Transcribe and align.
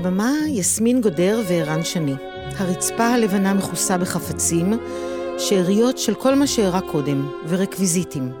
הבמה 0.00 0.32
יסמין 0.48 1.00
גודר 1.00 1.40
וערן 1.48 1.84
שני. 1.84 2.14
הרצפה 2.58 3.06
הלבנה 3.06 3.54
מכוסה 3.54 3.98
בחפצים, 3.98 4.72
שאריות 5.38 5.98
של 5.98 6.14
כל 6.14 6.34
מה 6.34 6.46
שאירע 6.46 6.80
קודם, 6.80 7.28
ורקוויזיטים. 7.48 8.32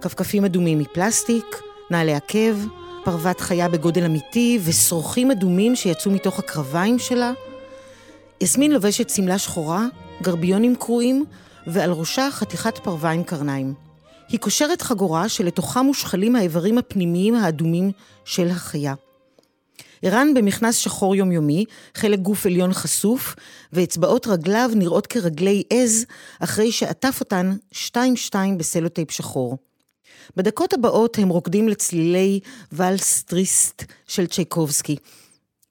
כפכפים 0.00 0.44
אדומים 0.44 0.78
מפלסטיק, 0.78 1.62
נעלי 1.90 2.14
עקב, 2.14 2.56
פרוות 3.10 3.40
חיה 3.40 3.68
בגודל 3.68 4.04
אמיתי, 4.04 4.58
ושרוכים 4.64 5.30
אדומים 5.30 5.76
שיצאו 5.76 6.10
מתוך 6.10 6.38
הקרביים 6.38 6.98
שלה. 6.98 7.32
יסמין 8.40 8.72
לובשת 8.72 9.10
שמלה 9.10 9.38
שחורה, 9.38 9.86
גרביונים 10.22 10.76
קרועים, 10.76 11.24
ועל 11.66 11.90
ראשה 11.90 12.28
חתיכת 12.30 12.78
פרווה 12.78 13.10
עם 13.10 13.22
קרניים. 13.22 13.74
היא 14.28 14.40
קושרת 14.40 14.82
חגורה 14.82 15.28
שלתוכה 15.28 15.82
מושחלים 15.82 16.36
האיברים 16.36 16.78
הפנימיים 16.78 17.34
האדומים 17.34 17.90
של 18.24 18.48
החיה. 18.48 18.94
ערן 20.02 20.34
במכנס 20.34 20.76
שחור 20.76 21.16
יומיומי, 21.16 21.64
חלק 21.94 22.18
גוף 22.18 22.46
עליון 22.46 22.72
חשוף, 22.72 23.34
ואצבעות 23.72 24.26
רגליו 24.26 24.70
נראות 24.74 25.06
כרגלי 25.06 25.62
עז, 25.70 26.04
אחרי 26.40 26.72
שעטף 26.72 27.20
אותן 27.20 27.56
שתיים-שתיים 27.72 28.58
בסלוטייפ 28.58 29.10
שחור. 29.10 29.67
בדקות 30.36 30.74
הבאות 30.74 31.18
הם 31.18 31.28
רוקדים 31.28 31.68
לצלילי 31.68 32.40
ואלס 32.72 33.22
טריסט 33.22 33.84
של 34.06 34.26
צ'ייקובסקי. 34.26 34.96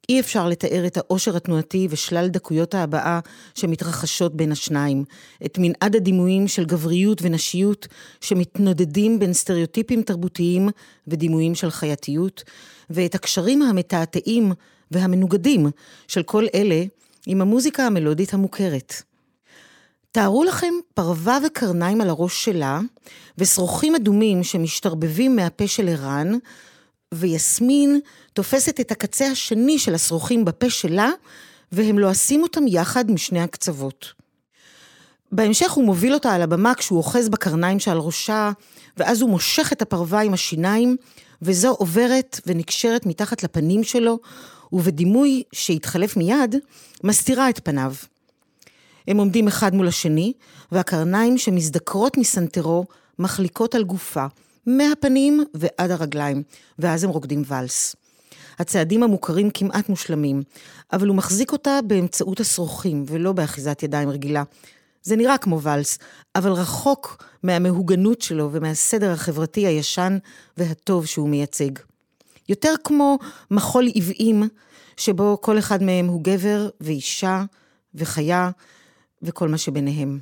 אי 0.08 0.20
אפשר 0.20 0.48
לתאר 0.48 0.86
את 0.86 0.96
העושר 0.96 1.36
התנועתי 1.36 1.86
ושלל 1.90 2.28
דקויות 2.28 2.74
ההבעה 2.74 3.20
שמתרחשות 3.54 4.36
בין 4.36 4.52
השניים, 4.52 5.04
את 5.46 5.58
מנעד 5.58 5.96
הדימויים 5.96 6.48
של 6.48 6.64
גבריות 6.64 7.18
ונשיות 7.22 7.88
שמתנודדים 8.20 9.18
בין 9.18 9.32
סטריאוטיפים 9.32 10.02
תרבותיים 10.02 10.68
ודימויים 11.06 11.54
של 11.54 11.70
חייתיות, 11.70 12.44
ואת 12.90 13.14
הקשרים 13.14 13.62
המתעתעים 13.62 14.52
והמנוגדים 14.90 15.66
של 16.08 16.22
כל 16.22 16.46
אלה 16.54 16.84
עם 17.26 17.40
המוזיקה 17.40 17.86
המלודית 17.86 18.34
המוכרת. 18.34 19.02
תארו 20.12 20.44
לכם 20.44 20.74
פרווה 20.94 21.38
וקרניים 21.46 22.00
על 22.00 22.08
הראש 22.08 22.44
שלה, 22.44 22.80
ושרוכים 23.38 23.94
אדומים 23.94 24.44
שמשתרבבים 24.44 25.36
מהפה 25.36 25.66
של 25.66 25.88
ערן, 25.88 26.32
ויסמין 27.14 28.00
תופסת 28.32 28.80
את 28.80 28.90
הקצה 28.92 29.26
השני 29.26 29.78
של 29.78 29.94
השרוכים 29.94 30.44
בפה 30.44 30.70
שלה, 30.70 31.10
והם 31.72 31.98
לועסים 31.98 32.42
אותם 32.42 32.66
יחד 32.66 33.10
משני 33.10 33.40
הקצוות. 33.40 34.12
בהמשך 35.32 35.70
הוא 35.70 35.84
מוביל 35.84 36.14
אותה 36.14 36.34
על 36.34 36.42
הבמה 36.42 36.74
כשהוא 36.74 36.98
אוחז 36.98 37.28
בקרניים 37.28 37.78
שעל 37.78 37.98
ראשה, 37.98 38.50
ואז 38.96 39.20
הוא 39.20 39.30
מושך 39.30 39.72
את 39.72 39.82
הפרווה 39.82 40.20
עם 40.20 40.34
השיניים, 40.34 40.96
וזו 41.42 41.68
עוברת 41.68 42.40
ונקשרת 42.46 43.06
מתחת 43.06 43.42
לפנים 43.42 43.84
שלו, 43.84 44.18
ובדימוי 44.72 45.42
שהתחלף 45.52 46.16
מיד, 46.16 46.56
מסתירה 47.04 47.50
את 47.50 47.60
פניו. 47.64 47.92
הם 49.08 49.18
עומדים 49.18 49.48
אחד 49.48 49.74
מול 49.74 49.88
השני, 49.88 50.32
והקרניים 50.72 51.38
שמזדקרות 51.38 52.16
מסנטרו 52.16 52.84
מחליקות 53.18 53.74
על 53.74 53.84
גופה, 53.84 54.26
מהפנים 54.66 55.44
ועד 55.54 55.90
הרגליים, 55.90 56.42
ואז 56.78 57.04
הם 57.04 57.10
רוקדים 57.10 57.42
ואלס. 57.46 57.96
הצעדים 58.58 59.02
המוכרים 59.02 59.50
כמעט 59.50 59.88
מושלמים, 59.88 60.42
אבל 60.92 61.08
הוא 61.08 61.16
מחזיק 61.16 61.52
אותה 61.52 61.78
באמצעות 61.86 62.40
השרוכים, 62.40 63.04
ולא 63.06 63.32
באחיזת 63.32 63.82
ידיים 63.82 64.10
רגילה. 64.10 64.42
זה 65.02 65.16
נראה 65.16 65.38
כמו 65.38 65.62
ואלס, 65.62 65.98
אבל 66.34 66.52
רחוק 66.52 67.24
מהמהוגנות 67.42 68.22
שלו 68.22 68.48
ומהסדר 68.52 69.10
החברתי 69.10 69.66
הישן 69.66 70.18
והטוב 70.56 71.06
שהוא 71.06 71.28
מייצג. 71.28 71.70
יותר 72.48 72.74
כמו 72.84 73.18
מחול 73.50 73.88
עוועים, 73.94 74.48
שבו 74.96 75.38
כל 75.40 75.58
אחד 75.58 75.82
מהם 75.82 76.06
הוא 76.06 76.22
גבר 76.22 76.68
ואישה 76.80 77.44
וחיה 77.94 78.50
וכל 79.22 79.48
מה 79.48 79.58
שביניהם. 79.58 80.18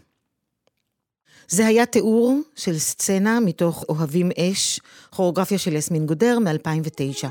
זה 1.48 1.66
היה 1.66 1.86
תיאור 1.86 2.40
של 2.56 2.78
סצנה 2.78 3.40
מתוך 3.40 3.84
אוהבים 3.88 4.30
אש, 4.38 4.80
כוריאוגרפיה 5.10 5.58
של 5.58 5.72
יסמין 5.72 6.06
גודר 6.06 6.38
מ-2009. 6.38 7.28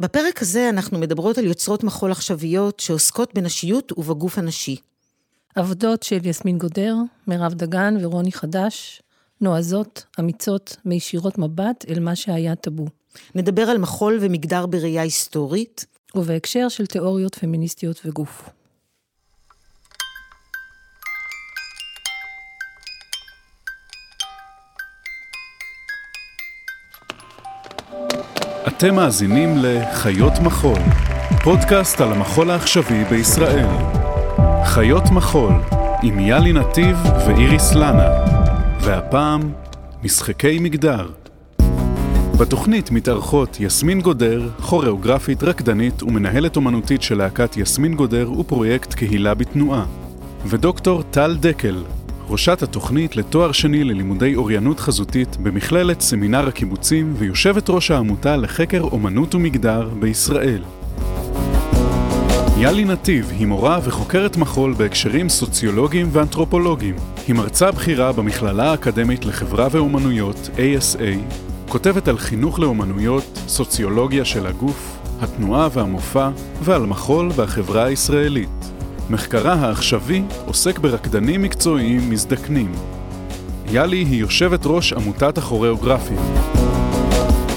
בפרק 0.00 0.42
הזה 0.42 0.68
אנחנו 0.68 0.98
מדברות 0.98 1.38
על 1.38 1.44
יוצרות 1.44 1.84
מחול 1.84 2.12
עכשוויות 2.12 2.80
שעוסקות 2.80 3.34
בנשיות 3.34 3.92
ובגוף 3.98 4.38
הנשי. 4.38 4.76
עבודות 5.54 6.02
של 6.02 6.26
יסמין 6.26 6.58
גודר, 6.58 6.94
מירב 7.26 7.54
דגן 7.54 7.94
ורוני 8.00 8.32
חדש, 8.32 9.02
נועזות, 9.40 10.06
אמיצות, 10.20 10.76
מישירות 10.84 11.38
מבט 11.38 11.84
אל 11.88 12.00
מה 12.00 12.16
שהיה 12.16 12.54
טאבו. 12.54 12.86
נדבר 13.34 13.62
על 13.62 13.78
מחול 13.78 14.18
ומגדר 14.20 14.66
בראייה 14.66 15.02
היסטורית. 15.02 15.86
ובהקשר 16.14 16.68
של 16.68 16.86
תיאוריות 16.86 17.34
פמיניסטיות 17.34 18.00
וגוף. 18.04 18.48
אתם 28.68 28.94
מאזינים 28.94 29.56
ל"חיות 29.56 30.32
מחול", 30.44 30.78
פודקאסט 31.44 32.00
על 32.00 32.12
המחול 32.12 32.50
העכשווי 32.50 33.04
בישראל. 33.04 33.97
חיות 34.68 35.10
מחול, 35.10 35.52
עם 36.02 36.20
יאלי 36.20 36.52
נתיב 36.52 36.96
ואיריס 37.26 37.74
לנה, 37.74 38.08
והפעם, 38.80 39.52
משחקי 40.04 40.58
מגדר. 40.58 41.08
בתוכנית 42.38 42.90
מתארחות 42.90 43.56
יסמין 43.60 44.00
גודר, 44.00 44.48
כוריאוגרפית, 44.60 45.42
רקדנית 45.42 46.02
ומנהלת 46.02 46.56
אומנותית 46.56 47.02
של 47.02 47.18
להקת 47.18 47.56
יסמין 47.56 47.94
גודר 47.94 48.32
ופרויקט 48.40 48.94
קהילה 48.94 49.34
בתנועה, 49.34 49.84
ודוקטור 50.46 51.02
טל 51.02 51.36
דקל, 51.40 51.82
ראשת 52.28 52.62
התוכנית 52.62 53.16
לתואר 53.16 53.52
שני 53.52 53.84
ללימודי 53.84 54.34
אוריינות 54.34 54.80
חזותית 54.80 55.36
במכללת 55.36 56.00
סמינר 56.00 56.48
הקיבוצים 56.48 57.14
ויושבת 57.18 57.70
ראש 57.70 57.90
העמותה 57.90 58.36
לחקר 58.36 58.80
אומנות 58.80 59.34
ומגדר 59.34 59.88
בישראל. 60.00 60.62
יאלי 62.60 62.84
נתיב 62.84 63.30
היא 63.38 63.46
מורה 63.46 63.80
וחוקרת 63.84 64.36
מחול 64.36 64.74
בהקשרים 64.74 65.28
סוציולוגיים 65.28 66.08
ואנתרופולוגיים. 66.12 66.94
היא 67.26 67.34
מרצה 67.34 67.70
בכירה 67.70 68.12
במכללה 68.12 68.70
האקדמית 68.70 69.24
לחברה 69.24 69.68
ואומנויות, 69.70 70.50
ASA, 70.56 71.32
כותבת 71.68 72.08
על 72.08 72.18
חינוך 72.18 72.58
לאומנויות, 72.58 73.38
סוציולוגיה 73.46 74.24
של 74.24 74.46
הגוף, 74.46 74.98
התנועה 75.20 75.68
והמופע, 75.72 76.30
ועל 76.62 76.86
מחול 76.86 77.30
והחברה 77.34 77.84
הישראלית. 77.84 78.70
מחקרה 79.10 79.54
העכשווי 79.54 80.22
עוסק 80.46 80.78
ברקדנים 80.78 81.42
מקצועיים 81.42 82.10
מזדקנים. 82.10 82.72
יאלי 83.70 84.04
היא 84.04 84.20
יושבת 84.20 84.60
ראש 84.64 84.92
עמותת 84.92 85.38
הכוריאוגרפים. 85.38 86.18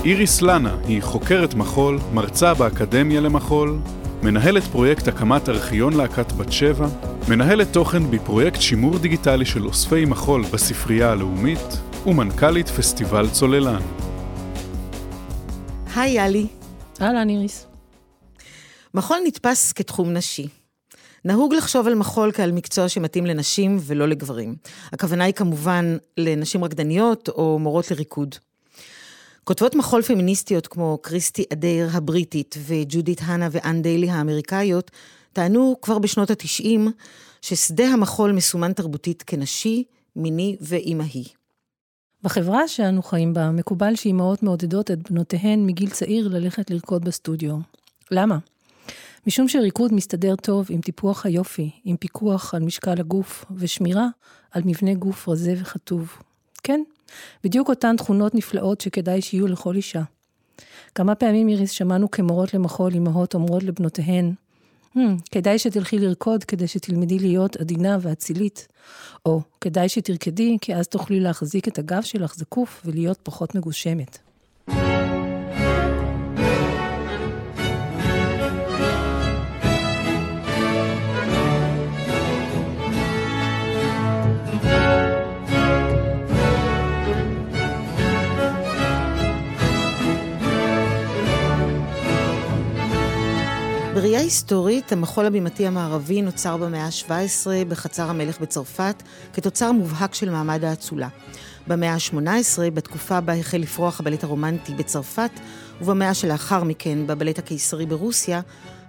איריס 0.06 0.41
לנה 0.41 0.75
היא 0.88 1.01
חוקרת 1.01 1.53
מחול, 1.53 2.00
מרצה 2.13 2.53
באקדמיה 2.53 3.22
למחול, 3.22 3.78
מנהלת 4.23 4.63
פרויקט 4.63 5.07
הקמת 5.07 5.49
ארכיון 5.49 5.93
להקת 5.93 6.31
בת 6.31 6.51
שבע, 6.51 6.87
מנהלת 7.29 7.73
תוכן 7.73 8.11
בפרויקט 8.11 8.61
שימור 8.61 8.97
דיגיטלי 8.97 9.46
של 9.46 9.66
אוספי 9.66 10.05
מחול 10.05 10.43
בספרייה 10.53 11.11
הלאומית, 11.11 11.59
ומנכ"לית 12.05 12.69
פסטיבל 12.69 13.29
צוללן. 13.29 13.81
היי 15.96 16.11
יאלי. 16.11 16.47
אהלן 17.01 17.29
איריס. 17.29 17.67
מחול 18.93 19.17
נתפס 19.25 19.72
כתחום 19.72 20.13
נשי. 20.13 20.47
נהוג 21.25 21.53
לחשוב 21.53 21.87
על 21.87 21.96
מחול 21.96 22.31
כעל 22.31 22.51
מקצוע 22.51 22.90
שמתאים 22.90 23.25
לנשים 23.25 23.78
ולא 23.81 24.07
לגברים. 24.07 24.55
הכוונה 24.93 25.23
היא 25.23 25.34
כמובן 25.34 25.97
לנשים 26.17 26.63
רקדניות 26.63 27.29
או 27.29 27.59
מורות 27.59 27.91
לריקוד. 27.91 28.35
כותבות 29.43 29.76
מחול 29.76 30.02
פמיניסטיות 30.02 30.67
כמו 30.67 30.97
קריסטי 31.02 31.43
אדייר 31.53 31.90
הבריטית 31.93 32.55
וג'ודית 32.67 33.22
הנה 33.23 33.47
ואן 33.52 33.82
דיילי 33.82 34.09
האמריקאיות, 34.09 34.91
טענו 35.34 35.76
כבר 35.82 35.99
בשנות 35.99 36.29
התשעים 36.29 36.91
ששדה 37.41 37.88
המחול 37.88 38.32
מסומן 38.32 38.73
תרבותית 38.73 39.23
כנשי, 39.28 39.84
מיני 40.16 40.58
ואימהי. 40.61 41.23
בחברה 42.23 42.67
שאנו 42.67 43.03
חיים 43.03 43.34
בה, 43.34 43.52
מקובל 43.52 43.96
שאימהות 43.96 44.43
מעודדות 44.43 44.91
את 44.91 45.11
בנותיהן 45.11 45.66
מגיל 45.66 45.90
צעיר 45.90 46.28
ללכת 46.28 46.72
לרקוד 46.72 47.05
בסטודיו. 47.05 47.58
למה? 48.11 48.37
משום 49.28 49.47
שריקוד 49.47 49.94
מסתדר 49.94 50.35
טוב 50.35 50.67
עם 50.70 50.82
טיפוח 50.82 51.26
היופי, 51.26 51.72
עם 51.84 51.97
פיקוח 51.97 52.53
על 52.53 52.64
משקל 52.64 52.99
הגוף 52.99 53.46
ושמירה 53.55 54.08
על 54.52 54.61
מבנה 54.66 54.94
גוף 54.94 55.29
רזה 55.29 55.53
וכתוב. 55.58 56.17
כן, 56.63 56.81
בדיוק 57.43 57.69
אותן 57.69 57.96
תכונות 57.97 58.35
נפלאות 58.35 58.81
שכדאי 58.81 59.22
שיהיו 59.22 59.47
לכל 59.47 59.75
אישה. 59.75 60.02
כמה 60.96 61.16
פעמים, 61.16 61.47
איריס, 61.47 61.72
שמענו 61.72 62.11
כמורות 62.11 62.53
למחול 62.53 62.91
אמהות 62.96 63.34
אומרות 63.34 63.63
לבנותיהן, 63.63 64.34
hmm, 64.97 64.99
כדאי 65.31 65.59
שתלכי 65.59 65.99
לרקוד 65.99 66.43
כדי 66.43 66.67
שתלמדי 66.67 67.19
להיות 67.19 67.55
עדינה 67.55 67.97
ואצילית, 68.02 68.67
או 69.25 69.41
כדאי 69.61 69.90
שתרקדי 69.90 70.58
כי 70.61 70.75
אז 70.75 70.87
תוכלי 70.87 71.19
להחזיק 71.19 71.67
את 71.67 71.79
הגב 71.79 72.02
שלך 72.02 72.35
זקוף 72.35 72.81
ולהיות 72.85 73.19
פחות 73.23 73.55
מגושמת. 73.55 74.17
בראייה 94.01 94.19
היסטורית, 94.19 94.91
המחול 94.91 95.25
הבימתי 95.25 95.67
המערבי 95.67 96.21
נוצר 96.21 96.57
במאה 96.57 96.85
ה-17 96.85 97.47
בחצר 97.67 98.09
המלך 98.09 98.39
בצרפת, 98.39 99.03
כתוצר 99.33 99.71
מובהק 99.71 100.13
של 100.13 100.29
מעמד 100.29 100.63
האצולה. 100.63 101.07
במאה 101.67 101.93
ה-18, 101.93 102.59
בתקופה 102.73 103.21
בה 103.21 103.33
החל 103.33 103.57
לפרוח 103.57 103.99
הבלט 103.99 104.23
הרומנטי 104.23 104.73
בצרפת, 104.73 105.31
ובמאה 105.81 106.13
שלאחר 106.13 106.63
מכן, 106.63 107.07
בבלט 107.07 107.39
הקיסרי 107.39 107.85
ברוסיה, 107.85 108.41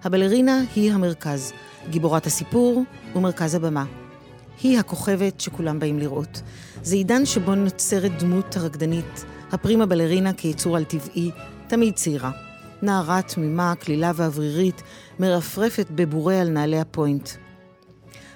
הבלרינה 0.05 0.61
היא 0.77 0.93
המרכז, 0.93 1.53
גיבורת 1.91 2.27
הסיפור 2.27 2.85
ומרכז 3.15 3.55
הבמה. 3.55 3.85
היא 4.63 4.79
הכוכבת 4.79 5.41
שכולם 5.41 5.79
באים 5.79 5.99
לראות. 5.99 6.43
זה 6.83 6.97
עידן 6.97 7.27
שבו 7.27 7.55
נוצרת 7.55 8.23
דמות 8.23 8.57
הרקדנית, 8.57 9.25
הפרימה 9.53 9.87
בלרינה 9.87 10.33
כיצור 10.33 10.77
על 10.77 10.85
טבעי, 10.85 11.31
תמיד 11.67 11.95
צעירה. 11.95 12.52
נערה 12.83 13.23
תמימה, 13.23 13.75
כלילה 13.75 14.13
ואוורירית, 14.15 14.83
מרפרפת 15.19 15.87
בבורי 15.91 16.41
על 16.41 16.49
נעלי 16.49 16.79
הפוינט. 16.79 17.29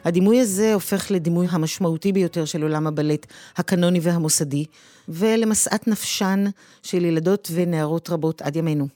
הדימוי 0.04 0.40
הזה 0.40 0.74
הופך 0.74 1.10
לדימוי 1.10 1.46
המשמעותי 1.50 2.12
ביותר 2.12 2.44
של 2.44 2.62
עולם 2.62 2.86
הבלט, 2.86 3.26
הקנוני 3.56 4.00
והמוסדי, 4.02 4.64
ולמשאת 5.08 5.88
נפשן 5.88 6.44
של 6.82 7.04
ילדות 7.04 7.48
ונערות 7.54 8.10
רבות 8.10 8.42
עד 8.42 8.56
ימינו. 8.56 8.88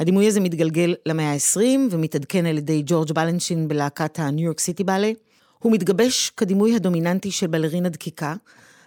הדימוי 0.00 0.26
הזה 0.26 0.40
מתגלגל 0.40 0.94
למאה 1.06 1.32
ה-20 1.32 1.60
ומתעדכן 1.90 2.46
על 2.46 2.58
ידי 2.58 2.82
ג'ורג' 2.86 3.12
בלנשין 3.12 3.68
בלהקת 3.68 4.18
הניו 4.18 4.44
יורק 4.44 4.60
סיטי 4.60 4.84
באלה. 4.84 5.12
הוא 5.58 5.72
מתגבש 5.72 6.30
כדימוי 6.36 6.76
הדומיננטי 6.76 7.30
של 7.30 7.46
בלרינה 7.46 7.88
דקיקה, 7.88 8.34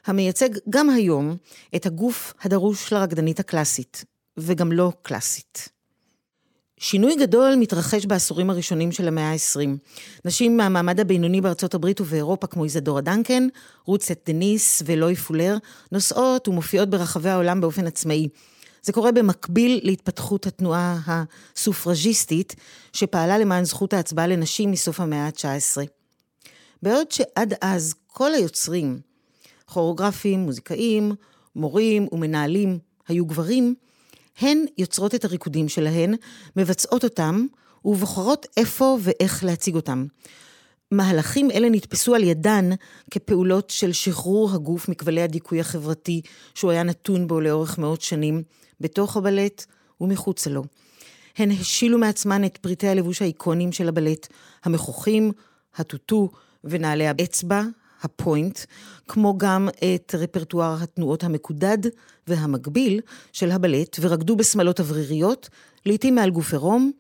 המייצג 0.05 0.49
גם 0.69 0.89
היום 0.89 1.35
את 1.75 1.85
הגוף 1.85 2.33
הדרוש 2.41 2.93
לרקדנית 2.93 3.39
הקלאסית, 3.39 4.05
וגם 4.37 4.71
לא 4.71 4.91
קלאסית. 5.01 5.69
שינוי 6.79 7.15
גדול 7.15 7.55
מתרחש 7.55 8.05
בעשורים 8.05 8.49
הראשונים 8.49 8.91
של 8.91 9.07
המאה 9.07 9.31
ה-20. 9.31 9.69
נשים 10.25 10.57
מהמעמד 10.57 10.99
הבינוני 10.99 11.41
בארצות 11.41 11.73
הברית 11.73 12.01
ובאירופה, 12.01 12.47
כמו 12.47 12.63
איזדורה 12.63 13.01
דנקן, 13.01 13.47
רוצט 13.85 14.29
דניס 14.29 14.83
ולואי 14.85 15.15
פולר, 15.15 15.57
נוסעות 15.91 16.47
ומופיעות 16.47 16.89
ברחבי 16.89 17.29
העולם 17.29 17.61
באופן 17.61 17.87
עצמאי. 17.87 18.27
זה 18.83 18.93
קורה 18.93 19.11
במקביל 19.11 19.79
להתפתחות 19.83 20.47
התנועה 20.47 20.99
הסופרג'יסטית, 21.07 22.55
שפעלה 22.93 23.37
למען 23.37 23.63
זכות 23.63 23.93
ההצבעה 23.93 24.27
לנשים 24.27 24.71
מסוף 24.71 24.99
המאה 24.99 25.25
ה-19. 25.25 25.81
בעוד 26.81 27.11
שעד 27.11 27.53
אז 27.61 27.95
כל 28.07 28.33
היוצרים, 28.33 28.99
כוריאוגרפים, 29.65 30.39
מוזיקאים, 30.39 31.11
מורים 31.55 32.07
ומנהלים, 32.11 32.79
היו 33.07 33.25
גברים, 33.25 33.75
הן 34.39 34.65
יוצרות 34.77 35.15
את 35.15 35.25
הריקודים 35.25 35.69
שלהן, 35.69 36.15
מבצעות 36.55 37.03
אותם, 37.03 37.45
ובוחרות 37.85 38.45
איפה 38.57 38.97
ואיך 39.01 39.43
להציג 39.43 39.75
אותם. 39.75 40.05
מהלכים 40.91 41.51
אלה 41.51 41.69
נתפסו 41.69 42.15
על 42.15 42.23
ידן 42.23 42.69
כפעולות 43.11 43.69
של 43.69 43.93
שחרור 43.93 44.53
הגוף 44.53 44.89
מכבלי 44.89 45.21
הדיכוי 45.21 45.59
החברתי 45.59 46.21
שהוא 46.55 46.71
היה 46.71 46.83
נתון 46.83 47.27
בו 47.27 47.41
לאורך 47.41 47.77
מאות 47.77 48.01
שנים, 48.01 48.43
בתוך 48.81 49.17
הבלט 49.17 49.65
ומחוצה 50.01 50.49
לו. 50.49 50.63
הן 51.37 51.51
השילו 51.51 51.97
מעצמן 51.97 52.45
את 52.45 52.57
פריטי 52.57 52.87
הלבוש 52.87 53.21
האיקוניים 53.21 53.71
של 53.71 53.87
הבלט, 53.87 54.27
המכוחים, 54.63 55.31
הטוטו 55.75 56.29
ונעלי 56.63 57.07
האצבע, 57.07 57.63
הפוינט, 58.03 58.59
כמו 59.07 59.37
גם 59.37 59.69
את 59.95 60.15
רפרטואר 60.17 60.77
התנועות 60.81 61.23
המקודד 61.23 61.77
והמקביל 62.27 63.01
של 63.33 63.51
הבלט, 63.51 63.97
ורקדו 64.01 64.35
בשמלות 64.35 64.79
אווריריות, 64.79 65.49
לעתים 65.85 66.15
מעל 66.15 66.29
גוף 66.29 66.51
עירום, 66.51 66.91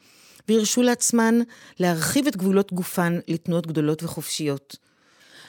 והרשו 0.47 0.81
לעצמן 0.81 1.39
להרחיב 1.79 2.27
את 2.27 2.37
גבולות 2.37 2.73
גופן 2.73 3.19
לתנועות 3.27 3.67
גדולות 3.67 4.03
וחופשיות. 4.03 4.77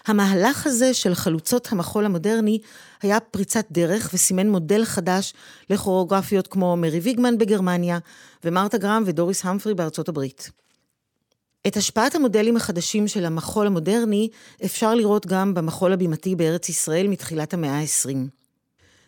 המהלך 0.07 0.67
הזה 0.67 0.95
של 0.95 1.15
חלוצות 1.15 1.73
המחול 1.73 2.05
המודרני 2.05 2.59
היה 3.03 3.21
פריצת 3.21 3.67
דרך 3.71 4.11
וסימן 4.15 4.49
מודל 4.49 4.85
חדש 4.85 5.35
לכוריאוגרפיות 5.71 6.47
כמו 6.47 6.77
מרי 6.77 6.99
ויגמן 6.99 7.39
בגרמניה 7.39 7.99
ומרתה 8.45 8.79
גרם 8.79 9.03
ודוריס 9.07 9.45
המפרי 9.45 9.75
בארצות 9.75 10.09
הברית. 10.09 10.64
את 11.67 11.77
השפעת 11.77 12.15
המודלים 12.15 12.57
החדשים 12.57 13.09
של 13.09 13.25
המחול 13.25 13.67
המודרני 13.67 14.29
אפשר 14.65 14.95
לראות 14.95 15.27
גם 15.27 15.55
במחול 15.55 15.93
הבימתי 15.93 16.35
בארץ 16.37 16.69
ישראל 16.69 17.09
מתחילת 17.09 17.55
המאה 17.55 17.81
ה-20. 17.81 18.17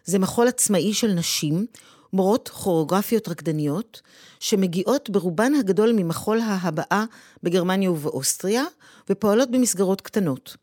זה 0.05 0.19
מחול 0.19 0.49
עצמאי 0.49 0.94
של 0.94 1.12
נשים, 1.12 1.67
מורות 2.12 2.49
כוריאוגרפיות 2.49 3.29
רקדניות, 3.29 4.00
שמגיעות 4.41 5.11
ברובן 5.11 5.55
הגדול 5.55 5.93
ממחול 5.97 6.41
ההבעה 6.41 7.05
בגרמניה 7.43 7.91
ובאוסטריה, 7.91 8.64
ופועלות 9.11 9.50
במסגרות 9.50 10.00
קטנות. 10.00 10.56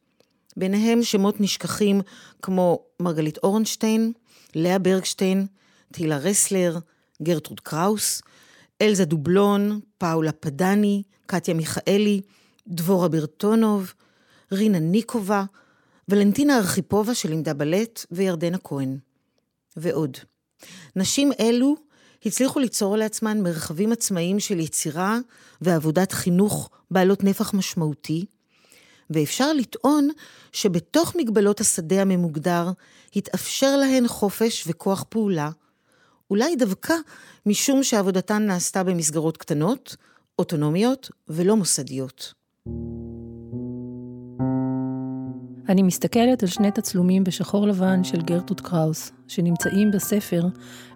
ביניהם 0.57 1.04
שמות 1.04 1.42
נשכחים 1.42 2.01
כמו 2.42 2.80
מרגלית 3.00 3.38
אורנשטיין, 3.38 4.13
לאה 4.56 4.80
ברגשטיין, 4.80 5.48
תהילה 5.92 6.18
רסלר, 6.18 6.78
גרטרוד 7.22 7.60
קראוס, 7.60 8.22
אלזה 8.81 9.06
דובלון, 9.06 9.80
פאולה 9.98 10.31
פדני, 10.31 11.04
קטיה 11.25 11.53
מיכאלי, 11.53 12.21
דבורה 12.67 13.07
ברטונוב, 13.07 13.93
רינה 14.51 14.79
ניקובה, 14.79 15.44
ולנטינה 16.09 16.57
ארכיפובה 16.57 17.15
שלימדה 17.15 17.53
בלט 17.53 18.06
וירדנה 18.11 18.57
כהן. 18.57 18.97
ועוד. 19.77 20.18
נשים 20.95 21.31
אלו 21.39 21.75
הצליחו 22.25 22.59
ליצור 22.59 22.97
לעצמן 22.97 23.42
מרחבים 23.42 23.92
עצמאיים 23.92 24.39
של 24.39 24.59
יצירה 24.59 25.18
ועבודת 25.61 26.11
חינוך 26.11 26.69
בעלות 26.92 27.23
נפח 27.23 27.53
משמעותי, 27.53 28.25
ואפשר 29.09 29.53
לטעון 29.53 30.09
שבתוך 30.51 31.15
מגבלות 31.15 31.61
השדה 31.61 32.01
הממוגדר 32.01 32.71
התאפשר 33.15 33.75
להן 33.77 34.07
חופש 34.07 34.63
וכוח 34.68 35.06
פעולה, 35.09 35.49
אולי 36.30 36.56
דווקא 36.56 36.94
משום 37.45 37.83
שעבודתן 37.83 38.45
נעשתה 38.45 38.83
במסגרות 38.83 39.37
קטנות, 39.37 39.95
אוטונומיות 40.40 41.09
ולא 41.28 41.57
מוסדיות. 41.57 42.33
אני 45.69 45.83
מסתכלת 45.83 46.44
על 46.44 46.49
שני 46.49 46.71
תצלומים 46.71 47.23
בשחור 47.23 47.68
לבן 47.68 48.04
של 48.04 48.21
גרטוד 48.21 48.61
קראוס, 48.61 49.11
שנמצאים 49.28 49.92
בספר 49.92 50.47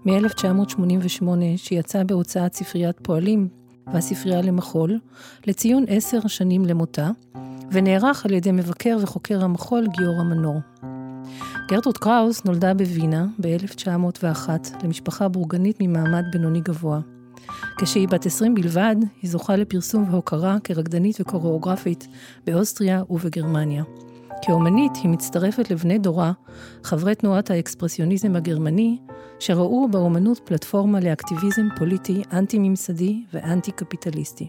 מ-1988 0.05 1.23
שיצא 1.57 2.03
בהוצאת 2.03 2.53
ספריית 2.53 2.95
פועלים 3.03 3.47
והספרייה 3.93 4.41
למחול, 4.41 4.99
לציון 5.47 5.85
עשר 5.87 6.27
שנים 6.27 6.65
למותה, 6.65 7.09
ונערך 7.71 8.25
על 8.25 8.33
ידי 8.33 8.51
מבקר 8.51 8.97
וחוקר 9.01 9.43
המחול 9.43 9.87
גיורא 9.97 10.23
מנור. 10.23 10.59
גרטרוד 11.67 11.97
קראוס 11.97 12.45
נולדה 12.45 12.73
בווינה 12.73 13.25
ב-1901 13.41 14.49
למשפחה 14.83 15.27
בורגנית 15.27 15.77
ממעמד 15.79 16.23
בינוני 16.31 16.61
גבוה. 16.61 17.16
כשהיא 17.77 18.07
בת 18.07 18.25
20 18.25 18.55
בלבד, 18.55 18.95
היא 19.21 19.31
זוכה 19.31 19.55
לפרסום 19.55 20.11
והוקרה 20.11 20.57
כרקדנית 20.63 21.21
וקוריאוגרפית 21.21 22.07
באוסטריה 22.45 23.03
ובגרמניה. 23.09 23.83
כאומנית 24.41 24.91
היא 24.95 25.09
מצטרפת 25.09 25.71
לבני 25.71 25.97
דורה, 25.97 26.31
חברי 26.83 27.15
תנועת 27.15 27.51
האקספרסיוניזם 27.51 28.35
הגרמני, 28.35 28.97
שראו 29.39 29.87
באומנות 29.91 30.39
פלטפורמה 30.45 30.99
לאקטיביזם 30.99 31.67
פוליטי 31.77 32.23
אנטי-ממסדי 32.33 33.23
ואנטי-קפיטליסטי. 33.33 34.47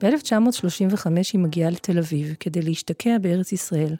ב-1935 0.00 1.06
היא 1.32 1.40
מגיעה 1.40 1.70
לתל 1.70 1.98
אביב 1.98 2.34
כדי 2.40 2.62
להשתקע 2.62 3.18
בארץ 3.18 3.52
ישראל, 3.52 3.96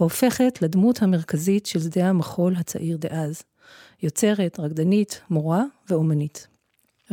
והופכת 0.00 0.62
לדמות 0.62 1.02
המרכזית 1.02 1.66
של 1.66 1.80
שדה 1.80 2.08
המחול 2.08 2.54
הצעיר 2.56 2.96
דאז. 2.96 3.42
יוצרת, 4.02 4.60
רקדנית, 4.60 5.20
מורה 5.30 5.62
ואומנית. 5.90 6.51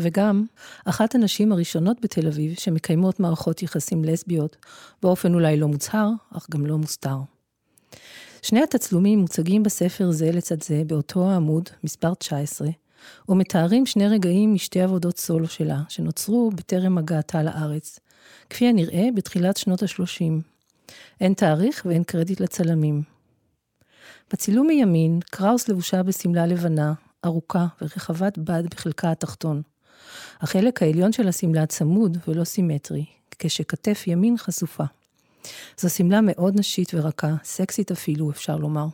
וגם 0.01 0.45
אחת 0.85 1.15
הנשים 1.15 1.51
הראשונות 1.51 1.97
בתל 2.01 2.27
אביב 2.27 2.55
שמקיימות 2.59 3.19
מערכות 3.19 3.63
יחסים 3.63 4.03
לסביות, 4.03 4.55
באופן 5.01 5.33
אולי 5.33 5.57
לא 5.57 5.67
מוצהר, 5.67 6.09
אך 6.37 6.47
גם 6.51 6.65
לא 6.65 6.77
מוסתר. 6.77 7.17
שני 8.41 8.63
התצלומים 8.63 9.19
מוצגים 9.19 9.63
בספר 9.63 10.11
זה 10.11 10.31
לצד 10.31 10.63
זה 10.63 10.81
באותו 10.87 11.29
העמוד, 11.29 11.69
מספר 11.83 12.13
19, 12.13 12.67
ומתארים 13.29 13.85
שני 13.85 14.07
רגעים 14.07 14.53
משתי 14.53 14.81
עבודות 14.81 15.17
סולו 15.17 15.47
שלה, 15.47 15.81
שנוצרו 15.89 16.51
בטרם 16.55 16.97
הגעתה 16.97 17.43
לארץ, 17.43 17.99
כפי 18.49 18.67
הנראה 18.67 19.07
בתחילת 19.15 19.57
שנות 19.57 19.83
ה-30. 19.83 20.41
אין 21.21 21.33
תאריך 21.33 21.85
ואין 21.85 22.03
קרדיט 22.03 22.39
לצלמים. 22.39 23.01
בצילום 24.33 24.67
מימין, 24.67 25.19
קראוס 25.29 25.69
לבושה 25.69 26.03
בשמלה 26.03 26.45
לבנה, 26.45 26.93
ארוכה 27.25 27.67
ורחבת 27.81 28.37
בד 28.37 28.63
בחלקה 28.71 29.11
התחתון. 29.11 29.61
החלק 30.41 30.83
העליון 30.83 31.11
של 31.11 31.27
השמלה 31.27 31.65
צמוד 31.65 32.17
ולא 32.27 32.43
סימטרי, 32.43 33.05
כשכתף 33.39 34.03
ימין 34.07 34.37
חשופה. 34.37 34.83
זו 35.77 35.89
שמלה 35.89 36.19
מאוד 36.21 36.59
נשית 36.59 36.91
ורכה, 36.93 37.35
סקסית 37.43 37.91
אפילו, 37.91 38.31
אפשר 38.31 38.57
לומר. 38.57 38.85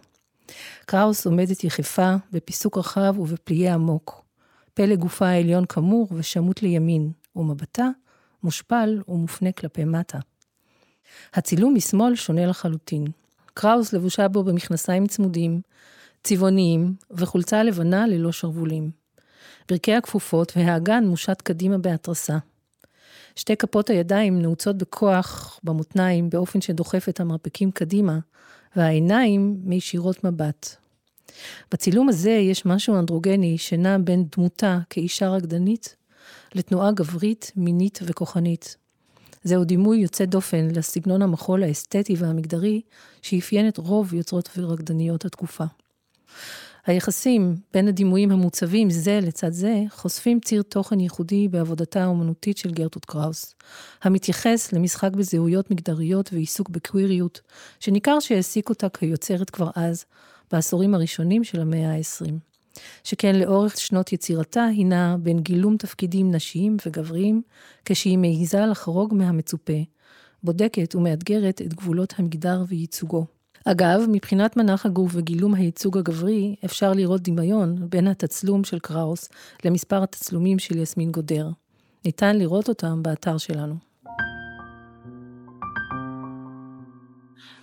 קראוס 0.85 1.25
עומדת 1.25 1.63
יחפה, 1.63 2.15
בפיסוק 2.31 2.77
רחב 2.77 3.19
ובפליה 3.19 3.73
עמוק. 3.73 4.25
פלא 4.73 4.95
גופה 4.95 5.27
העליון 5.27 5.65
כמור 5.65 6.07
ושמוט 6.11 6.61
לימין, 6.61 7.11
ומבטה 7.35 7.89
מושפל 8.43 9.01
ומופנה 9.07 9.51
כלפי 9.51 9.85
מטה. 9.85 10.19
הצילום 11.33 11.75
משמאל 11.75 12.15
שונה 12.15 12.45
לחלוטין. 12.45 13.05
קראוס 13.53 13.93
לבושה 13.93 14.27
בו 14.27 14.43
במכנסיים 14.43 15.07
צמודים, 15.07 15.61
צבעוניים 16.23 16.95
וחולצה 17.11 17.63
לבנה 17.63 18.07
ללא 18.07 18.31
שרוולים. 18.31 19.04
ברכי 19.69 19.93
הכפופות 19.93 20.53
והאגן 20.55 21.03
מושט 21.07 21.41
קדימה 21.41 21.77
בהתרסה. 21.77 22.37
שתי 23.35 23.55
כפות 23.55 23.89
הידיים 23.89 24.41
נעוצות 24.41 24.77
בכוח 24.77 25.59
במותניים 25.63 26.29
באופן 26.29 26.61
שדוחף 26.61 27.09
את 27.09 27.19
המרפקים 27.19 27.71
קדימה, 27.71 28.19
והעיניים 28.75 29.57
מישירות 29.63 30.23
מבט. 30.23 30.75
בצילום 31.71 32.09
הזה 32.09 32.29
יש 32.29 32.65
משהו 32.65 32.99
אנדרוגני 32.99 33.57
שנע 33.57 33.97
בין 34.03 34.25
דמותה 34.35 34.79
כאישה 34.89 35.29
רקדנית 35.29 35.95
לתנועה 36.55 36.91
גברית, 36.91 37.51
מינית 37.55 37.99
וכוחנית. 38.03 38.75
זהו 39.43 39.63
דימוי 39.63 39.97
יוצא 39.97 40.25
דופן 40.25 40.67
לסגנון 40.75 41.21
המחול 41.21 41.63
האסתטי 41.63 42.15
והמגדרי 42.17 42.81
שאפיין 43.21 43.67
את 43.67 43.77
רוב 43.77 44.13
יוצרות 44.13 44.49
ורקדניות 44.57 45.25
התקופה. 45.25 45.65
היחסים 46.85 47.55
בין 47.73 47.87
הדימויים 47.87 48.31
המוצבים 48.31 48.89
זה 48.89 49.19
לצד 49.23 49.51
זה 49.51 49.83
חושפים 49.89 50.39
ציר 50.39 50.61
תוכן 50.61 50.99
ייחודי 50.99 51.47
בעבודתה 51.47 52.03
האומנותית 52.03 52.57
של 52.57 52.71
גרטוד 52.71 53.05
קראוס, 53.05 53.55
המתייחס 54.03 54.73
למשחק 54.73 55.11
בזהויות 55.11 55.71
מגדריות 55.71 56.33
ועיסוק 56.33 56.69
בקוויריות, 56.69 57.41
שניכר 57.79 58.19
שהעסיק 58.19 58.69
אותה 58.69 58.89
כיוצרת 58.89 59.49
כבר 59.49 59.69
אז, 59.75 60.05
בעשורים 60.51 60.95
הראשונים 60.95 61.43
של 61.43 61.61
המאה 61.61 61.91
ה-20. 61.95 62.31
שכן 63.03 63.35
לאורך 63.35 63.77
שנות 63.77 64.13
יצירתה 64.13 64.63
הינה 64.63 65.17
בין 65.19 65.39
גילום 65.39 65.77
תפקידים 65.77 66.31
נשיים 66.31 66.77
וגבריים, 66.85 67.41
כשהיא 67.85 68.17
מעיזה 68.17 68.65
לחרוג 68.65 69.13
מהמצופה, 69.13 69.83
בודקת 70.43 70.95
ומאתגרת 70.95 71.61
את 71.61 71.73
גבולות 71.73 72.13
המגדר 72.17 72.63
וייצוגו. 72.67 73.34
אגב, 73.67 74.01
מבחינת 74.11 74.57
מנח 74.57 74.85
הגוף 74.85 75.11
וגילום 75.15 75.55
הייצוג 75.55 75.97
הגברי, 75.97 76.55
אפשר 76.65 76.93
לראות 76.93 77.21
דמיון 77.21 77.89
בין 77.89 78.07
התצלום 78.07 78.63
של 78.63 78.79
קראוס 78.79 79.29
למספר 79.63 80.03
התצלומים 80.03 80.59
של 80.59 80.77
יסמין 80.77 81.11
גודר. 81.11 81.49
ניתן 82.05 82.37
לראות 82.37 82.69
אותם 82.69 83.03
באתר 83.03 83.37
שלנו. 83.37 83.75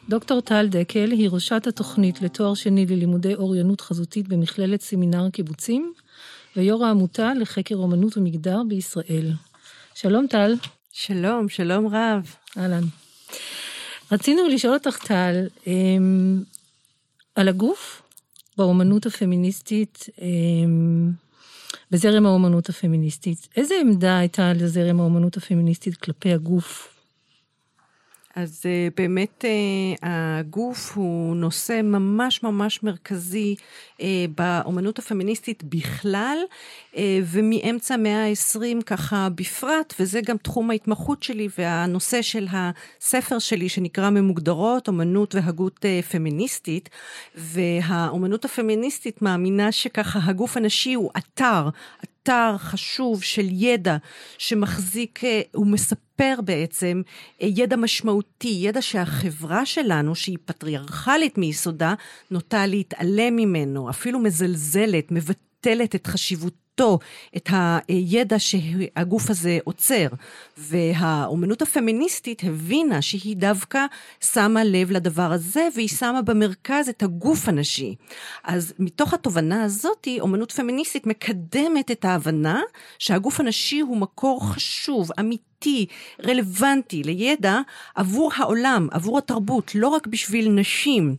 דוקטור 0.09 0.41
טל 0.41 0.69
דקל 0.71 1.11
היא 1.11 1.31
ראשת 1.31 1.67
התוכנית 1.67 2.23
לתואר 2.23 2.55
שני 2.55 2.87
ללימודי 2.87 3.35
אוריינות 3.35 3.81
חזותית 3.81 4.29
במכללת 4.29 4.81
סמינר 4.81 5.31
קיבוצים, 5.31 5.93
ויו"ר 6.57 6.85
העמותה 6.85 7.35
לחקר 7.35 7.77
אומנות 7.77 8.17
ומגדר 8.17 8.63
בישראל. 8.69 9.33
שלום 9.95 10.27
טל. 10.27 10.55
שלום, 10.93 11.49
שלום 11.49 11.87
רב. 11.87 12.35
אהלן. 12.59 12.85
רצינו 14.13 14.49
לשאול 14.49 14.75
אותך, 14.75 15.07
טל, 15.07 15.47
אמ, 15.67 16.43
על 17.35 17.49
הגוף 17.49 18.03
באומנות 18.59 19.07
הפמיניסטית, 19.07 20.07
אמ, 20.21 21.11
בזרם 21.91 22.27
האומנות 22.27 22.69
הפמיניסטית. 22.69 23.49
איזה 23.57 23.75
עמדה 23.81 24.19
הייתה 24.19 24.53
לזרם 24.53 25.01
האומנות 25.01 25.37
הפמיניסטית 25.37 25.97
כלפי 25.97 26.33
הגוף 26.33 26.89
אז 28.35 28.63
uh, 28.63 28.95
באמת 28.97 29.45
uh, 29.45 29.99
הגוף 30.03 30.93
הוא 30.95 31.37
נושא 31.37 31.81
ממש 31.83 32.43
ממש 32.43 32.83
מרכזי 32.83 33.55
uh, 33.99 34.03
באומנות 34.37 34.99
הפמיניסטית 34.99 35.63
בכלל, 35.65 36.39
ומאמצע 37.25 37.95
המאה 37.95 38.25
ה-20 38.25 38.83
ככה 38.87 39.29
בפרט, 39.35 39.95
וזה 40.01 40.21
גם 40.21 40.37
תחום 40.37 40.71
ההתמחות 40.71 41.23
שלי 41.23 41.49
והנושא 41.59 42.23
של 42.23 42.47
הספר 42.51 43.39
שלי 43.39 43.69
שנקרא 43.69 44.11
ממוגדרות, 44.11 44.89
אומנות 44.89 45.35
והגות 45.35 45.85
פמיניסטית, 46.11 46.89
והאומנות 47.35 48.45
הפמיניסטית 48.45 49.23
מאמינה 49.23 49.73
שככה 49.73 50.21
הגוף 50.25 50.57
הנשי 50.57 50.95
הוא 50.95 51.11
אתר, 51.17 51.69
אתר 52.23 52.59
חשוב 52.59 53.23
של 53.23 53.47
ידע 53.51 53.97
שמחזיק 54.39 55.21
ומספר 55.55 56.35
בעצם 56.45 57.03
ידע 57.41 57.77
משמעותי, 57.77 58.59
ידע 58.63 58.83
שהחברה 58.83 59.67
שלנו, 59.67 60.15
שהיא 60.15 60.39
פטריארכלית 60.45 61.39
מיסודה, 61.39 61.95
נוטה 62.31 62.67
להתעלם 62.67 63.37
ממנו, 63.37 63.91
אפילו 63.91 64.19
מזלזלת, 64.19 65.13
מבטלת 65.13 65.95
את 65.95 66.07
חשיבותו. 66.07 66.62
אותו, 66.81 66.99
את 67.37 67.49
הידע 67.89 68.39
שהגוף 68.39 69.31
הזה 69.31 69.59
עוצר. 69.65 70.07
והאומנות 70.59 71.63
הפמיניסטית 71.63 72.43
הבינה 72.45 73.03
שהיא 73.03 73.37
דווקא 73.37 73.87
שמה 74.21 74.65
לב 74.65 74.91
לדבר 74.91 75.33
הזה, 75.33 75.69
והיא 75.75 75.89
שמה 75.89 76.23
במרכז 76.23 76.89
את 76.89 77.03
הגוף 77.03 77.49
הנשי. 77.49 77.95
אז 78.45 78.75
מתוך 78.79 79.15
התובנה 79.15 79.63
הזאת, 79.63 80.09
אומנות 80.21 80.53
פמיניסטית 80.53 81.07
מקדמת 81.07 81.91
את 81.91 82.05
ההבנה 82.05 82.61
שהגוף 82.99 83.41
הנשי 83.41 83.81
הוא 83.81 83.97
מקור 83.97 84.47
חשוב, 84.47 85.11
אמיתי, 85.21 85.52
רלוונטי 86.27 87.03
לידע 87.03 87.59
עבור 87.95 88.31
העולם, 88.37 88.89
עבור 88.91 89.19
התרבות, 89.19 89.75
לא 89.75 89.89
רק 89.89 90.07
בשביל 90.07 90.49
נשים. 90.51 91.17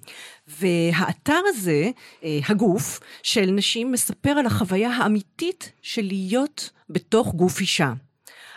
והאתר 0.48 1.40
הזה, 1.48 1.92
אה, 2.24 2.40
הגוף 2.48 3.00
של 3.24 3.46
נשים, 3.46 3.92
מספר 3.92 4.30
על 4.30 4.46
החוויה 4.46 4.90
האמיתית 4.90 5.72
של 5.82 6.02
להיות 6.02 6.70
בתוך 6.90 7.36
גוף 7.36 7.60
אישה. 7.60 7.94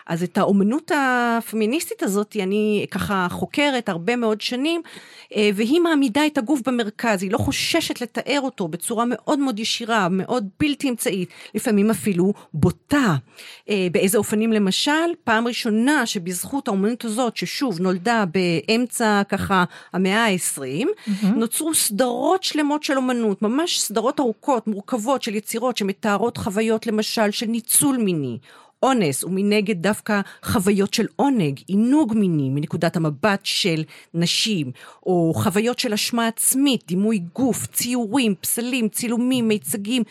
אז 0.07 0.23
את 0.23 0.39
האומנות 0.39 0.91
הפמיניסטית 0.95 2.03
הזאת 2.03 2.37
אני 2.43 2.87
ככה 2.91 3.27
חוקרת 3.31 3.89
הרבה 3.89 4.17
מאוד 4.17 4.41
שנים, 4.41 4.83
אה, 5.37 5.51
והיא 5.55 5.81
מעמידה 5.81 6.27
את 6.27 6.39
הגוף 6.39 6.61
במרכז, 6.69 7.23
היא 7.23 7.31
לא 7.33 7.39
חוששת 7.39 8.01
לתאר 8.01 8.41
אותו 8.43 8.69
בצורה 8.69 9.05
מאוד 9.09 9.39
מאוד 9.39 9.59
ישירה, 9.59 10.09
מאוד 10.11 10.49
בלתי 10.61 10.89
אמצעית, 10.89 11.29
לפעמים 11.55 11.91
אפילו 11.91 12.33
בוטה. 12.55 13.17
אה, 13.69 13.89
באיזה 13.93 14.19
אופנים 14.19 14.53
למשל? 14.53 14.91
פעם 15.25 15.47
ראשונה 15.47 16.07
שבזכות 16.07 16.69
האומנות 16.69 17.05
הזאת, 17.05 17.37
ששוב 17.37 17.81
נולדה 17.81 18.25
באמצע 18.33 19.23
ככה 19.29 19.65
המאה 19.93 20.25
ה-20, 20.27 20.59
mm-hmm. 20.59 21.27
נוצרו 21.27 21.75
סדרות 21.75 22.43
שלמות 22.43 22.83
של 22.83 22.97
אומנות, 22.97 23.43
ממש 23.43 23.81
סדרות 23.81 24.21
ארוכות, 24.21 24.67
מורכבות 24.67 25.23
של 25.23 25.35
יצירות 25.35 25.77
שמתארות 25.77 26.37
חוויות 26.37 26.87
למשל 26.87 27.31
של 27.31 27.47
ניצול 27.47 27.97
מיני. 27.97 28.39
אונס, 28.87 29.25
ומנגד 29.25 29.83
דווקא 29.83 30.21
חוויות 30.43 30.95
של 30.95 31.07
עונג, 31.17 31.61
עינוג 31.67 32.15
מיני 32.17 32.51
מנקודת 32.51 32.97
המבט 32.97 33.41
של 33.43 33.85
נשים, 34.15 34.71
או 35.07 35.33
חוויות 35.35 35.79
של 35.79 35.93
אשמה 35.93 36.27
עצמית, 36.27 36.85
דימוי 36.87 37.19
גוף, 37.19 37.67
ציורים, 37.67 38.35
פסלים, 38.41 38.89
צילומים, 38.89 39.49
מיצגים, 39.49 40.03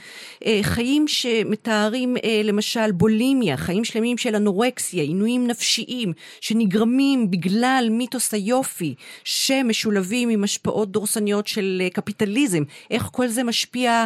אה, 0.46 0.60
חיים 0.62 1.08
שמתארים 1.08 2.18
אה, 2.24 2.42
למשל 2.44 2.92
בולימיה, 2.92 3.58
חיים 3.58 3.84
שלמים 3.84 4.18
של 4.18 4.36
אנורקסיה, 4.36 5.04
עינויים 5.04 5.48
נפשיים 5.48 6.14
שנגרמים 6.42 7.32
בגלל 7.32 7.88
מיתוס 7.92 8.34
היופי, 8.34 8.96
שמשולבים 9.24 10.30
עם 10.30 10.44
השפעות 10.44 10.92
דורסניות 10.92 11.48
של 11.48 11.82
אה, 11.86 11.90
קפיטליזם, 11.90 12.64
איך 12.92 13.10
כל 13.12 13.28
זה 13.28 13.44
משפיע 13.44 14.06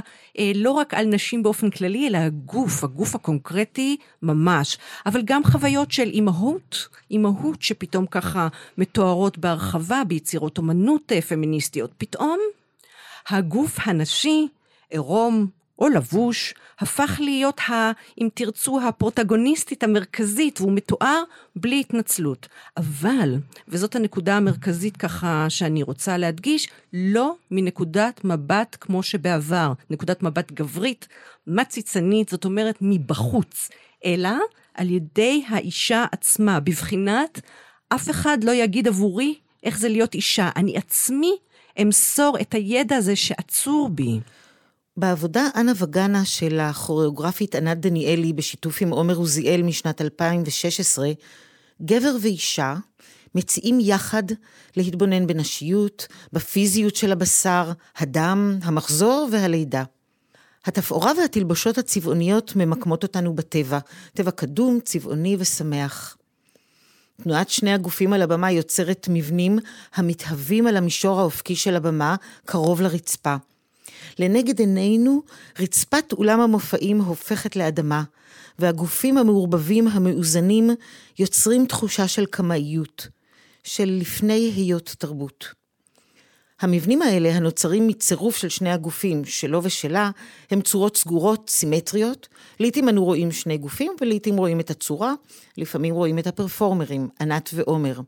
לא 0.56 0.72
רק 0.72 0.94
על 0.94 1.06
נשים 1.06 1.44
באופן 1.44 1.70
כללי, 1.70 2.08
אלא 2.08 2.18
הגוף, 2.18 2.84
הגוף 2.84 3.16
הקונקרטי 3.16 3.98
ממש. 4.22 4.59
ממש, 4.60 4.78
אבל 5.06 5.22
גם 5.26 5.44
חוויות 5.44 5.92
של 5.92 6.10
אימהות, 6.10 6.88
אימהות 7.12 7.62
שפתאום 7.62 8.06
ככה 8.06 8.48
מתוארות 8.78 9.38
בהרחבה 9.38 10.02
ביצירות 10.08 10.58
אומנות 10.58 11.12
אה, 11.12 11.22
פמיניסטיות. 11.22 11.92
פתאום 11.98 12.40
הגוף 13.30 13.78
הנשי 13.84 14.48
עירום, 14.90 15.48
או 15.80 15.90
לבוש, 15.90 16.54
הפך 16.80 17.18
להיות, 17.20 17.60
ה, 17.60 17.92
אם 18.22 18.28
תרצו, 18.34 18.80
הפרוטגוניסטית 18.88 19.84
המרכזית, 19.84 20.62
והוא 20.62 20.72
מתואר 20.72 21.24
בלי 21.56 21.80
התנצלות. 21.80 22.48
אבל, 22.78 23.36
וזאת 23.68 23.96
הנקודה 23.96 24.38
המרכזית 24.38 24.98
ככה 24.98 25.46
שאני 25.50 25.84
רוצה 25.84 26.18
להדגיש, 26.18 26.68
לא 26.94 27.36
מנקודת 27.52 28.24
מבט 28.24 28.78
כמו 28.80 29.04
שבעבר, 29.04 29.74
נקודת 29.90 30.24
מבט 30.24 30.52
גברית, 30.52 31.08
מציצנית, 31.48 32.30
זאת 32.30 32.46
אומרת 32.46 32.76
מבחוץ, 32.82 33.70
אלא 34.06 34.30
על 34.74 34.90
ידי 34.90 35.44
האישה 35.48 36.06
עצמה, 36.12 36.60
בבחינת 36.60 37.42
אף 37.90 38.10
אחד 38.10 38.44
לא 38.44 38.52
יגיד 38.52 38.88
עבורי 38.88 39.36
איך 39.64 39.80
זה 39.80 39.90
להיות 39.90 40.14
אישה, 40.14 40.50
אני 40.56 40.78
עצמי 40.78 41.38
אמסור 41.82 42.38
את 42.42 42.54
הידע 42.54 42.96
הזה 42.96 43.16
שעצור 43.16 43.90
בי. 43.90 44.20
בעבודה 44.98 45.48
אנה 45.56 45.72
וגנה 45.76 46.26
של 46.26 46.60
הכוריאוגרפית 46.60 47.56
ענת 47.56 47.80
דניאלי 47.80 48.34
בשיתוף 48.34 48.82
עם 48.82 48.90
עומר 48.90 49.16
עוזיאל 49.16 49.62
משנת 49.62 50.02
2016, 50.02 51.12
גבר 51.82 52.16
ואישה 52.22 52.76
מציעים 53.36 53.78
יחד 53.82 54.24
להתבונן 54.76 55.28
בנשיות, 55.28 56.08
בפיזיות 56.34 56.96
של 56.96 57.12
הבשר, 57.12 57.72
הדם, 57.98 58.60
המחזור 58.64 59.28
והלידה. 59.32 59.84
התפאורה 60.66 61.12
והתלבושות 61.18 61.78
הצבעוניות 61.78 62.56
ממקמות 62.56 63.04
אותנו 63.04 63.34
בטבע, 63.34 63.80
טבע 64.14 64.32
קדום, 64.32 64.80
צבעוני 64.84 65.36
ושמח. 65.40 66.18
תנועת 67.24 67.50
שני 67.50 67.74
הגופים 67.74 68.14
על 68.14 68.22
הבמה 68.22 68.52
יוצרת 68.52 69.08
מבנים 69.12 69.60
המתהווים 69.96 70.68
על 70.68 70.78
המישור 70.78 71.20
האופקי 71.20 71.56
של 71.56 71.76
הבמה, 71.76 72.16
קרוב 72.46 72.82
לרצפה. 72.82 73.36
לנגד 74.20 74.60
עינינו, 74.60 75.22
רצפת 75.60 76.14
אולם 76.14 76.40
המופעים 76.40 77.02
הופכת 77.02 77.56
לאדמה, 77.56 78.04
והגופים 78.60 79.18
המעורבבים 79.18 79.88
המאוזנים 79.88 80.70
יוצרים 81.20 81.66
תחושה 81.66 82.08
של 82.08 82.26
קמאיות, 82.26 83.08
של 83.64 83.98
לפני 84.02 84.52
היות 84.56 84.96
תרבות. 84.98 85.59
המבנים 86.62 87.02
האלה, 87.02 87.36
הנוצרים 87.36 87.88
מצירוף 87.88 88.38
של 88.38 88.50
שני 88.50 88.72
הגופים, 88.72 89.26
שלו 89.26 89.64
ושלה, 89.64 90.12
הם 90.52 90.62
צורות 90.62 90.98
סגורות, 90.98 91.50
סימטריות. 91.50 92.28
לעתים 92.60 92.90
אנו 92.90 93.06
רואים 93.06 93.32
שני 93.32 93.58
גופים, 93.58 93.92
ולעתים 94.02 94.38
רואים 94.38 94.60
את 94.60 94.70
הצורה, 94.70 95.14
לפעמים 95.58 95.96
רואים 95.96 96.20
את 96.20 96.28
הפרפורמרים, 96.28 97.10
ענת 97.22 97.50
ועומר. 97.54 98.00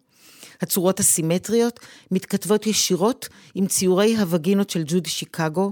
הצורות 0.61 0.99
הסימטריות 0.99 1.79
מתכתבות 2.11 2.67
ישירות 2.67 3.29
עם 3.55 3.67
ציורי 3.67 4.17
הווגינות 4.17 4.69
של 4.69 4.83
ג'ודי 4.85 5.09
שיקגו, 5.09 5.71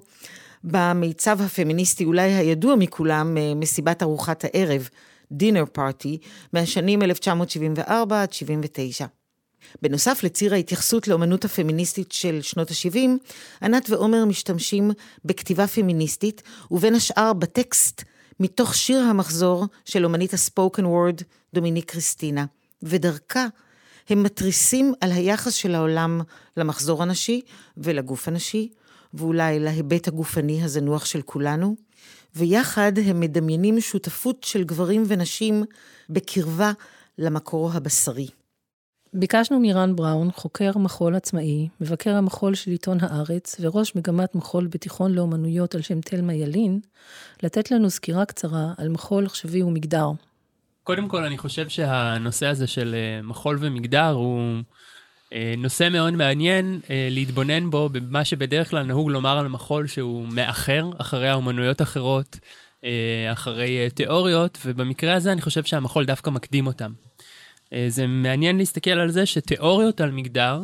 במיצב 0.64 1.42
הפמיניסטי 1.42 2.06
אולי 2.06 2.34
הידוע 2.34 2.76
מכולם, 2.76 3.38
אה, 3.38 3.54
מסיבת 3.56 4.04
ארוחת 4.04 4.46
הערב, 4.46 4.90
דינר 5.32 5.64
פארטי, 5.74 6.18
מהשנים 6.54 7.02
1974 7.02 8.22
עד 8.22 8.34
79. 8.34 9.19
בנוסף 9.82 10.24
לציר 10.24 10.54
ההתייחסות 10.54 11.08
לאמנות 11.08 11.46
הפמיניסטית 11.46 12.12
של 12.12 12.42
שנות 12.42 12.72
ה-70, 12.72 13.10
ענת 13.62 13.90
ועומר 13.90 14.26
משתמשים 14.26 14.92
בכתיבה 15.26 15.68
פמיניסטית, 15.68 16.42
ובין 16.72 16.96
השאר 16.96 17.34
בטקסט 17.34 18.04
מתוך 18.40 18.76
שיר 18.76 19.00
המחזור 19.00 19.66
של 19.86 20.06
אומנית 20.06 20.34
הספוקן 20.34 20.86
וורד 20.86 21.22
דומיניק 21.54 21.92
קריסטינה, 21.92 22.46
ודרכה 22.84 23.48
הם 24.10 24.24
מתריסים 24.24 24.94
על 25.02 25.12
היחס 25.12 25.54
של 25.54 25.76
העולם 25.76 26.22
למחזור 26.58 27.04
הנשי 27.04 27.42
ולגוף 27.78 28.28
הנשי, 28.28 28.70
ואולי 29.14 29.60
להיבט 29.60 30.08
הגופני 30.08 30.64
הזנוח 30.64 31.06
של 31.06 31.22
כולנו, 31.22 31.76
ויחד 32.36 32.92
הם 33.06 33.20
מדמיינים 33.20 33.82
שותפות 33.82 34.44
של 34.44 34.64
גברים 34.64 35.04
ונשים 35.08 35.64
בקרבה 36.10 36.72
למקור 37.18 37.72
הבשרי. 37.74 38.28
ביקשנו 39.14 39.60
מרן 39.60 39.96
בראון, 39.96 40.32
חוקר 40.32 40.72
מחול 40.78 41.16
עצמאי, 41.16 41.68
מבקר 41.82 42.16
המחול 42.16 42.56
של 42.56 42.72
עיתון 42.72 42.98
הארץ 43.02 43.56
וראש 43.60 43.96
מגמת 43.96 44.36
מחול 44.36 44.68
בתיכון 44.68 45.14
לאומנויות 45.14 45.76
על 45.76 45.82
שם 45.82 46.02
תלמה 46.02 46.34
ילין, 46.34 46.80
לתת 47.44 47.72
לנו 47.72 47.90
סקירה 47.90 48.26
קצרה 48.26 48.74
על 48.78 48.90
מחול 48.90 49.26
עכשווי 49.26 49.64
ומגדר. 49.64 50.08
קודם 50.84 51.08
כל, 51.08 51.24
אני 51.24 51.38
חושב 51.38 51.70
שהנושא 51.70 52.48
הזה 52.48 52.68
של 52.68 52.96
אה, 52.96 53.22
מחול 53.22 53.58
ומגדר 53.60 54.10
הוא 54.10 54.62
אה, 55.34 55.54
נושא 55.58 55.90
מאוד 55.92 56.14
מעניין 56.14 56.80
אה, 56.90 57.08
להתבונן 57.12 57.70
בו 57.70 57.90
במה 57.90 58.26
שבדרך 58.26 58.70
כלל 58.70 58.84
נהוג 58.84 59.10
לומר 59.10 59.38
על 59.38 59.48
מחול 59.48 59.88
שהוא 59.88 60.28
מאחר, 60.28 60.90
אחרי 60.98 61.30
האומנויות 61.30 61.82
אחרות, 61.82 62.40
אחרי 63.34 63.90
תיאוריות, 63.90 64.58
ובמקרה 64.66 65.14
הזה 65.14 65.32
אני 65.32 65.42
חושב 65.42 65.64
שהמחול 65.64 66.06
דווקא 66.06 66.30
מקדים 66.30 66.68
אותם. 66.68 66.92
זה 67.88 68.08
מעניין 68.08 68.58
להסתכל 68.58 68.90
על 68.90 69.12
זה 69.12 69.26
שתיאוריות 69.26 70.02
על 70.02 70.12
מגדר, 70.12 70.64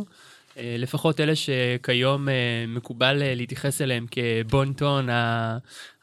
לפחות 0.57 1.19
אלה 1.19 1.33
שכיום 1.35 2.27
מקובל 2.67 3.21
להתייחס 3.35 3.81
אליהם 3.81 4.05
כבון 4.11 4.73
טון, 4.73 5.09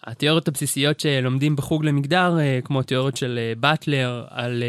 התיאוריות 0.04 0.48
הבסיסיות 0.48 1.00
שלומדים 1.00 1.56
בחוג 1.56 1.84
למגדר, 1.84 2.38
אה, 2.38 2.58
כמו 2.64 2.80
התיאוריות 2.80 3.16
של 3.16 3.38
באטלר 3.60 4.24
אה, 4.30 4.44
על 4.44 4.62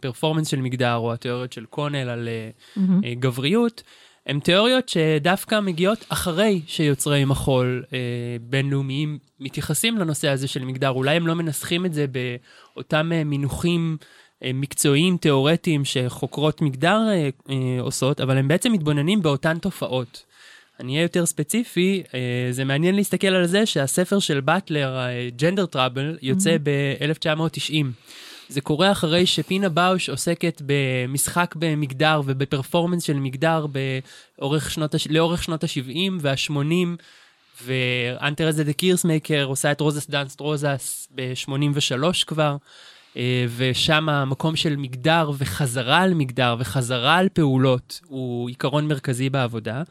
פרפורמנס 0.00 0.46
אה, 0.46 0.50
של 0.50 0.56
מגדר, 0.56 0.94
או 0.94 1.12
התיאוריות 1.12 1.52
של 1.52 1.64
קונל 1.64 2.08
על 2.08 2.28
mm-hmm. 2.28 2.80
גבריות, 3.18 3.82
הן 4.26 4.40
תיאוריות 4.40 4.88
שדווקא 4.88 5.60
מגיעות 5.60 6.06
אחרי 6.08 6.60
שיוצרי 6.66 7.24
מחול 7.24 7.84
אה, 7.92 7.98
בינלאומיים 8.40 9.18
מתייחסים 9.40 9.98
לנושא 9.98 10.28
הזה 10.28 10.48
של 10.48 10.64
מגדר. 10.64 10.88
אולי 10.88 11.16
הם 11.16 11.26
לא 11.26 11.34
מנסחים 11.34 11.86
את 11.86 11.94
זה 11.94 12.06
באותם 12.06 13.12
אה, 13.12 13.24
מינוחים 13.24 13.96
אה, 14.00 14.06
מקצועיים, 14.44 15.16
תיאורטיים, 15.16 15.84
שחוקרות 15.84 16.62
מגדר 16.62 17.00
אה, 17.08 17.28
אה, 17.50 17.80
עושות, 17.80 18.20
אבל 18.20 18.38
הם 18.38 18.48
בעצם 18.48 18.72
מתבוננים 18.72 19.22
באותן 19.22 19.58
תופעות. 19.58 20.22
אני 20.80 20.92
אהיה 20.92 21.02
יותר 21.02 21.26
ספציפי, 21.26 22.02
אה, 22.14 22.48
זה 22.50 22.64
מעניין 22.64 22.94
להסתכל 22.94 23.26
על 23.26 23.46
זה 23.46 23.66
שהספר 23.66 24.18
של 24.18 24.40
באטלר, 24.40 24.98
Gender 25.36 25.66
Trouble, 25.66 26.18
יוצא 26.22 26.56
mm-hmm. 26.56 26.60
ב-1990. 26.62 27.86
זה 28.48 28.60
קורה 28.60 28.92
אחרי 28.92 29.26
שפינה 29.26 29.68
באוש 29.68 30.08
עוסקת 30.08 30.62
במשחק 30.66 31.54
במגדר 31.58 32.20
ובפרפורמנס 32.24 33.02
של 33.02 33.16
מגדר 33.16 33.66
באורך 34.38 34.70
שנות. 34.70 34.94
לאורך 35.10 35.42
שנות 35.42 35.64
ה-70 35.64 36.12
וה-80, 36.20 36.52
ואן 37.64 38.07
תרזה 38.07 38.64
דה 38.64 38.72
קירסמאקר 38.72 39.44
עושה 39.44 39.72
את 39.72 39.80
Rosas 39.80 40.10
danst 40.10 40.40
Rosas 40.40 41.08
ב-83 41.14 42.24
כבר. 42.26 42.56
אה, 43.16 43.46
ושם 43.56 44.08
המקום 44.08 44.56
של 44.56 44.76
מגדר 44.76 45.30
וחזרה 45.38 45.98
על 45.98 46.14
מגדר 46.14 46.56
וחזרה 46.58 47.16
על 47.16 47.28
פעולות 47.32 48.00
הוא 48.06 48.48
עיקרון 48.48 48.88
מרכזי 48.88 49.30
בעבודה. 49.30 49.82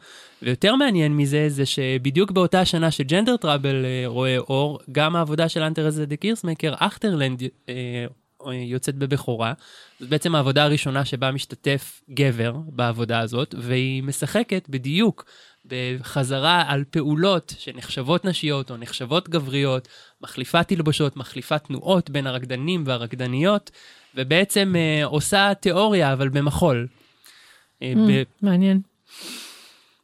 ויותר 0.42 0.74
מעניין 0.74 1.16
מזה 1.16 1.48
זה 1.48 1.66
שבדיוק 1.66 2.30
באותה 2.30 2.64
שנה 2.64 2.90
שג'נדר 2.90 3.36
טראבל 3.36 3.84
אה, 3.84 4.02
רואה 4.06 4.38
אור, 4.38 4.78
גם 4.92 5.16
העבודה 5.16 5.48
של 5.48 5.62
אנטרזה 5.62 6.06
דה 6.06 6.16
קירסמקר, 6.16 6.74
אכטרלנד 6.78 7.42
אה, 7.68 8.06
יוצאת 8.52 8.94
בבכורה. 8.94 9.52
זאת 10.00 10.08
בעצם 10.08 10.34
העבודה 10.34 10.64
הראשונה 10.64 11.04
שבה 11.04 11.30
משתתף 11.30 12.00
גבר 12.10 12.52
בעבודה 12.66 13.20
הזאת, 13.20 13.54
והיא 13.58 14.02
משחקת 14.02 14.66
בדיוק 14.68 15.24
בחזרה 15.66 16.64
על 16.66 16.84
פעולות 16.90 17.54
שנחשבות 17.58 18.24
נשיות 18.24 18.70
או 18.70 18.76
נחשבות 18.76 19.28
גבריות, 19.28 19.88
מחליפה 20.22 20.62
תלבושות, 20.62 21.16
מחליפה 21.16 21.58
תנועות 21.58 22.10
בין 22.10 22.26
הרקדנים 22.26 22.82
והרקדניות, 22.86 23.70
ובעצם 24.14 24.72
אה, 24.76 25.04
עושה 25.04 25.52
תיאוריה, 25.60 26.12
אבל 26.12 26.28
במחול. 26.28 26.86
אה, 27.82 27.92
mm, 27.94 27.98
ב- 28.10 28.22
מעניין. 28.42 28.80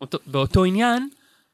אותו, 0.00 0.18
באותו 0.26 0.64
עניין, 0.64 1.09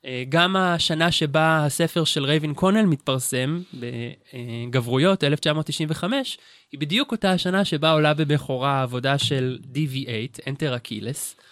אה, 0.05 0.25
גם 0.29 0.57
השנה 0.57 1.13
שבה 1.13 1.65
הספר 1.65 2.05
של 2.05 2.25
רייבין 2.25 2.55
קונל 2.55 2.83
מתפרסם, 2.83 3.61
בגברויות, 3.75 5.25
1995, 5.25 6.39
היא 6.73 6.81
בדיוק 6.81 7.13
אותה 7.13 7.33
השנה 7.33 7.65
שבה 7.65 7.91
עולה 7.91 8.15
בבכורה 8.15 8.73
העבודה 8.73 9.19
של 9.19 9.59
DV8, 9.75 10.41
Enter 10.41 10.87
Achilles. 10.87 11.43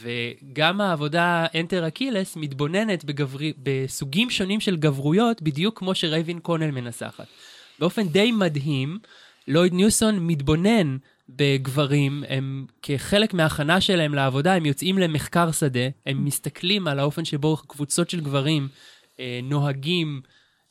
וגם 0.00 0.80
העבודה 0.80 1.46
Enter 1.52 1.96
Achilles 1.96 2.38
מתבוננת 2.38 3.04
בגברי, 3.04 3.52
בסוגים 3.62 4.30
שונים 4.30 4.60
של 4.60 4.76
גברויות, 4.76 5.42
בדיוק 5.42 5.78
כמו 5.78 5.94
שרייבין 5.94 6.38
קונל 6.40 6.70
מנסחת. 6.70 7.26
באופן 7.78 8.08
די 8.08 8.32
מדהים, 8.32 8.98
לויד 9.48 9.72
ניוסון 9.72 10.26
מתבונן 10.26 10.96
בגברים, 11.28 12.24
הם 12.28 12.66
כחלק 12.82 13.34
מההכנה 13.34 13.80
שלהם 13.80 14.14
לעבודה, 14.14 14.54
הם 14.54 14.66
יוצאים 14.66 14.98
למחקר 14.98 15.52
שדה, 15.52 15.88
הם 16.06 16.24
מסתכלים 16.24 16.88
על 16.88 16.98
האופן 16.98 17.24
שבו 17.24 17.56
קבוצות 17.56 18.10
של 18.10 18.20
גברים 18.20 18.68
אה, 19.20 19.40
נוהגים 19.42 20.20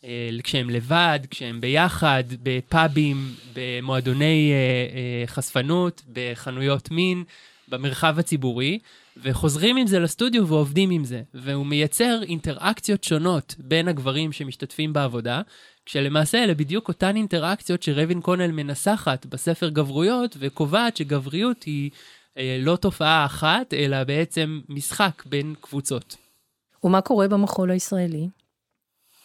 אה, 0.04 0.30
כשהם 0.44 0.70
לבד, 0.70 1.20
כשהם 1.30 1.62
ביחד, 1.62 2.24
בפאבים, 2.44 3.34
במועדוני 3.54 4.52
אה, 4.52 4.58
אה, 4.98 5.28
חשפנות, 5.28 6.02
בחנויות 6.14 6.92
מין, 6.92 7.24
במרחב 7.68 8.20
הציבורי, 8.20 8.80
וחוזרים 9.18 9.78
עם 9.78 9.88
זה 9.88 10.00
לסטודיו 10.00 10.48
ועובדים 10.48 10.90
עם 10.90 11.04
זה. 11.04 11.22
והוא 11.34 11.66
מייצר 11.66 12.20
אינטראקציות 12.24 13.04
שונות 13.04 13.56
בין 13.60 13.88
הגברים 13.88 14.32
שמשתתפים 14.32 14.94
בעבודה, 14.94 15.42
כשלמעשה 15.86 16.44
אלה 16.44 16.54
בדיוק 16.54 16.88
אותן 16.88 17.16
אינטראקציות 17.16 17.84
שרווין 17.84 18.22
קונל 18.22 18.52
מנסחת 18.52 19.26
בספר 19.26 19.70
גבריות, 19.70 20.38
וקובעת 20.40 20.98
שגבריות 20.98 21.64
היא 21.64 21.92
אה, 22.38 22.58
לא 22.60 22.76
תופעה 22.76 23.26
אחת, 23.26 23.74
אלא 23.74 24.04
בעצם 24.04 24.62
משחק 24.70 25.24
בין 25.26 25.56
קבוצות. 25.62 26.16
ומה 26.84 27.02
קורה 27.02 27.28
במחול 27.28 27.72
הישראלי? 27.72 28.28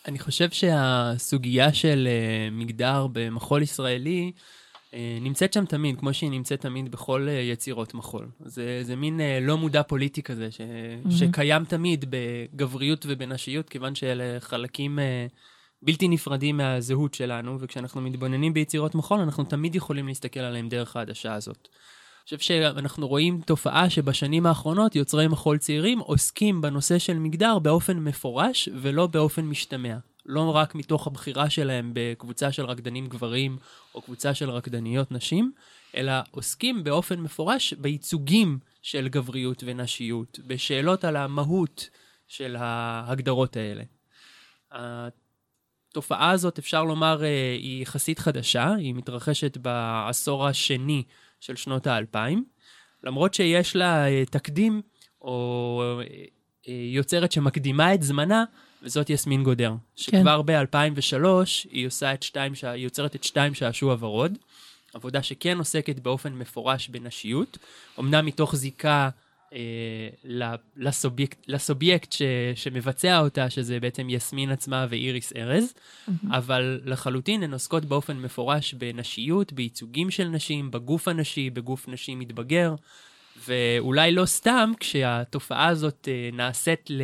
אני 0.09 0.18
חושב 0.18 0.50
שהסוגיה 0.50 1.72
של 1.72 2.09
אה, 2.11 2.48
מגדר 2.50 3.07
במחול 3.12 3.62
ישראלי 3.62 4.33
נמצאת 5.20 5.52
שם 5.52 5.64
תמיד, 5.64 5.98
כמו 5.98 6.14
שהיא 6.14 6.31
נמצאת 6.31 6.61
תמיד 6.61 6.90
בכל 6.90 7.28
אה, 7.28 7.33
יצירות 7.33 7.94
מחול. 7.94 8.28
זה, 8.40 8.81
זה 8.83 8.96
מין 8.96 9.20
לא 9.40 9.59
מודע 9.59 9.83
פוליטי 9.83 10.22
כזה, 10.22 10.50
ש, 10.50 10.61
mm-hmm. 10.61 11.11
שקיים 11.11 11.64
תמיד 11.64 12.05
בגבריות 12.11 13.07
ובנשיות, 13.09 13.68
כיוון 13.68 13.94
שאלה 13.94 14.40
חלקים 14.40 14.98
בלתי 15.83 16.09
נפרדים 16.09 16.57
מהזהות 16.57 17.14
שלנו, 17.14 17.57
וכשאנחנו 17.61 18.00
מתבוננים 18.00 18.55
ביצירות 18.55 18.94
מחול, 18.94 19.20
אנחנו 19.20 19.44
תמיד 19.44 19.74
יכולים 19.74 20.09
להסתכל 20.09 20.40
עליהם 20.40 20.68
דרך 20.68 20.96
העדשה 20.96 21.35
הזאת. 21.35 21.68
אני 22.22 22.24
חושב 22.24 22.38
שאנחנו 22.38 23.09
רואים 23.09 23.40
תופעה 23.46 23.90
שבשנים 23.90 24.46
האחרונות 24.46 24.96
יוצרי 24.96 25.28
מחול 25.28 25.59
צעירים 25.59 25.98
עוסקים 25.98 26.61
בנושא 26.61 26.98
של 26.98 27.18
מגדר 27.18 27.59
באופן 27.59 27.98
מפורש 27.98 28.68
ולא 28.74 29.07
באופן 29.07 29.44
משתמע. 29.44 29.96
לא 30.26 30.56
רק 30.56 30.74
מתוך 30.74 31.06
הבחירה 31.06 31.50
שלהם 31.50 31.90
בקבוצה 31.94 32.52
של 32.52 32.64
רקדנים 32.64 33.06
גברים 33.06 33.56
או 33.94 34.02
קבוצה 34.02 34.35
של 34.35 34.50
רקדניות 34.50 35.12
נשים, 35.12 35.52
אלא 35.96 36.12
עוסקים 36.30 36.85
באופן 36.85 37.20
מפורש 37.20 37.74
בייצוגים 37.74 38.58
של 38.82 39.08
גבריות 39.08 39.62
ונשיות, 39.66 40.38
בשאלות 40.46 41.04
על 41.04 41.16
המהות 41.16 41.90
של 42.28 42.56
ההגדרות 42.58 43.56
האלה. 43.56 43.82
התופעה 45.90 46.30
הזאת, 46.30 46.58
אפשר 46.58 46.85
לומר, 46.85 47.24
אה, 47.24 47.56
היא 47.58 47.82
יחסית 47.82 48.18
חדשה, 48.18 48.74
היא 48.74 48.94
מתרחשת 48.94 49.56
בעשור 49.56 50.46
השני 50.46 51.02
של 51.40 51.56
שנות 51.56 51.87
האלפיים, 51.87 52.44
למרות 53.04 53.35
שיש 53.35 53.76
לה 53.76 54.08
אה, 54.08 54.24
תקדים 54.30 54.82
או 55.20 56.00
אה, 56.00 56.72
יוצרת 56.72 57.32
שמקדימה 57.32 57.94
את 57.94 58.02
זמנה, 58.02 58.44
וזאת 58.83 59.11
יסמין 59.11 59.42
גודר, 59.42 59.71
כן. 59.71 60.03
שכבר 60.03 60.42
כן. 60.47 60.64
ב-2003 60.64 61.27
היא, 61.71 61.87
עושה 61.87 62.14
את 62.14 62.23
שתיים, 62.23 62.53
היא 62.62 62.85
יוצרת 62.85 63.16
את 63.16 63.25
שתיים 63.25 63.55
שעשוע 63.55 63.97
ורוד, 64.01 64.38
עבודה 64.95 65.23
שכן 65.23 65.59
עוסקת 65.59 65.99
באופן 65.99 66.33
מפורש 66.33 66.88
בנשיות, 66.88 67.59
אמנם 67.99 68.27
מתוך 68.27 68.57
זיקה 68.57 69.09
אה, 69.53 69.59
לסובייקט, 70.77 71.38
לסובייקט 71.49 72.12
ש, 72.12 72.23
שמבצע 72.55 73.18
אותה, 73.18 73.51
שזה 73.51 73.81
בעצם 73.81 74.11
יסמין 74.11 74.51
עצמה 74.51 74.87
ואיריס 74.90 75.33
ארז, 75.37 75.75
mm-hmm. 75.75 76.12
אבל 76.31 76.81
לחלוטין 76.85 77.42
הן 77.42 77.53
עוסקות 77.53 77.85
באופן 77.85 78.16
מפורש 78.16 78.75
בנשיות, 78.75 79.53
בייצוגים 79.53 80.11
של 80.11 80.29
נשים, 80.29 80.71
בגוף 80.71 81.09
הנשי, 81.09 81.51
בגוף 81.51 81.88
נשי 81.88 82.14
מתבגר, 82.14 82.75
ואולי 83.49 84.12
לא 84.12 84.27
סתם 84.27 84.73
כשהתופעה 84.81 85.66
הזאת 85.66 86.09
אה, 86.11 86.31
נעשית 86.33 86.90
ל... 86.90 87.03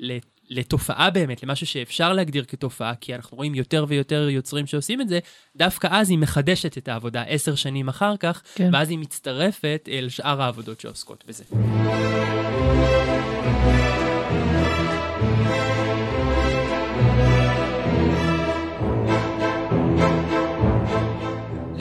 ל 0.00 0.18
לתופעה 0.50 1.10
באמת, 1.10 1.42
למשהו 1.42 1.66
שאפשר 1.66 2.12
להגדיר 2.12 2.44
כתופעה, 2.44 2.94
כי 2.94 3.14
אנחנו 3.14 3.36
רואים 3.36 3.54
יותר 3.54 3.84
ויותר 3.88 4.28
יוצרים 4.30 4.66
שעושים 4.66 5.00
את 5.00 5.08
זה, 5.08 5.18
דווקא 5.56 5.88
אז 5.90 6.10
היא 6.10 6.18
מחדשת 6.18 6.78
את 6.78 6.88
העבודה 6.88 7.22
עשר 7.22 7.54
שנים 7.54 7.88
אחר 7.88 8.16
כך, 8.16 8.42
כן. 8.54 8.70
ואז 8.72 8.90
היא 8.90 8.98
מצטרפת 8.98 9.88
אל 9.92 10.08
שאר 10.08 10.42
העבודות 10.42 10.80
שעוסקות 10.80 11.24
בזה. 11.28 11.44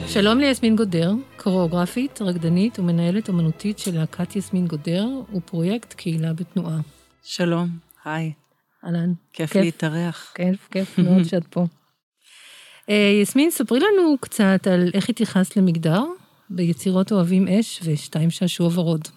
שלום 0.08 0.40
ליסמין 0.40 0.76
גודר, 0.76 1.12
קוריאוגרפית, 1.38 2.22
רקדנית 2.22 2.80
ומנהלת 2.80 3.30
אומנותית 3.30 3.80
של 3.80 3.98
להקת 3.98 4.36
יסמין 4.36 4.68
גודר 4.68 5.08
ופרויקט 5.34 5.94
קהילה 5.94 6.34
בתנועה. 6.34 6.78
שלום, 7.24 7.70
היי. 8.06 8.45
אהלן. 8.86 9.14
כיף, 9.34 9.52
כיף 9.52 9.62
להתארח. 9.62 10.32
כיף, 10.36 10.68
כיף 10.72 10.98
מאוד 10.98 11.24
שאת 11.30 11.48
פה. 11.48 11.66
אה, 12.90 13.20
יסמין, 13.22 13.52
ספרי 13.52 13.80
לנו 13.80 14.18
קצת 14.22 14.68
על 14.72 14.92
איך 14.94 15.10
התייחסת 15.10 15.58
למגדר 15.58 16.04
ביצירות 16.50 17.12
אוהבים 17.12 17.48
אש 17.48 17.80
ושתיים 17.84 18.30
שעשוע 18.30 18.70
ורוד. 18.74 19.08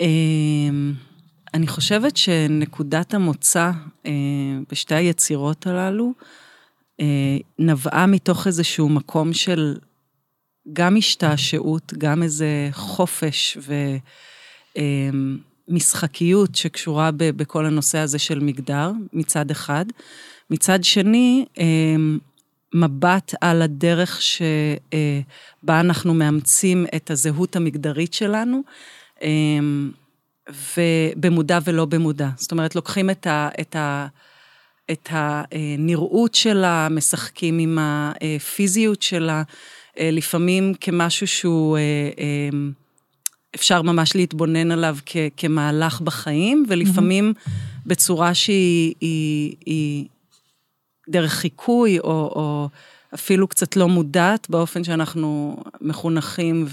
אמ, 0.00 0.94
אני 1.54 1.66
חושבת 1.66 2.16
שנקודת 2.16 3.14
המוצא 3.14 3.70
אה, 4.06 4.12
בשתי 4.70 4.94
היצירות 4.94 5.66
הללו 5.66 6.12
אה, 7.00 7.36
נבעה 7.58 8.06
מתוך 8.06 8.46
איזשהו 8.46 8.88
מקום 8.88 9.32
של 9.32 9.76
גם 10.72 10.96
השתעשעות, 10.96 11.92
גם 11.98 12.22
איזה 12.22 12.68
חופש 12.72 13.58
ו... 13.60 13.74
אמ, 15.70 15.74
משחקיות 15.74 16.54
שקשורה 16.54 17.10
ב, 17.10 17.30
בכל 17.30 17.66
הנושא 17.66 17.98
הזה 17.98 18.18
של 18.18 18.40
מגדר, 18.40 18.90
מצד 19.12 19.50
אחד. 19.50 19.84
מצד 20.50 20.84
שני, 20.84 21.44
אמ, 21.58 22.18
מבט 22.74 23.34
על 23.40 23.62
הדרך 23.62 24.22
שבה 24.22 25.80
אנחנו 25.80 26.14
מאמצים 26.14 26.86
את 26.96 27.10
הזהות 27.10 27.56
המגדרית 27.56 28.14
שלנו, 28.14 28.62
אמ, 29.22 29.90
ובמודע 30.76 31.58
ולא 31.64 31.84
במודע. 31.84 32.28
זאת 32.36 32.52
אומרת, 32.52 32.74
לוקחים 32.74 33.10
את, 33.10 33.26
ה, 33.26 33.48
את, 33.60 33.76
ה, 33.76 34.06
את 34.90 35.08
הנראות 35.12 36.34
שלה, 36.34 36.88
משחקים 36.90 37.58
עם 37.58 37.78
הפיזיות 37.80 39.02
שלה, 39.02 39.42
אה, 39.98 40.10
לפעמים 40.12 40.74
כמשהו 40.80 41.26
שהוא... 41.26 41.78
אה, 43.54 43.58
אפשר 43.58 43.82
ממש 43.82 44.16
להתבונן 44.16 44.70
עליו 44.70 44.96
כ, 45.06 45.16
כמהלך 45.36 46.00
בחיים, 46.00 46.66
ולפעמים 46.68 47.32
mm-hmm. 47.36 47.80
בצורה 47.86 48.34
שהיא 48.34 48.94
היא, 49.00 49.56
היא 49.66 50.06
דרך 51.08 51.32
חיקוי, 51.32 51.98
או, 51.98 52.04
או 52.10 52.68
אפילו 53.14 53.48
קצת 53.48 53.76
לא 53.76 53.88
מודעת, 53.88 54.50
באופן 54.50 54.84
שאנחנו 54.84 55.56
מחונכים 55.80 56.66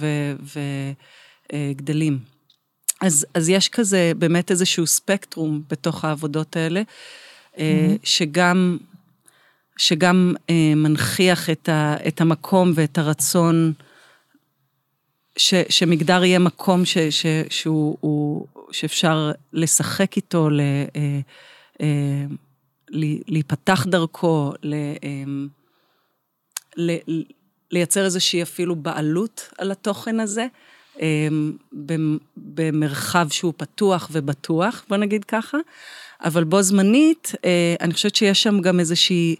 וגדלים. 1.54 2.20
אז, 3.02 3.26
אז 3.34 3.50
יש 3.50 3.70
כזה 3.70 4.12
באמת 4.17 4.52
איזשהו 4.52 4.88
ספקטרום 4.88 5.62
בתוך 5.70 6.06
העבודות 6.06 6.56
האלה, 6.56 6.82
mm-hmm. 6.82 7.60
שגם, 8.04 8.78
שגם 9.78 10.34
אה, 10.50 10.74
מנכיח 10.76 11.50
את, 11.50 11.70
ה, 11.70 11.96
את 12.08 12.22
המקום 12.22 12.72
ואת 12.76 12.98
הרצון, 12.98 13.74
ש, 15.38 15.54
שמגדר 15.70 16.24
יהיה 16.24 16.39
מקום 16.39 16.86
ש, 16.86 16.98
ש, 16.98 17.26
שהוא, 17.50 17.98
הוא, 18.00 18.48
שאפשר 18.72 19.32
לשחק 19.54 20.15
איתו, 20.15 20.50
ל, 20.50 20.62
אה, 20.96 21.20
אה, 21.82 22.26
להיפתח 23.28 23.86
דרכו, 23.88 24.52
ל, 24.63 24.74
אה, 24.74 25.24
ל, 26.78 26.98
לייצר 27.72 28.06
איזושהי 28.06 28.41
אפילו 28.41 28.76
בעלות 28.76 29.50
על 29.58 29.72
התוכן 29.72 30.20
הזה, 30.20 30.48
אה, 31.02 31.28
במרחב 32.38 33.28
שהוא 33.32 33.54
פתוח 33.58 34.10
ובטוח, 34.12 34.86
בוא 34.89 34.98
נגיד 34.98 35.24
ככה, 35.24 35.58
אבל 36.24 36.44
בו 36.44 36.62
זמנית, 36.62 37.32
אה, 37.46 37.76
אני 37.82 37.94
חושבת 37.94 38.15
שיש 38.15 38.44
שם 38.44 38.62
גם 38.62 38.80
איזושהי... 38.80 39.36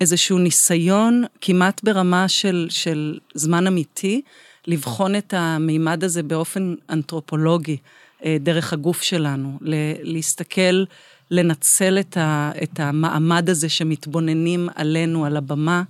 איזשהו 0.00 0.38
ניסיון 0.38 1.24
כמעט 1.40 1.84
ברמה 1.84 2.28
של, 2.28 2.66
של 2.70 3.18
זמן 3.34 3.66
אמיתי, 3.66 4.22
לבחון 4.66 5.16
את 5.16 5.34
המימד 5.36 6.04
הזה 6.04 6.22
באופן 6.22 6.74
אנתרופולוגי, 6.90 7.76
אה, 8.24 8.36
דרך 8.40 8.72
הגוף 8.72 9.02
שלנו, 9.02 9.58
להסתכל, 10.02 10.84
לנצל 11.30 11.98
את, 12.00 12.16
ה, 12.16 12.52
את 12.62 12.80
המעמד 12.80 13.50
הזה 13.50 13.68
שמתבוננים 13.68 14.68
עלינו 14.74 15.24
על 15.24 15.36
הבמה 15.36 15.82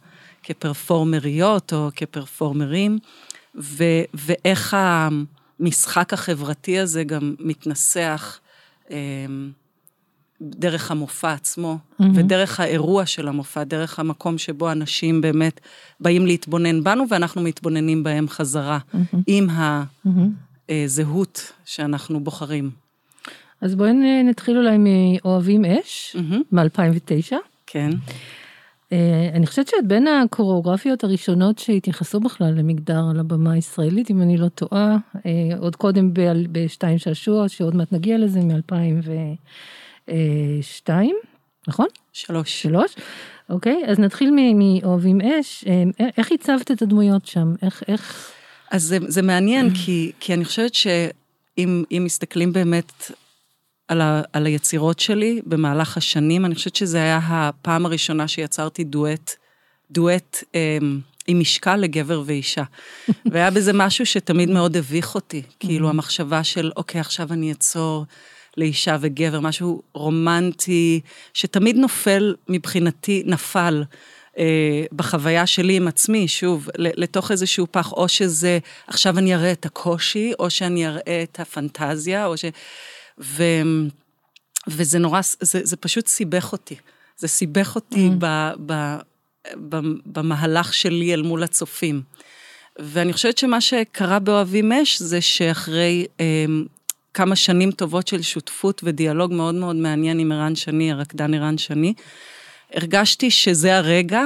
כפרפורמריות 0.42 1.72
או 1.72 1.90
כפרפורמרים, 1.96 2.98
ו, 3.60 3.84
ואיך 4.14 4.76
המשחק 5.60 6.12
החברתי 6.12 6.78
הזה 6.78 7.04
גם 7.04 7.34
מתנסח. 7.38 8.40
אה, 10.42 10.46
דרך 10.50 10.90
המופע 10.90 11.32
עצמו, 11.32 11.78
mm-hmm. 11.78 12.04
ודרך 12.14 12.60
האירוע 12.60 13.06
של 13.06 13.28
המופע, 13.28 13.64
דרך 13.64 13.98
המקום 13.98 14.38
שבו 14.38 14.72
אנשים 14.72 15.20
באמת 15.20 15.60
באים 16.00 16.26
להתבונן 16.26 16.84
בנו, 16.84 17.04
ואנחנו 17.08 17.42
מתבוננים 17.42 18.02
בהם 18.02 18.28
חזרה, 18.28 18.78
mm-hmm. 18.78 19.16
עם 19.26 19.48
הזהות 20.68 21.36
mm-hmm. 21.36 21.62
שאנחנו 21.64 22.20
בוחרים. 22.20 22.70
אז 23.60 23.74
בואי 23.74 23.92
נתחיל 24.24 24.56
אולי 24.58 24.76
מאוהבים 24.78 25.64
אש, 25.64 26.16
mm-hmm. 26.16 26.36
מ-2009. 26.52 27.36
כן. 27.66 27.90
Uh, 28.90 28.96
אני 29.34 29.46
חושבת 29.46 29.68
שאת 29.68 29.86
בין 29.86 30.06
הקוריאוגרפיות 30.06 31.04
הראשונות 31.04 31.58
שהתייחסו 31.58 32.20
בכלל 32.20 32.54
למגדר 32.54 33.02
על 33.10 33.20
הבמה 33.20 33.52
הישראלית, 33.52 34.10
אם 34.10 34.22
אני 34.22 34.36
לא 34.36 34.48
טועה, 34.48 34.96
uh, 35.16 35.18
עוד 35.58 35.76
קודם 35.76 36.10
בשתיים 36.52 36.98
שעשוע, 36.98 37.48
שעוד 37.48 37.76
מעט 37.76 37.92
נגיע 37.92 38.18
לזה, 38.18 38.40
מ-2000 38.40 38.74
ו... 39.04 39.12
שתיים. 40.62 41.16
נכון? 41.68 41.86
שלוש. 42.12 42.62
שלוש? 42.62 42.94
אוקיי, 43.50 43.82
אז 43.86 43.98
נתחיל 43.98 44.30
מאוהבים 44.54 45.20
אש. 45.20 45.64
אה, 45.66 46.10
איך 46.16 46.32
הצבת 46.32 46.70
את 46.70 46.82
הדמויות 46.82 47.26
שם? 47.26 47.52
איך... 47.62 47.82
איך... 47.88 48.32
אז 48.70 48.82
זה, 48.82 48.98
זה 49.08 49.22
מעניין, 49.22 49.70
כי, 49.74 50.12
כי 50.20 50.34
אני 50.34 50.44
חושבת 50.44 50.74
שאם 50.74 51.84
מסתכלים 51.90 52.52
באמת 52.52 52.92
על, 53.88 54.00
ה, 54.00 54.22
על 54.32 54.46
היצירות 54.46 54.98
שלי 54.98 55.42
במהלך 55.46 55.96
השנים, 55.96 56.44
אני 56.44 56.54
חושבת 56.54 56.76
שזה 56.76 56.98
היה 56.98 57.20
הפעם 57.22 57.86
הראשונה 57.86 58.28
שיצרתי 58.28 58.84
דואט, 58.84 59.34
דואט 59.90 60.44
אה, 60.54 60.78
עם 61.26 61.40
משקל 61.40 61.76
לגבר 61.76 62.22
ואישה. 62.26 62.62
והיה 63.32 63.50
בזה 63.50 63.72
משהו 63.74 64.06
שתמיד 64.06 64.50
מאוד 64.50 64.76
הביך 64.76 65.14
אותי, 65.14 65.42
כאילו 65.60 65.88
המחשבה 65.88 66.44
של, 66.44 66.70
אוקיי, 66.76 67.00
עכשיו 67.00 67.32
אני 67.32 67.52
אצור 67.52 68.04
לאישה 68.56 68.96
וגבר, 69.00 69.40
משהו 69.40 69.82
רומנטי, 69.94 71.00
שתמיד 71.34 71.76
נופל 71.76 72.34
מבחינתי, 72.48 73.22
נפל. 73.26 73.84
אה, 74.38 74.84
בחוויה 74.92 75.46
שלי 75.46 75.76
עם 75.76 75.88
עצמי, 75.88 76.28
שוב, 76.28 76.68
לתוך 76.76 77.30
איזשהו 77.30 77.66
פח, 77.70 77.92
או 77.92 78.08
שזה, 78.08 78.58
עכשיו 78.86 79.18
אני 79.18 79.34
אראה 79.34 79.52
את 79.52 79.66
הקושי, 79.66 80.32
או 80.38 80.50
שאני 80.50 80.86
אראה 80.86 81.22
את 81.22 81.40
הפנטזיה, 81.40 82.26
או 82.26 82.36
ש... 82.36 82.44
ו... 83.18 83.42
וזה 84.68 84.98
נורא, 84.98 85.20
זה, 85.40 85.60
זה 85.62 85.76
פשוט 85.76 86.06
סיבך 86.06 86.52
אותי. 86.52 86.74
זה 87.16 87.28
סיבך 87.28 87.72
אותי 87.74 88.08
mm. 88.08 88.14
ב, 88.18 88.50
ב, 88.66 88.96
ב, 89.68 89.76
במהלך 90.06 90.74
שלי 90.74 91.14
אל 91.14 91.22
מול 91.22 91.42
הצופים. 91.42 92.02
ואני 92.78 93.12
חושבת 93.12 93.38
שמה 93.38 93.60
שקרה 93.60 94.18
באוהבים 94.18 94.72
אש 94.72 95.02
זה 95.02 95.20
שאחרי 95.20 96.06
אה, 96.20 96.44
כמה 97.14 97.36
שנים 97.36 97.70
טובות 97.70 98.06
של 98.06 98.22
שותפות 98.22 98.80
ודיאלוג 98.84 99.32
מאוד 99.32 99.54
מאוד 99.54 99.76
מעניין 99.76 100.18
עם 100.18 100.32
ערן 100.32 100.56
שני, 100.56 100.92
הרקדן 100.92 101.34
ערן 101.34 101.58
שני, 101.58 101.94
הרגשתי 102.74 103.30
שזה 103.30 103.76
הרגע 103.76 104.22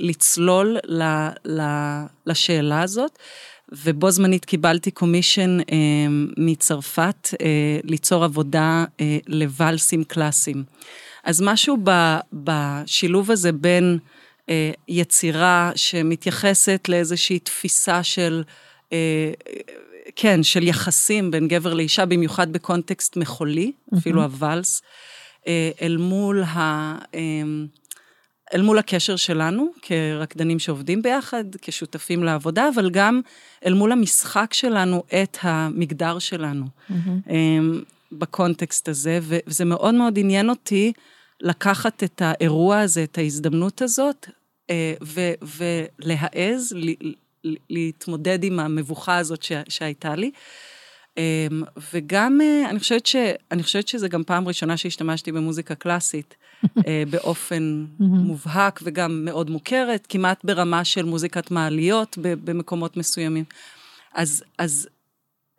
לצלול 0.00 0.78
ל, 0.84 1.02
ל, 1.44 1.62
לשאלה 2.26 2.82
הזאת. 2.82 3.18
ובו 3.72 4.10
זמנית 4.10 4.44
קיבלתי 4.44 4.90
קומישן 4.90 5.58
אה, 5.60 5.76
מצרפת 6.36 7.28
אה, 7.40 7.78
ליצור 7.84 8.24
עבודה 8.24 8.84
אה, 9.00 9.18
לוואלסים 9.26 10.04
קלאסיים. 10.04 10.64
אז 11.24 11.40
משהו 11.40 11.76
ב, 11.84 12.16
בשילוב 12.32 13.30
הזה 13.30 13.52
בין 13.52 13.98
אה, 14.48 14.70
יצירה 14.88 15.72
שמתייחסת 15.74 16.86
לאיזושהי 16.88 17.38
תפיסה 17.38 18.02
של, 18.02 18.42
אה, 18.92 19.32
כן, 20.16 20.42
של 20.42 20.62
יחסים 20.62 21.30
בין 21.30 21.48
גבר 21.48 21.74
לאישה, 21.74 22.06
במיוחד 22.06 22.52
בקונטקסט 22.52 23.16
מחולי, 23.16 23.72
mm-hmm. 23.72 23.98
אפילו 23.98 24.22
הוואלס, 24.22 24.82
אה, 25.46 25.70
אל 25.82 25.96
מול 25.96 26.42
ה... 26.42 26.58
אה, 27.14 27.20
אל 28.54 28.62
מול 28.62 28.78
הקשר 28.78 29.16
שלנו 29.16 29.72
כרקדנים 29.82 30.58
שעובדים 30.58 31.02
ביחד, 31.02 31.44
כשותפים 31.62 32.24
לעבודה, 32.24 32.68
אבל 32.74 32.90
גם 32.90 33.20
אל 33.66 33.74
מול 33.74 33.92
המשחק 33.92 34.54
שלנו 34.54 35.02
את 35.22 35.38
המגדר 35.42 36.18
שלנו 36.18 36.64
mm-hmm. 36.66 37.32
בקונטקסט 38.12 38.88
הזה, 38.88 39.18
וזה 39.22 39.64
מאוד 39.64 39.94
מאוד 39.94 40.18
עניין 40.18 40.50
אותי 40.50 40.92
לקחת 41.40 42.04
את 42.04 42.22
האירוע 42.24 42.80
הזה, 42.80 43.04
את 43.04 43.18
ההזדמנות 43.18 43.82
הזאת, 43.82 44.28
אה, 44.70 44.94
ולהעז, 45.42 46.72
להתמודד 47.70 48.44
עם 48.44 48.60
המבוכה 48.60 49.16
הזאת 49.16 49.44
שהייתה 49.68 50.14
לי. 50.14 50.30
אמ, 51.16 51.62
וגם, 51.92 52.40
אה, 52.40 52.70
אני 52.70 52.78
חושבת, 52.78 53.06
ש, 53.06 53.16
אני 53.50 53.62
חושבת 53.62 53.88
שזה 53.88 54.08
גם 54.08 54.24
פעם 54.24 54.48
ראשונה 54.48 54.76
שהשתמשתי 54.76 55.32
במוזיקה 55.32 55.74
קלאסית 55.74 56.36
אה, 56.86 57.02
באופן 57.10 57.84
מובהק 57.98 58.80
וגם 58.82 59.24
מאוד 59.24 59.50
מוכרת, 59.50 60.06
כמעט 60.08 60.44
ברמה 60.44 60.84
של 60.84 61.04
מוזיקת 61.04 61.50
מעליות 61.50 62.18
במקומות 62.20 62.96
מסוימים. 62.96 63.44
אז, 64.14 64.44
אז 64.58 64.88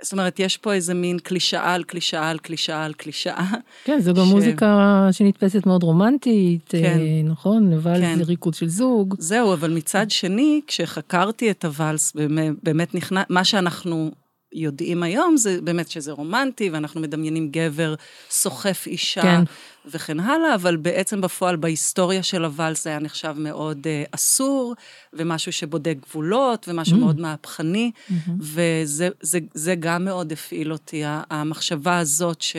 זאת 0.02 0.12
אומרת, 0.12 0.40
יש 0.40 0.58
פה 0.58 0.74
איזה 0.74 0.94
מין 0.94 1.20
קלישאה 1.20 1.74
על 1.74 1.84
קלישאה 1.84 2.30
על 2.30 2.38
קלישאה 2.40 2.86
על 2.86 2.94
קלישאה. 2.94 3.46
כן, 3.84 4.00
זו 4.00 4.14
גם 4.14 4.26
ש... 4.26 4.30
מוזיקה 4.30 5.08
שנתפסת 5.12 5.66
מאוד 5.66 5.84
רומנטית, 5.84 6.70
כן, 6.70 7.00
נכון? 7.24 7.74
אבל 7.74 8.02
כן. 8.02 8.18
זה 8.18 8.24
ריקוד 8.24 8.54
של 8.54 8.68
זוג. 8.68 9.16
זהו, 9.20 9.54
אבל 9.54 9.74
מצד 9.74 10.12
שני, 10.12 10.62
כשחקרתי 10.68 11.52
את 11.52 11.66
הוואלס, 11.66 12.14
באמת, 12.16 12.54
באמת 12.64 12.96
נכנס, 12.96 13.26
מה 13.30 13.44
שאנחנו 13.44 14.12
יודעים 14.56 15.04
היום 15.04 15.38
זה 15.38 15.62
באמת 15.62 15.90
שזה 15.90 16.12
רומנטי, 16.12 16.70
ואנחנו 16.70 17.02
מדמיינים 17.02 17.50
גבר 17.52 17.96
סוחף 18.30 18.84
אישה 18.88 19.22
כן. 19.22 19.42
וכן 19.86 20.20
הלאה, 20.20 20.56
אבל 20.56 20.76
בעצם 20.76 21.22
בפועל 21.22 21.56
בהיסטוריה 21.56 22.24
של 22.24 22.46
הוואלס 22.46 22.84
זה 22.84 22.90
היה 22.90 23.00
נחשב 23.00 23.34
מאוד 23.38 23.88
uh, 23.88 24.10
אסור, 24.12 24.76
ומשהו 25.14 25.52
שבודק 25.52 25.96
גבולות, 26.10 26.66
ומשהו 26.70 26.98
mm. 26.98 27.00
מאוד 27.00 27.20
מהפכני, 27.20 27.92
mm-hmm. 27.96 28.32
וזה 28.40 29.10
זה, 29.22 29.40
זה 29.54 29.76
גם 29.76 30.06
מאוד 30.06 30.32
הפעיל 30.32 30.72
אותי, 30.72 31.02
המחשבה 31.06 31.98
הזאת 31.98 32.42
ש... 32.42 32.56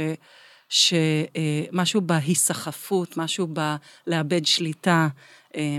שמשהו 0.69 2.01
אה, 2.01 2.07
בהיסחפות, 2.07 3.17
משהו 3.17 3.49
בלאבד 4.07 4.47
שליטה, 4.47 5.09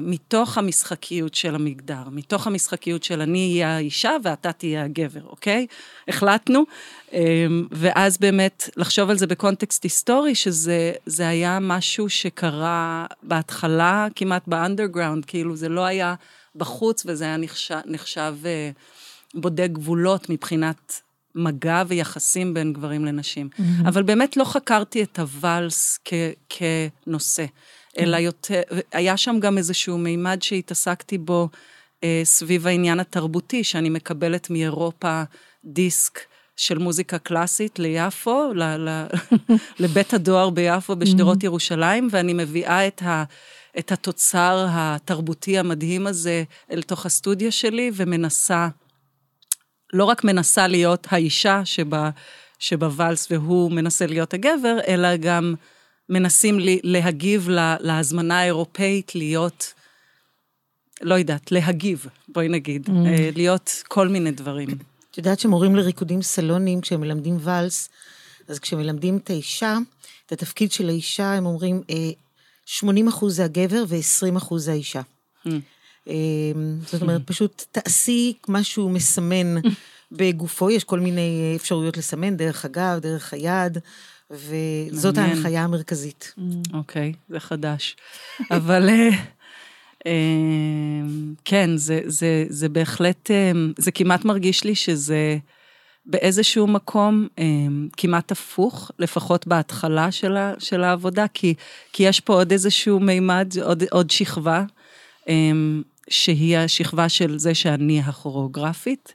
מתוך 0.02 0.58
המשחקיות 0.58 1.36
של 1.36 1.56
המגדר, 1.56 2.04
מתוך 2.12 2.48
המשחקיות 2.48 3.04
של 3.04 3.22
אני 3.22 3.52
אהיה 3.52 3.76
האישה 3.76 4.12
ואתה 4.24 4.52
תהיה 4.52 4.84
הגבר, 4.84 5.22
אוקיי? 5.26 5.68
החלטנו, 6.08 6.64
אה, 7.14 7.46
ואז 7.72 8.18
באמת 8.18 8.70
לחשוב 8.78 9.10
על 9.10 9.18
זה 9.18 9.28
בקונטקסט 9.28 9.84
היסטורי, 9.84 10.36
שזה 10.36 11.28
היה 11.28 11.60
משהו 11.62 12.10
שקרה 12.10 13.06
בהתחלה 13.24 14.08
כמעט 14.16 14.48
באנדרגראונד, 14.48 15.26
כאילו 15.26 15.56
זה 15.56 15.70
לא 15.70 15.86
היה 15.86 16.16
בחוץ 16.56 17.04
וזה 17.06 17.24
היה 17.26 17.38
נחשב, 17.38 17.80
נחשב 17.86 18.36
אה, 18.46 18.70
בודק 19.34 19.70
גבולות 19.72 20.30
מבחינת 20.30 21.02
מגע 21.36 21.84
ויחסים 21.88 22.54
בין 22.54 22.74
גברים 22.74 23.06
לנשים. 23.06 23.50
Mm-hmm. 23.52 23.88
אבל 23.88 24.04
באמת 24.04 24.38
לא 24.38 24.44
חקרתי 24.44 25.04
את 25.04 25.20
הוואלס 25.20 26.00
כ- 26.06 26.14
כנושא. 26.50 27.46
אלא 27.98 28.18
יותר, 28.18 28.62
היה 28.92 29.18
שם 29.18 29.40
גם 29.40 29.58
איזשהו 29.58 29.98
מימד 29.98 30.42
שהתעסקתי 30.42 31.18
בו 31.18 31.50
אה, 32.04 32.22
סביב 32.24 32.68
העניין 32.68 33.00
התרבותי, 33.00 33.64
שאני 33.64 33.90
מקבלת 33.90 34.50
מאירופה 34.50 35.24
דיסק 35.66 36.20
של 36.56 36.78
מוזיקה 36.78 37.18
קלאסית 37.18 37.80
ליפו, 37.80 38.54
ל, 38.54 38.64
ל, 38.64 39.06
לבית 39.80 40.14
הדואר 40.14 40.50
ביפו 40.50 40.96
בשדרות 40.96 41.38
mm-hmm. 41.42 41.46
ירושלים, 41.46 42.08
ואני 42.12 42.34
מביאה 42.34 42.88
את, 42.88 43.02
ה, 43.02 43.24
את 43.80 43.92
התוצר 43.92 44.66
התרבותי 44.70 45.58
המדהים 45.58 46.08
הזה 46.08 46.44
אל 46.72 46.82
תוך 46.82 47.06
הסטודיו 47.06 47.52
שלי, 47.52 47.92
ומנסה, 47.94 48.68
לא 49.94 50.06
רק 50.06 50.24
מנסה 50.24 50.68
להיות 50.68 51.08
האישה 51.10 51.62
שבה, 51.66 52.10
שבוואלס 52.60 53.32
והוא 53.32 53.72
מנסה 53.72 54.06
להיות 54.06 54.34
הגבר, 54.34 54.78
אלא 54.88 55.16
גם... 55.16 55.56
מנסים 56.10 56.58
להגיב 56.84 57.50
להזמנה 57.80 58.40
האירופאית 58.40 59.16
להיות, 59.16 59.74
לא 61.02 61.16
יודעת, 61.16 61.52
להגיב, 61.52 62.06
בואי 62.28 62.48
נגיד, 62.48 62.88
mm. 62.88 62.92
אה, 63.06 63.30
להיות 63.36 63.84
כל 63.88 64.08
מיני 64.08 64.32
דברים. 64.32 64.70
את 65.12 65.18
יודעת 65.18 65.40
שמורים 65.40 65.76
לריקודים 65.76 66.22
סלונים, 66.22 66.82
כשהם 66.82 67.02
מלמדים 67.02 67.38
ואלס, 67.40 67.90
אז 68.48 68.60
כשמלמדים 68.60 69.18
את 69.18 69.30
האישה, 69.30 69.78
את 70.26 70.32
התפקיד 70.32 70.72
של 70.72 70.90
האישה, 70.90 71.34
הם 71.34 71.46
אומרים, 71.46 71.84
80 72.66 73.08
אה, 73.08 73.14
אחוז 73.14 73.36
זה 73.36 73.46
הגבר 73.46 73.84
ו-20 73.88 74.38
אחוז 74.38 74.66
זה 74.66 74.72
האישה. 74.72 75.02
Mm. 75.46 75.50
אה, 76.08 76.14
זאת 76.86 77.02
אומרת, 77.02 77.22
פשוט 77.26 77.66
תעשי 77.72 78.34
משהו 78.48 78.90
מסמן 78.90 79.56
בגופו, 80.12 80.70
יש 80.70 80.84
כל 80.84 81.00
מיני 81.00 81.54
אפשרויות 81.56 81.98
לסמן, 81.98 82.38
דרך 82.38 82.66
הגב, 82.66 83.00
דרך 83.02 83.34
היד. 83.34 83.78
וזאת 84.32 85.18
מעניין. 85.18 85.36
ההנחיה 85.36 85.64
המרכזית. 85.64 86.34
אוקיי, 86.74 87.14
okay, 87.16 87.34
זה 87.34 87.40
חדש. 87.40 87.96
אבל 88.52 88.90
אה, 88.90 89.10
אה, 90.06 90.12
כן, 91.46 91.78
זה, 91.78 92.02
זה, 92.06 92.46
זה 92.50 92.70
בהחלט, 92.70 93.32
אה, 93.32 93.52
זה 93.78 93.92
כמעט 93.92 94.26
מרגיש 94.26 94.64
לי 94.64 94.76
שזה 94.76 95.38
באיזשהו 96.06 96.68
מקום 96.68 97.28
כמעט 97.98 98.32
הפוך, 98.32 98.92
לפחות 99.00 99.48
בהתחלה 99.48 100.12
של, 100.12 100.38
ה, 100.38 100.54
של 100.60 100.84
העבודה, 100.84 101.26
כי, 101.34 101.54
כי 101.94 102.04
יש 102.04 102.20
פה 102.20 102.34
עוד 102.34 102.52
איזשהו 102.52 103.00
מימד, 103.00 103.54
עוד, 103.64 103.84
עוד 103.92 104.10
שכבה, 104.10 104.64
שהיא 106.10 106.58
השכבה 106.58 107.10
של 107.10 107.40
זה 107.40 107.56
שאני 107.56 108.02
הכוריאוגרפית. 108.02 109.14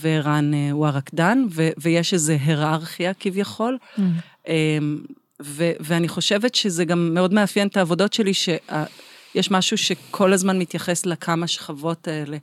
ורן 0.00 0.52
הוא 0.72 0.86
הרקדן, 0.86 1.44
ו- 1.50 1.70
ויש 1.78 2.14
איזו 2.14 2.32
היררכיה 2.32 3.14
כביכול. 3.14 3.78
Mm. 3.96 4.00
אמ, 4.48 4.98
ו- 5.42 5.72
ואני 5.80 6.08
חושבת 6.08 6.54
שזה 6.54 6.84
גם 6.84 7.14
מאוד 7.14 7.34
מאפיין 7.34 7.68
את 7.68 7.76
העבודות 7.76 8.12
שלי, 8.12 8.34
שיש 8.34 9.50
משהו 9.50 9.78
שכל 9.78 10.32
הזמן 10.32 10.58
מתייחס 10.58 11.06
לכמה 11.06 11.46
שכבות 11.46 12.08
האלה. 12.08 12.36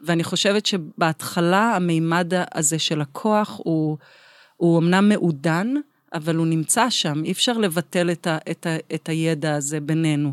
ואני 0.00 0.24
חושבת 0.24 0.66
שבהתחלה 0.66 1.76
המימד 1.76 2.32
הזה 2.54 2.78
של 2.78 3.00
הכוח 3.00 3.60
הוא, 3.64 3.96
הוא 4.56 4.78
אמנם 4.78 5.08
מעודן, 5.08 5.74
אבל 6.14 6.36
הוא 6.36 6.46
נמצא 6.46 6.90
שם, 6.90 7.24
אי 7.24 7.32
אפשר 7.32 7.52
לבטל 7.52 8.10
את, 8.10 8.26
ה, 8.26 8.38
את, 8.50 8.66
ה, 8.66 8.76
את 8.94 9.08
הידע 9.08 9.54
הזה 9.54 9.80
בינינו. 9.80 10.32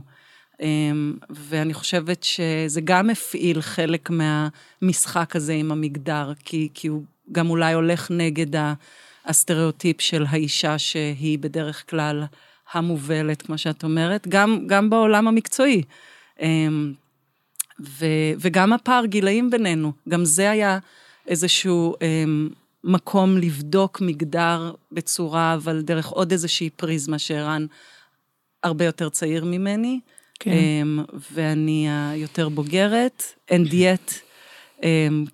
אמ, 0.62 1.14
ואני 1.30 1.74
חושבת 1.74 2.24
שזה 2.24 2.82
גם 2.84 3.10
הפעיל 3.10 3.62
חלק 3.62 4.10
מהמשחק 4.10 5.36
הזה 5.36 5.54
עם 5.54 5.72
המגדר, 5.72 6.32
כי, 6.46 6.70
כי 6.74 6.88
הוא 6.88 7.04
גם 7.32 7.50
אולי 7.50 7.74
הולך 7.74 8.12
נגד 8.12 8.62
הסטריאוטיפ 9.26 10.02
של 10.02 10.26
האישה 10.30 10.78
שהיא 10.78 11.40
בדרך 11.40 11.90
כלל 11.90 12.24
המובלת, 12.72 13.42
כמו 13.42 13.58
שאת 13.58 13.84
אומרת, 13.84 14.28
גם, 14.28 14.64
גם 14.68 14.90
בעולם 14.90 15.28
המקצועי. 15.28 15.84
אמ, 16.42 16.94
ו, 17.80 18.06
וגם 18.40 18.74
הפער 18.74 19.06
גילאים 19.06 19.50
בינינו, 19.50 19.92
גם 20.10 20.26
זה 20.26 20.52
היה 20.52 20.80
איזשהו 21.28 21.96
אמ, 22.02 22.50
מקום 22.84 23.38
לבדוק 23.38 24.02
מגדר 24.02 24.72
בצורה, 24.92 25.54
אבל 25.54 25.82
דרך 25.82 26.08
עוד 26.08 26.32
איזושהי 26.32 26.70
פריזמה 26.70 27.20
שערן 27.20 27.66
הרבה 28.64 28.86
יותר 28.86 29.10
צעיר 29.10 29.46
ממני. 29.46 30.00
כן. 30.40 30.88
ואני 31.32 31.88
היותר 31.90 32.50
בוגרת, 32.50 33.24
and 33.52 33.72
yet, 33.72 34.14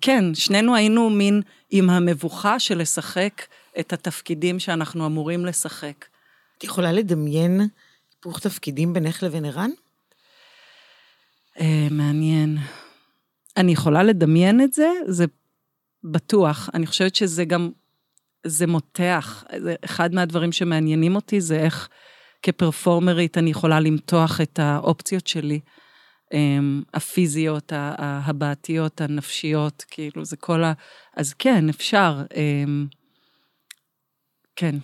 כן, 0.00 0.34
שנינו 0.34 0.74
היינו 0.74 1.10
מין 1.10 1.42
עם 1.70 1.90
המבוכה 1.90 2.58
של 2.58 2.78
לשחק 2.78 3.42
את 3.80 3.92
התפקידים 3.92 4.58
שאנחנו 4.58 5.06
אמורים 5.06 5.46
לשחק. 5.46 6.04
את 6.58 6.64
יכולה 6.64 6.92
לדמיין 6.92 7.60
היפוך 8.16 8.38
תפקידים 8.38 8.92
בינך 8.92 9.22
לבין 9.22 9.44
ערן? 9.44 9.70
אה, 11.60 11.88
מעניין. 11.90 12.58
אני 13.56 13.72
יכולה 13.72 14.02
לדמיין 14.02 14.60
את 14.60 14.72
זה, 14.72 14.88
זה 15.06 15.24
בטוח. 16.04 16.68
אני 16.74 16.86
חושבת 16.86 17.14
שזה 17.14 17.44
גם, 17.44 17.70
זה 18.46 18.66
מותח. 18.66 19.44
אחד 19.84 20.14
מהדברים 20.14 20.52
שמעניינים 20.52 21.16
אותי 21.16 21.40
זה 21.40 21.60
איך 21.60 21.88
כפרפורמרית 22.44 23.38
אני 23.38 23.50
יכולה 23.50 23.80
למתוח 23.80 24.40
את 24.40 24.58
האופציות 24.58 25.26
שלי, 25.26 25.60
אמ, 26.32 26.82
הפיזיות, 26.94 27.72
ההבעתיות, 27.76 29.00
הנפשיות, 29.00 29.84
כאילו 29.90 30.24
זה 30.24 30.36
כל 30.36 30.64
ה... 30.64 30.72
אז 31.16 31.34
כן, 31.34 31.68
אפשר. 31.68 32.22
אמ, 32.34 32.86
כן. 34.56 34.76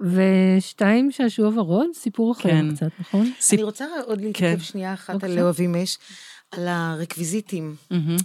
ושתיים, 0.00 1.10
שעשוע 1.10 1.48
ורוד, 1.48 1.86
סיפור 1.94 2.32
אחר 2.32 2.42
כן. 2.42 2.74
קצת, 2.74 2.90
נכון? 3.00 3.32
סיפ... 3.40 3.58
אני 3.58 3.64
רוצה 3.64 3.86
עוד 4.06 4.20
להתעכב 4.20 4.56
כן. 4.56 4.60
שנייה 4.60 4.94
אחת 4.94 5.24
על 5.24 5.36
לאוהבים 5.36 5.76
אש, 5.76 5.98
על 6.50 6.68
הרקוויזיטים. 6.68 7.76
Mm-hmm. 7.92 8.22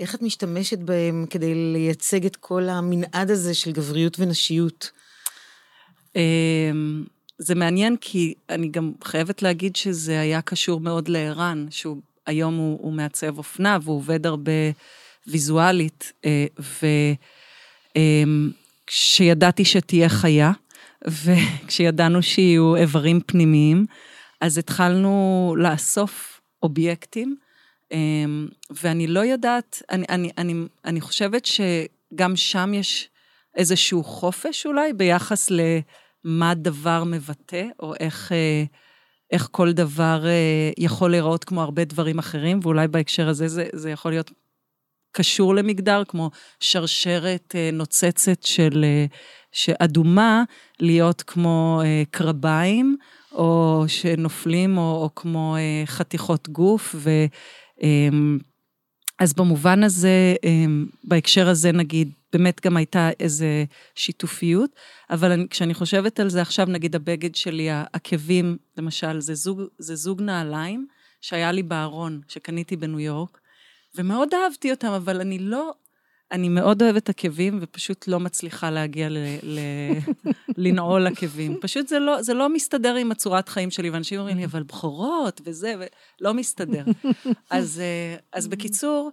איך 0.00 0.14
את 0.14 0.22
משתמשת 0.22 0.78
בהם 0.78 1.26
כדי 1.30 1.54
לייצג 1.54 2.26
את 2.26 2.36
כל 2.36 2.68
המנעד 2.68 3.30
הזה 3.30 3.54
של 3.54 3.72
גבריות 3.72 4.20
ונשיות? 4.20 4.90
אמ, 6.16 7.04
זה 7.38 7.54
מעניין 7.54 7.96
כי 8.00 8.34
אני 8.48 8.68
גם 8.68 8.92
חייבת 9.04 9.42
להגיד 9.42 9.76
שזה 9.76 10.20
היה 10.20 10.42
קשור 10.42 10.80
מאוד 10.80 11.08
לערן, 11.08 11.66
שהוא 11.70 11.96
היום 12.26 12.56
הוא, 12.56 12.78
הוא 12.82 12.92
מעצב 12.92 13.38
אופנה 13.38 13.78
והוא 13.82 13.96
עובד 13.96 14.26
הרבה 14.26 14.52
ויזואלית, 15.26 16.12
אה, 16.24 16.46
וכשידעתי 18.88 19.64
שתהיה 19.64 20.08
חיה, 20.08 20.52
וכשידענו 21.24 22.22
שיהיו 22.22 22.76
איברים 22.76 23.20
פנימיים, 23.26 23.86
אז 24.40 24.58
התחלנו 24.58 25.54
לאסוף 25.58 26.40
אובייקטים, 26.62 27.36
אמ, 27.92 28.48
ואני 28.70 29.06
לא 29.06 29.20
יודעת, 29.20 29.82
אני, 29.90 30.06
אני, 30.08 30.30
אני, 30.38 30.54
אני 30.84 31.00
חושבת 31.00 31.46
שגם 31.46 32.36
שם 32.36 32.74
יש 32.74 33.08
איזשהו 33.58 34.04
חופש 34.04 34.66
אולי 34.66 34.92
ביחס 34.92 35.48
למה 35.50 36.54
דבר 36.54 37.04
מבטא, 37.04 37.64
או 37.80 37.94
איך, 38.00 38.32
אה, 38.32 38.64
איך 39.30 39.48
כל 39.50 39.72
דבר 39.72 40.26
אה, 40.26 40.70
יכול 40.78 41.10
להיראות 41.10 41.44
כמו 41.44 41.62
הרבה 41.62 41.84
דברים 41.84 42.18
אחרים, 42.18 42.60
ואולי 42.62 42.88
בהקשר 42.88 43.28
הזה 43.28 43.48
זה, 43.48 43.68
זה 43.72 43.90
יכול 43.90 44.10
להיות 44.10 44.30
קשור 45.12 45.54
למגדר, 45.54 46.02
כמו 46.08 46.30
שרשרת 46.60 47.54
אה, 47.54 47.70
נוצצת 47.72 48.42
של, 48.42 48.84
שאדומה, 49.52 50.42
להיות 50.80 51.22
כמו 51.22 51.82
קרביים, 52.10 52.96
או 53.32 53.84
שנופלים, 53.88 54.78
או, 54.78 55.02
או 55.02 55.10
כמו 55.14 55.56
חתיכות 55.86 56.48
גוף, 56.48 56.94
ו... 56.98 57.10
אז 59.18 59.34
במובן 59.34 59.84
הזה, 59.84 60.34
בהקשר 61.04 61.48
הזה 61.48 61.72
נגיד, 61.72 62.10
באמת 62.32 62.66
גם 62.66 62.76
הייתה 62.76 63.10
איזו 63.20 63.46
שיתופיות, 63.94 64.70
אבל 65.10 65.32
אני, 65.32 65.48
כשאני 65.48 65.74
חושבת 65.74 66.20
על 66.20 66.28
זה 66.30 66.42
עכשיו, 66.42 66.66
נגיד 66.66 66.96
הבגד 66.96 67.34
שלי, 67.34 67.70
העקבים, 67.70 68.56
למשל, 68.76 69.20
זה 69.20 69.34
זוג, 69.34 69.62
זה 69.78 69.96
זוג 69.96 70.22
נעליים 70.22 70.86
שהיה 71.20 71.52
לי 71.52 71.62
בארון, 71.62 72.20
שקניתי 72.28 72.76
בניו 72.76 73.00
יורק, 73.00 73.38
ומאוד 73.94 74.34
אהבתי 74.34 74.70
אותם, 74.70 74.88
אבל 74.88 75.20
אני 75.20 75.38
לא, 75.38 75.72
אני 76.32 76.48
מאוד 76.48 76.82
אוהבת 76.82 77.08
עקבים, 77.08 77.58
ופשוט 77.62 78.08
לא 78.08 78.20
מצליחה 78.20 78.70
להגיע 78.70 79.08
ל, 79.08 79.18
ל, 79.42 79.58
לנעול 80.64 81.06
עקבים. 81.06 81.56
פשוט 81.60 81.88
זה 81.88 81.98
לא, 81.98 82.22
זה 82.22 82.34
לא 82.34 82.48
מסתדר 82.48 82.94
עם 82.94 83.12
הצורת 83.12 83.48
חיים 83.48 83.70
שלי, 83.70 83.90
ואנשים 83.90 84.18
אומרים 84.18 84.36
לי, 84.36 84.44
אבל 84.44 84.62
בכורות 84.62 85.40
וזה, 85.44 85.74
ולא 86.20 86.34
מסתדר. 86.34 86.84
אז, 87.50 87.80
אה, 87.80 88.16
אז 88.32 88.48
בקיצור, 88.48 89.10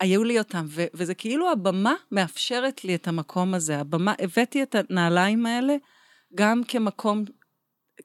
היו 0.00 0.24
לי 0.24 0.38
אותם, 0.38 0.64
ו, 0.68 0.84
וזה 0.94 1.14
כאילו 1.14 1.50
הבמה 1.50 1.94
מאפשרת 2.12 2.84
לי 2.84 2.94
את 2.94 3.08
המקום 3.08 3.54
הזה. 3.54 3.78
הבמה, 3.78 4.14
הבאתי 4.18 4.62
את 4.62 4.74
הנעליים 4.74 5.46
האלה 5.46 5.76
גם 6.34 6.62
כמקום, 6.68 7.24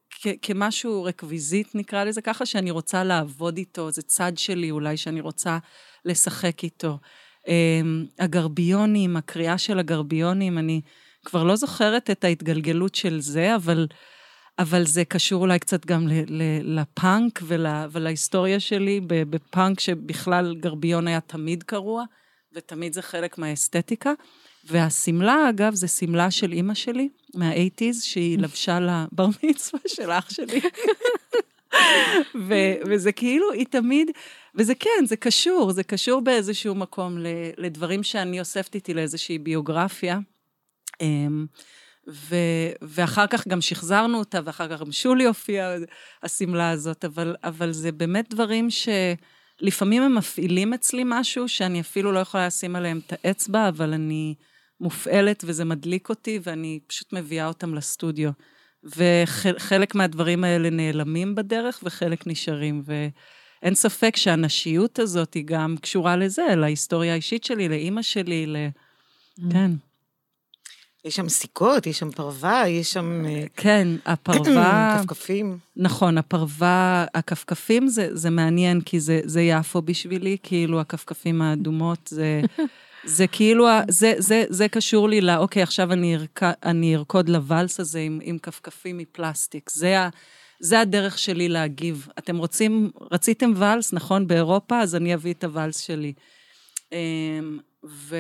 כ, 0.10 0.28
כמשהו 0.42 1.04
רקוויזית, 1.04 1.76
נקרא 1.76 2.04
לזה 2.04 2.22
ככה, 2.22 2.46
שאני 2.46 2.72
רוצה 2.72 3.04
לעבוד 3.04 3.58
איתו, 3.58 3.92
זה 3.92 4.02
צד 4.02 4.32
שלי 4.38 4.72
אולי 4.72 4.98
שאני 4.98 5.22
רוצה 5.22 5.58
לשחק 6.06 6.64
איתו. 6.64 6.98
אמ, 7.48 8.06
הגרביונים, 8.20 9.18
הקריאה 9.18 9.58
של 9.58 9.80
הגרביונים, 9.80 10.58
אני 10.58 10.82
כבר 11.26 11.44
לא 11.44 11.56
זוכרת 11.56 12.10
את 12.10 12.24
ההתגלגלות 12.24 12.96
של 12.96 13.22
זה, 13.22 13.56
אבל, 13.56 13.88
אבל 14.60 14.86
זה 14.86 15.06
קשור 15.06 15.42
אולי 15.42 15.60
קצת 15.60 15.86
גם 15.86 16.08
לפאנק 16.64 17.40
ול, 17.44 17.66
ולהיסטוריה 17.92 18.60
שלי 18.60 19.02
בפאנק, 19.08 19.80
שבכלל 19.80 20.56
גרביון 20.56 21.08
היה 21.08 21.20
תמיד 21.22 21.64
קרוע, 21.64 22.04
ותמיד 22.54 22.94
זה 22.94 23.02
חלק 23.02 23.38
מהאסתטיקה. 23.38 24.14
והשמלה, 24.66 25.50
אגב, 25.50 25.74
זה 25.74 25.88
שמלה 25.88 26.32
של 26.32 26.52
אימא 26.52 26.74
שלי, 26.74 27.10
מהאייטיז, 27.36 28.04
שהיא 28.04 28.38
לבשה 28.38 28.80
לבר 28.80 29.28
מצווה 29.44 29.80
של 29.88 30.12
אח 30.12 30.30
שלי. 30.30 30.62
ו- 32.48 32.76
וזה 32.86 33.12
כאילו, 33.12 33.52
היא 33.52 33.66
תמיד, 33.66 34.12
וזה 34.56 34.76
כן, 34.76 35.06
זה 35.06 35.16
קשור, 35.16 35.72
זה 35.72 35.84
קשור 35.84 36.22
באיזשהו 36.22 36.76
מקום 36.76 37.18
לדברים 37.58 38.04
שאני 38.04 38.40
אוספת 38.40 38.76
איתי 38.76 38.94
לאיזושהי 38.94 39.38
ביוגרפיה. 39.40 40.20
ו, 42.10 42.36
ואחר 42.82 43.28
כך 43.28 43.48
גם 43.48 43.62
שחזרנו 43.62 44.20
אותה, 44.20 44.40
ואחר 44.44 44.68
כך 44.68 44.82
גם 44.82 44.92
שולי 44.92 45.26
הופיעה, 45.26 45.76
השמלה 46.24 46.70
הזאת, 46.70 47.06
אבל, 47.06 47.36
אבל 47.44 47.72
זה 47.72 47.92
באמת 47.92 48.30
דברים 48.30 48.68
שלפעמים 48.70 50.04
הם 50.04 50.16
מפעילים 50.16 50.74
אצלי 50.74 51.04
משהו, 51.06 51.50
שאני 51.50 51.82
אפילו 51.82 52.12
לא 52.12 52.20
יכולה 52.20 52.48
לשים 52.48 52.76
עליהם 52.76 53.00
את 53.08 53.14
האצבע, 53.14 53.70
אבל 53.70 53.94
אני 53.94 54.36
מופעלת 54.82 55.44
וזה 55.48 55.66
מדליק 55.66 56.10
אותי, 56.10 56.40
ואני 56.44 56.80
פשוט 56.88 57.14
מביאה 57.14 57.48
אותם 57.48 57.76
לסטודיו. 57.76 58.32
וחלק 58.84 59.96
מהדברים 59.96 60.44
האלה 60.44 60.70
נעלמים 60.70 61.36
בדרך 61.36 61.80
וחלק 61.84 62.28
נשארים. 62.28 62.84
ואין 62.86 63.76
ספק 63.76 64.16
שהנשיות 64.16 65.00
הזאת 65.00 65.34
היא 65.34 65.44
גם 65.46 65.76
קשורה 65.82 66.16
לזה, 66.16 66.44
להיסטוריה 66.58 67.14
האישית 67.14 67.44
שלי, 67.44 67.70
לאימא 67.70 68.02
שלי, 68.02 68.46
ל... 68.46 68.56
Mm. 69.40 69.54
כן. 69.54 69.72
יש 71.06 71.16
שם 71.16 71.30
סיכות, 71.30 71.88
יש 71.88 72.00
שם 72.00 72.12
פרווה, 72.12 72.68
יש 72.68 72.94
שם... 72.94 73.26
אה, 73.26 73.44
כן, 73.56 73.88
הפרווה... 74.06 74.98
כפכפים. 75.04 75.58
נכון, 75.76 76.18
הפרווה, 76.18 77.06
הכפכפים 77.14 77.88
זה, 77.88 78.08
זה 78.12 78.30
מעניין, 78.30 78.82
כי 78.82 79.00
זה, 79.00 79.22
זה 79.24 79.42
יפו 79.42 79.82
בשבילי, 79.82 80.38
כאילו 80.44 80.80
הכפכפים 80.80 81.42
האדומות, 81.42 82.08
זה... 82.12 82.42
זה 83.06 83.28
כאילו, 83.28 83.68
זה, 83.90 84.14
זה, 84.18 84.44
זה 84.50 84.68
קשור 84.68 85.10
לי 85.10 85.22
ל, 85.22 85.30
אוקיי, 85.30 85.64
עכשיו 85.64 85.94
אני, 85.94 86.16
ארק, 86.16 86.42
אני 86.44 86.96
ארקוד 86.96 87.30
לוואלס 87.30 87.80
הזה 87.80 88.00
עם, 88.00 88.20
עם 88.24 88.38
כפכפים 88.38 88.98
מפלסטיק. 88.98 89.70
זה, 89.70 90.00
ה, 90.00 90.10
זה 90.60 90.80
הדרך 90.80 91.20
שלי 91.20 91.50
להגיב. 91.50 92.08
אתם 92.20 92.38
רוצים, 92.38 92.92
רציתם 93.12 93.52
ואלס, 93.56 93.94
נכון, 93.94 94.28
באירופה? 94.28 94.80
אז 94.80 94.96
אני 94.96 95.14
אביא 95.14 95.34
את 95.34 95.44
הוואלס 95.44 95.80
שלי. 95.80 96.14
אמ, 96.92 97.60
ו, 97.86 98.18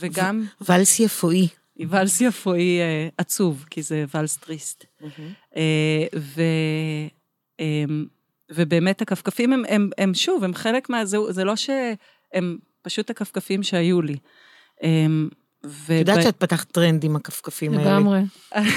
וגם... 0.00 0.44
ואלס 0.60 1.00
יפואי. 1.00 1.48
ואלס 1.88 2.20
יפואי 2.20 2.80
אה, 2.80 3.08
עצוב, 3.18 3.64
כי 3.70 3.82
זה 3.82 4.04
ואלס 4.14 4.36
טריסט. 4.36 4.84
Mm-hmm. 5.02 5.56
ו... 6.16 6.42
אמ, 7.60 8.06
ובאמת 8.50 9.02
הכפכפים 9.02 9.52
הם, 9.52 9.62
הם, 9.68 9.90
הם 9.98 10.14
שוב, 10.14 10.44
הם 10.44 10.54
חלק 10.54 10.90
מה... 10.90 11.04
זה, 11.04 11.18
זה 11.30 11.44
לא 11.44 11.56
שהם 11.56 12.58
פשוט 12.82 13.10
הכפכפים 13.10 13.62
שהיו 13.62 14.02
לי. 14.02 14.16
אמ, 14.82 15.28
את 15.60 15.90
יודעת 15.90 16.22
שאת 16.22 16.36
פתחת 16.36 16.70
טרנד 16.70 17.04
עם 17.04 17.16
הכפכפים 17.16 17.72
האלה. 17.78 17.98
לגמרי. 17.98 18.20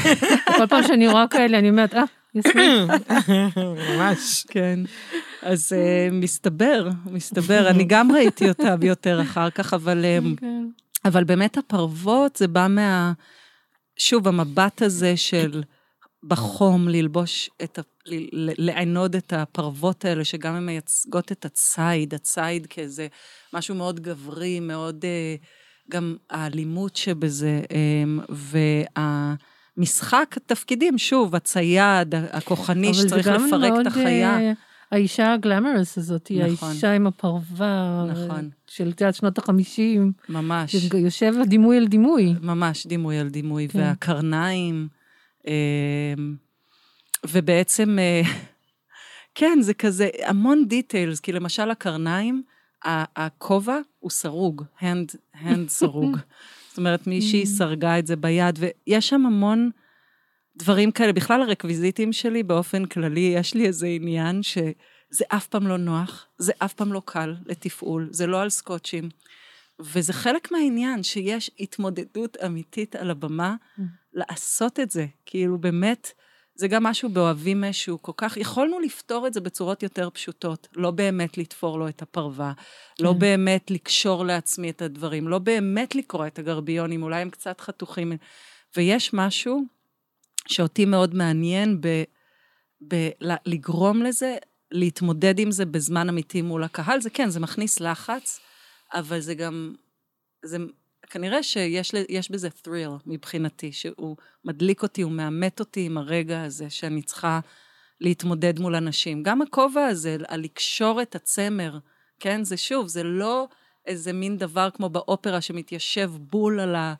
כל 0.58 0.68
פעם 0.70 0.84
שאני 0.84 1.08
רואה 1.08 1.28
כאלה, 1.28 1.60
אני 1.60 1.70
אומרת, 1.70 1.94
אה, 1.94 2.04
יסמין. 2.36 2.88
ממש. 3.98 4.46
כן. 4.48 4.80
אז 5.42 5.74
uh, 5.74 6.14
מסתבר, 6.14 6.90
מסתבר, 7.06 7.70
אני 7.70 7.84
גם 7.84 8.12
ראיתי 8.12 8.50
אותם 8.50 8.84
יותר 8.84 9.22
אחר 9.22 9.50
כך, 9.50 9.74
אבל, 9.74 10.06
um, 10.20 10.40
כן. 10.40 10.66
אבל 11.06 11.24
באמת 11.24 11.58
הפרוות, 11.58 12.36
זה 12.36 12.48
בא 12.48 12.68
מה... 12.70 13.14
שוב, 13.98 14.28
המבט 14.28 14.82
הזה 14.82 15.18
של 15.18 15.64
בחום, 16.24 16.88
ללבוש 16.90 17.50
את 17.64 17.80
ה... 17.80 17.82
לענוד 18.58 19.16
את 19.16 19.34
הפרוות 19.34 20.06
האלה, 20.06 20.26
שגם 20.26 20.56
הן 20.56 20.66
מייצגות 20.66 21.32
את 21.32 21.46
הציד, 21.46 22.14
הציד 22.14 22.68
כאיזה 22.70 23.08
משהו 23.54 23.76
מאוד 23.76 24.00
גברי, 24.00 24.60
מאוד... 24.60 25.06
Uh, 25.06 25.46
גם 25.92 26.16
האלימות 26.30 26.96
שבזה, 26.96 27.62
um, 27.68 28.22
וה... 28.30 29.36
משחק 29.78 30.36
תפקידים, 30.46 30.98
שוב, 30.98 31.36
הצייד, 31.36 32.16
הכוחני, 32.16 32.94
שצריך 32.94 33.28
לפרק 33.28 33.74
את 33.82 33.88
החיה. 33.88 34.40
אה, 34.40 34.52
האישה 34.92 35.34
הגלמרס 35.34 35.98
הזאת, 35.98 36.28
היא 36.28 36.44
נכון. 36.44 36.70
האישה 36.70 36.92
עם 36.92 37.08
הפרווה, 37.08 38.06
נכון. 38.08 38.50
של 38.76 38.88
יודעת, 38.88 39.16
שנות 39.16 39.38
החמישים. 39.38 40.12
ממש, 40.30 40.76
יושב 40.98 41.34
דימוי 41.48 41.78
על 41.78 41.88
דימוי. 41.88 42.34
ממש 42.42 42.88
דימוי 42.88 43.18
על 43.18 43.30
דימוי, 43.30 43.68
כן. 43.68 43.80
והקרניים, 43.80 44.88
אה, 45.48 46.14
ובעצם, 47.28 48.00
אה, 48.00 48.22
כן, 49.36 49.58
זה 49.62 49.74
כזה 49.74 50.10
המון 50.24 50.68
דיטיילס, 50.68 51.20
כי 51.20 51.32
למשל 51.32 51.72
הקרניים, 51.72 52.44
הכובע 52.84 53.80
הוא 54.00 54.12
סרוג, 54.12 54.64
hand, 54.80 55.16
hand 55.36 55.68
סרוג. 55.80 56.18
זאת 56.70 56.78
אומרת, 56.78 57.08
מישהי 57.08 57.46
סרגה 57.46 58.00
את 58.00 58.08
זה 58.08 58.16
ביד, 58.16 58.60
ויש 58.60 59.10
שם 59.10 59.26
המון 59.26 59.70
דברים 60.58 60.92
כאלה. 60.92 61.14
בכלל 61.14 61.42
הרקוויזיטים 61.42 62.14
שלי, 62.14 62.44
באופן 62.44 62.86
כללי, 62.86 63.34
יש 63.36 63.54
לי 63.54 63.66
איזה 63.66 63.88
עניין 63.88 64.44
שזה 65.12 65.26
אף 65.28 65.48
פעם 65.48 65.68
לא 65.68 65.78
נוח, 65.78 66.28
זה 66.38 66.52
אף 66.58 66.74
פעם 66.74 66.94
לא 66.94 67.02
קל 67.06 67.36
לתפעול, 67.46 68.10
זה 68.12 68.28
לא 68.28 68.42
על 68.42 68.50
סקוטשים. 68.50 69.10
וזה 69.80 70.14
חלק 70.14 70.52
מהעניין, 70.52 71.04
שיש 71.04 71.52
התמודדות 71.60 72.38
אמיתית 72.46 72.96
על 72.96 73.12
הבמה 73.12 73.56
לעשות 74.14 74.80
את 74.80 74.92
זה. 74.92 75.06
כאילו, 75.26 75.58
באמת, 75.58 76.12
זה 76.56 76.68
גם 76.68 76.84
משהו 76.84 77.10
באוהבים 77.10 77.62
משהו 77.62 78.02
כל 78.02 78.12
כך, 78.18 78.38
יכולנו 78.38 78.80
לפתור 78.80 79.28
את 79.28 79.34
זה 79.34 79.42
בצורות 79.42 79.84
יותר 79.84 80.10
פשוטות. 80.10 80.68
לא 80.76 80.92
באמת 80.92 81.38
לתפור 81.38 81.80
לו 81.80 81.88
את 81.88 82.02
הפרווה, 82.02 82.54
לא 83.00 83.14
כן. 83.14 83.20
באמת 83.20 83.72
לקשור 83.72 84.26
לעצמי 84.26 84.70
את 84.70 84.82
הדברים, 84.82 85.28
לא 85.28 85.40
באמת 85.40 85.96
לקרוא 85.96 86.28
את 86.28 86.40
הגרביונים, 86.40 87.04
אולי 87.04 87.22
הם 87.22 87.30
קצת 87.30 87.62
חתוכים. 87.62 88.14
ויש 88.78 89.14
משהו 89.14 89.64
שאותי 90.48 90.86
מאוד 90.86 91.16
מעניין 91.16 91.82
ב... 91.82 92.04
ב- 92.88 93.10
לגרום 93.46 94.04
לזה, 94.04 94.38
להתמודד 94.72 95.40
עם 95.40 95.52
זה 95.52 95.66
בזמן 95.66 96.10
אמיתי 96.10 96.42
מול 96.42 96.64
הקהל. 96.64 97.02
זה 97.02 97.10
כן, 97.10 97.30
זה 97.30 97.40
מכניס 97.40 97.80
לחץ, 97.80 98.40
אבל 98.94 99.20
זה 99.20 99.36
גם, 99.36 99.76
זה 100.46 100.58
כנראה 101.10 101.44
שיש 101.44 102.32
בזה 102.32 102.48
thrill 102.48 102.92
מבחינתי, 103.06 103.72
שהוא 103.72 104.18
מדליק 104.46 104.84
אותי, 104.84 105.02
הוא 105.02 105.12
מאמת 105.12 105.60
אותי 105.60 105.86
עם 105.86 105.98
הרגע 105.98 106.44
הזה 106.44 106.70
שאני 106.70 107.02
צריכה 107.02 107.40
להתמודד 108.02 108.60
מול 108.60 108.76
אנשים. 108.76 109.24
גם 109.24 109.42
הכובע 109.42 109.86
הזה, 109.86 110.18
על 110.28 110.42
לקשור 110.42 111.02
את 111.02 111.16
הצמר, 111.16 111.78
כן? 112.20 112.44
זה 112.44 112.58
שוב, 112.58 112.88
זה 112.88 113.04
לא 113.04 113.48
איזה 113.86 114.14
מין 114.14 114.38
דבר 114.38 114.70
כמו 114.70 114.90
באופרה 114.90 115.42
שמתיישב 115.42 116.12
בול 116.18 116.60
על, 116.60 116.76
ה... 116.76 116.94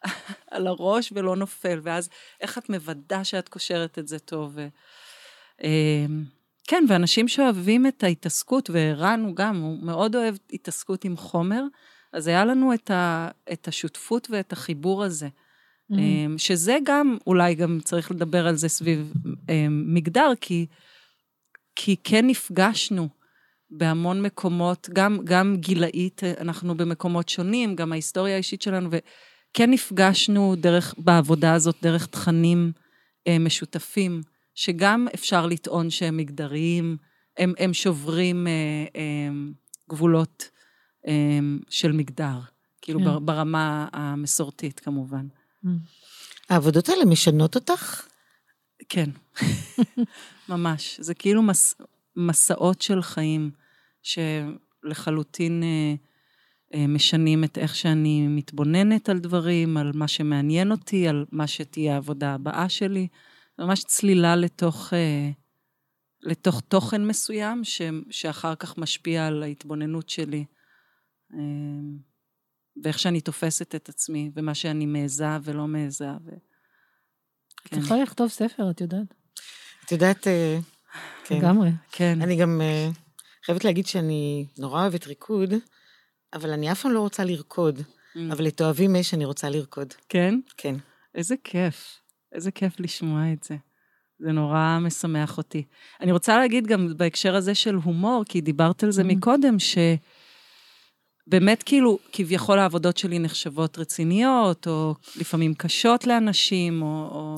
על 0.50 0.66
הראש 0.66 1.12
ולא 1.14 1.36
נופל, 1.36 1.80
ואז 1.82 2.08
איך 2.40 2.58
את 2.58 2.70
מוודא 2.70 3.24
שאת 3.24 3.48
קושרת 3.48 3.98
את 3.98 4.08
זה 4.08 4.18
טוב. 4.18 4.52
ו... 4.54 4.66
כן, 6.66 6.84
ואנשים 6.88 7.28
שאוהבים 7.28 7.86
את 7.86 8.04
ההתעסקות, 8.04 8.70
וערן 8.70 9.24
הוא 9.26 9.36
גם, 9.36 9.60
הוא 9.60 9.82
מאוד 9.82 10.16
אוהב 10.16 10.36
התעסקות 10.52 11.04
עם 11.04 11.16
חומר, 11.16 11.62
אז 12.12 12.26
היה 12.26 12.44
לנו 12.44 12.74
את, 12.74 12.90
ה, 12.90 13.28
את 13.52 13.68
השותפות 13.68 14.28
ואת 14.30 14.52
החיבור 14.52 15.04
הזה. 15.04 15.28
Mm. 15.92 15.98
אמ, 15.98 16.38
שזה 16.38 16.78
גם, 16.84 17.16
אולי 17.26 17.54
גם 17.54 17.78
צריך 17.84 18.10
לדבר 18.10 18.46
על 18.46 18.56
זה 18.56 18.68
סביב 18.68 19.12
אמ, 19.48 19.84
מגדר, 19.86 20.32
כי, 20.40 20.66
כי 21.76 21.96
כן 22.04 22.26
נפגשנו 22.26 23.08
בהמון 23.70 24.22
מקומות, 24.22 24.88
גם, 24.92 25.18
גם 25.24 25.56
גילאית, 25.56 26.22
אנחנו 26.40 26.76
במקומות 26.76 27.28
שונים, 27.28 27.76
גם 27.76 27.92
ההיסטוריה 27.92 28.34
האישית 28.34 28.62
שלנו, 28.62 28.90
וכן 28.90 29.70
נפגשנו 29.70 30.54
דרך, 30.56 30.94
בעבודה 30.98 31.54
הזאת, 31.54 31.76
דרך 31.82 32.06
תכנים 32.06 32.72
אה, 33.28 33.38
משותפים, 33.38 34.22
שגם 34.56 35.06
אפשר 35.14 35.46
לטעון 35.46 35.90
שהם 35.90 36.16
מגדריים, 36.16 36.96
הם, 37.36 37.52
הם 37.58 37.74
שוברים 37.74 38.46
אה, 38.46 38.52
אה, 38.96 39.28
גבולות 39.90 40.50
אה, 41.06 41.38
של 41.68 41.92
מגדר, 41.92 42.38
כאילו 42.82 42.98
כן. 42.98 43.04
בר- 43.04 43.18
ברמה 43.18 43.88
המסורתית 43.92 44.80
כמובן. 44.80 45.26
העבודות 46.48 46.88
האלה 46.88 47.04
משנות 47.04 47.54
אותך? 47.54 48.06
כן, 48.88 49.10
ממש. 50.48 51.00
זה 51.00 51.14
כאילו 51.14 51.42
מס, 51.42 51.74
מסעות 52.16 52.82
של 52.82 53.02
חיים 53.02 53.50
שלחלוטין 54.02 55.62
אה, 55.62 55.94
אה, 56.74 56.86
משנים 56.86 57.44
את 57.44 57.58
איך 57.58 57.74
שאני 57.74 58.26
מתבוננת 58.28 59.08
על 59.08 59.18
דברים, 59.18 59.76
על 59.76 59.90
מה 59.94 60.08
שמעניין 60.08 60.70
אותי, 60.72 61.08
על 61.08 61.24
מה 61.32 61.46
שתהיה 61.46 61.94
העבודה 61.94 62.34
הבאה 62.34 62.68
שלי. 62.68 63.08
ממש 63.58 63.84
צלילה 63.84 64.36
לתוך, 64.36 64.92
אה, 64.94 65.30
לתוך 66.22 66.60
תוכן 66.60 67.04
מסוים, 67.06 67.64
ש, 67.64 67.82
שאחר 68.10 68.54
כך 68.54 68.78
משפיע 68.78 69.26
על 69.26 69.42
ההתבוננות 69.42 70.08
שלי. 70.08 70.44
אה, 71.34 71.38
ואיך 72.82 72.98
שאני 72.98 73.20
תופסת 73.20 73.74
את 73.74 73.88
עצמי, 73.88 74.30
ומה 74.34 74.54
שאני 74.54 74.86
מעיזה 74.86 75.26
ולא 75.42 75.66
מעיזה. 75.66 76.08
ו... 76.24 76.30
את 77.66 77.72
יכולה 77.72 78.02
לכתוב 78.02 78.28
ספר, 78.28 78.70
את 78.70 78.80
יודעת. 78.80 79.14
את 79.84 79.92
יודעת, 79.92 80.26
אה, 80.26 80.58
כן. 81.24 81.38
לגמרי. 81.38 81.70
כן. 81.92 82.22
אני 82.22 82.36
גם 82.36 82.60
חייבת 83.44 83.64
להגיד 83.64 83.86
שאני 83.86 84.46
נורא 84.58 84.80
אוהבת 84.80 85.06
ריקוד, 85.06 85.54
אבל 86.32 86.50
אני 86.50 86.72
אף 86.72 86.82
פעם 86.82 86.92
לא 86.92 87.00
רוצה 87.00 87.24
לרקוד. 87.24 87.78
Mm. 88.16 88.18
אבל 88.32 88.48
את 88.48 88.60
אוהבים 88.60 88.96
אש, 88.96 89.14
אני 89.14 89.24
רוצה 89.24 89.50
לרקוד. 89.50 89.94
כן? 90.08 90.34
כן. 90.56 90.74
איזה 91.14 91.34
כיף. 91.44 92.00
איזה 92.36 92.50
כיף 92.50 92.80
לשמוע 92.80 93.32
את 93.32 93.42
זה. 93.44 93.56
זה 94.18 94.32
נורא 94.32 94.78
משמח 94.80 95.38
אותי. 95.38 95.62
אני 96.00 96.12
רוצה 96.12 96.36
להגיד 96.38 96.66
גם 96.66 96.88
בהקשר 96.96 97.34
הזה 97.36 97.54
של 97.54 97.74
הומור, 97.74 98.24
כי 98.28 98.40
דיברת 98.40 98.82
על 98.84 98.90
זה 98.90 99.02
Mhm. 99.02 99.04
מקודם, 99.04 99.56
שבאמת 101.28 101.62
כאילו, 101.62 101.98
כביכול 102.12 102.58
העבודות 102.58 102.96
שלי 102.96 103.18
נחשבות 103.18 103.78
רציניות, 103.78 104.66
או 104.68 104.94
לפעמים 105.16 105.54
קשות 105.54 106.06
לאנשים, 106.06 106.82
או, 106.82 107.08
או 107.12 107.36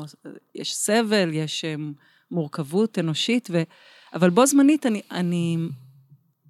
יש 0.55 0.75
סבל, 0.75 1.31
יש 1.35 1.65
אמ, 1.65 1.93
מורכבות 2.31 2.99
אנושית, 2.99 3.49
ו... 3.53 3.63
אבל 4.15 4.31
בו 4.31 4.47
זמנית 4.47 4.87
אני, 4.87 5.03
אני 5.11 5.57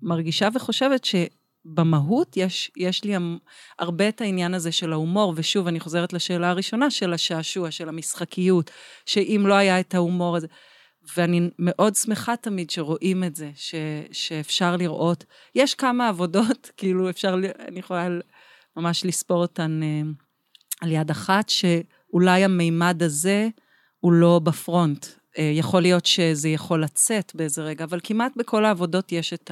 מרגישה 0.02 0.48
וחושבת 0.54 1.04
שבמהות 1.66 2.36
יש, 2.36 2.70
יש 2.76 3.04
לי 3.04 3.14
הרבה 3.78 4.08
את 4.08 4.20
העניין 4.20 4.54
הזה 4.54 4.72
של 4.72 4.92
ההומור, 4.92 5.32
ושוב, 5.36 5.66
אני 5.66 5.80
חוזרת 5.80 6.12
לשאלה 6.12 6.50
הראשונה 6.50 6.90
של 6.90 7.12
השעשוע, 7.12 7.70
של 7.70 7.88
המשחקיות, 7.88 8.70
שאם 9.06 9.44
לא 9.46 9.54
היה 9.54 9.80
את 9.80 9.94
ההומור 9.94 10.36
הזה, 10.36 10.46
ואני 11.16 11.50
מאוד 11.58 11.94
שמחה 11.94 12.36
תמיד 12.36 12.70
שרואים 12.70 13.24
את 13.24 13.36
זה, 13.36 13.50
ש, 13.54 13.74
שאפשר 14.12 14.76
לראות. 14.76 15.24
יש 15.54 15.74
כמה 15.74 16.08
עבודות, 16.08 16.70
כאילו 16.76 17.10
אפשר, 17.10 17.34
אני 17.68 17.78
יכולה 17.78 18.08
ממש 18.76 19.04
לספור 19.04 19.42
אותן 19.42 19.80
אה, 19.82 20.02
על 20.80 20.92
יד 20.92 21.10
אחת, 21.10 21.48
שאולי 21.48 22.44
המימד 22.44 23.02
הזה 23.02 23.48
הוא 24.00 24.12
לא 24.12 24.40
בפרונט. 24.44 25.06
אה, 25.38 25.50
יכול 25.54 25.82
להיות 25.82 26.06
שזה 26.06 26.48
יכול 26.48 26.82
לצאת 26.82 27.32
באיזה 27.34 27.62
רגע, 27.62 27.84
אבל 27.84 28.00
כמעט 28.02 28.32
בכל 28.36 28.64
העבודות 28.64 29.12
יש 29.12 29.32
את 29.32 29.50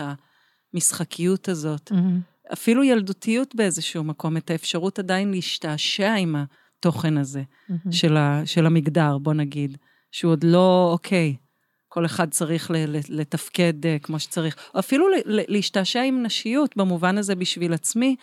המשחקיות 0.74 1.48
הזאת. 1.48 1.92
מהמם. 1.92 2.20
אפילו 2.52 2.84
ילדותיות 2.84 3.54
באיזשהו 3.54 4.04
מקום, 4.04 4.36
את 4.36 4.50
האפשרות 4.50 4.98
עדיין 4.98 5.30
להשתעשע 5.30 6.14
עם 6.14 6.36
התוכן 6.36 7.18
הזה 7.18 7.42
מהמם. 7.68 7.92
של, 7.92 8.16
ה, 8.16 8.42
של 8.44 8.66
המגדר, 8.66 9.18
בוא 9.18 9.34
נגיד, 9.34 9.76
שהוא 10.12 10.32
עוד 10.32 10.44
לא 10.44 10.88
אוקיי. 10.92 11.36
כל 11.88 12.06
אחד 12.06 12.30
צריך 12.30 12.70
לתפקד 13.08 13.74
uh, 13.82 14.02
כמו 14.02 14.18
שצריך. 14.18 14.56
או 14.74 14.80
אפילו 14.80 15.06
להשתעשע 15.26 16.02
עם 16.02 16.22
נשיות 16.22 16.76
במובן 16.76 17.18
הזה 17.18 17.34
בשביל 17.34 17.72
עצמי. 17.72 18.16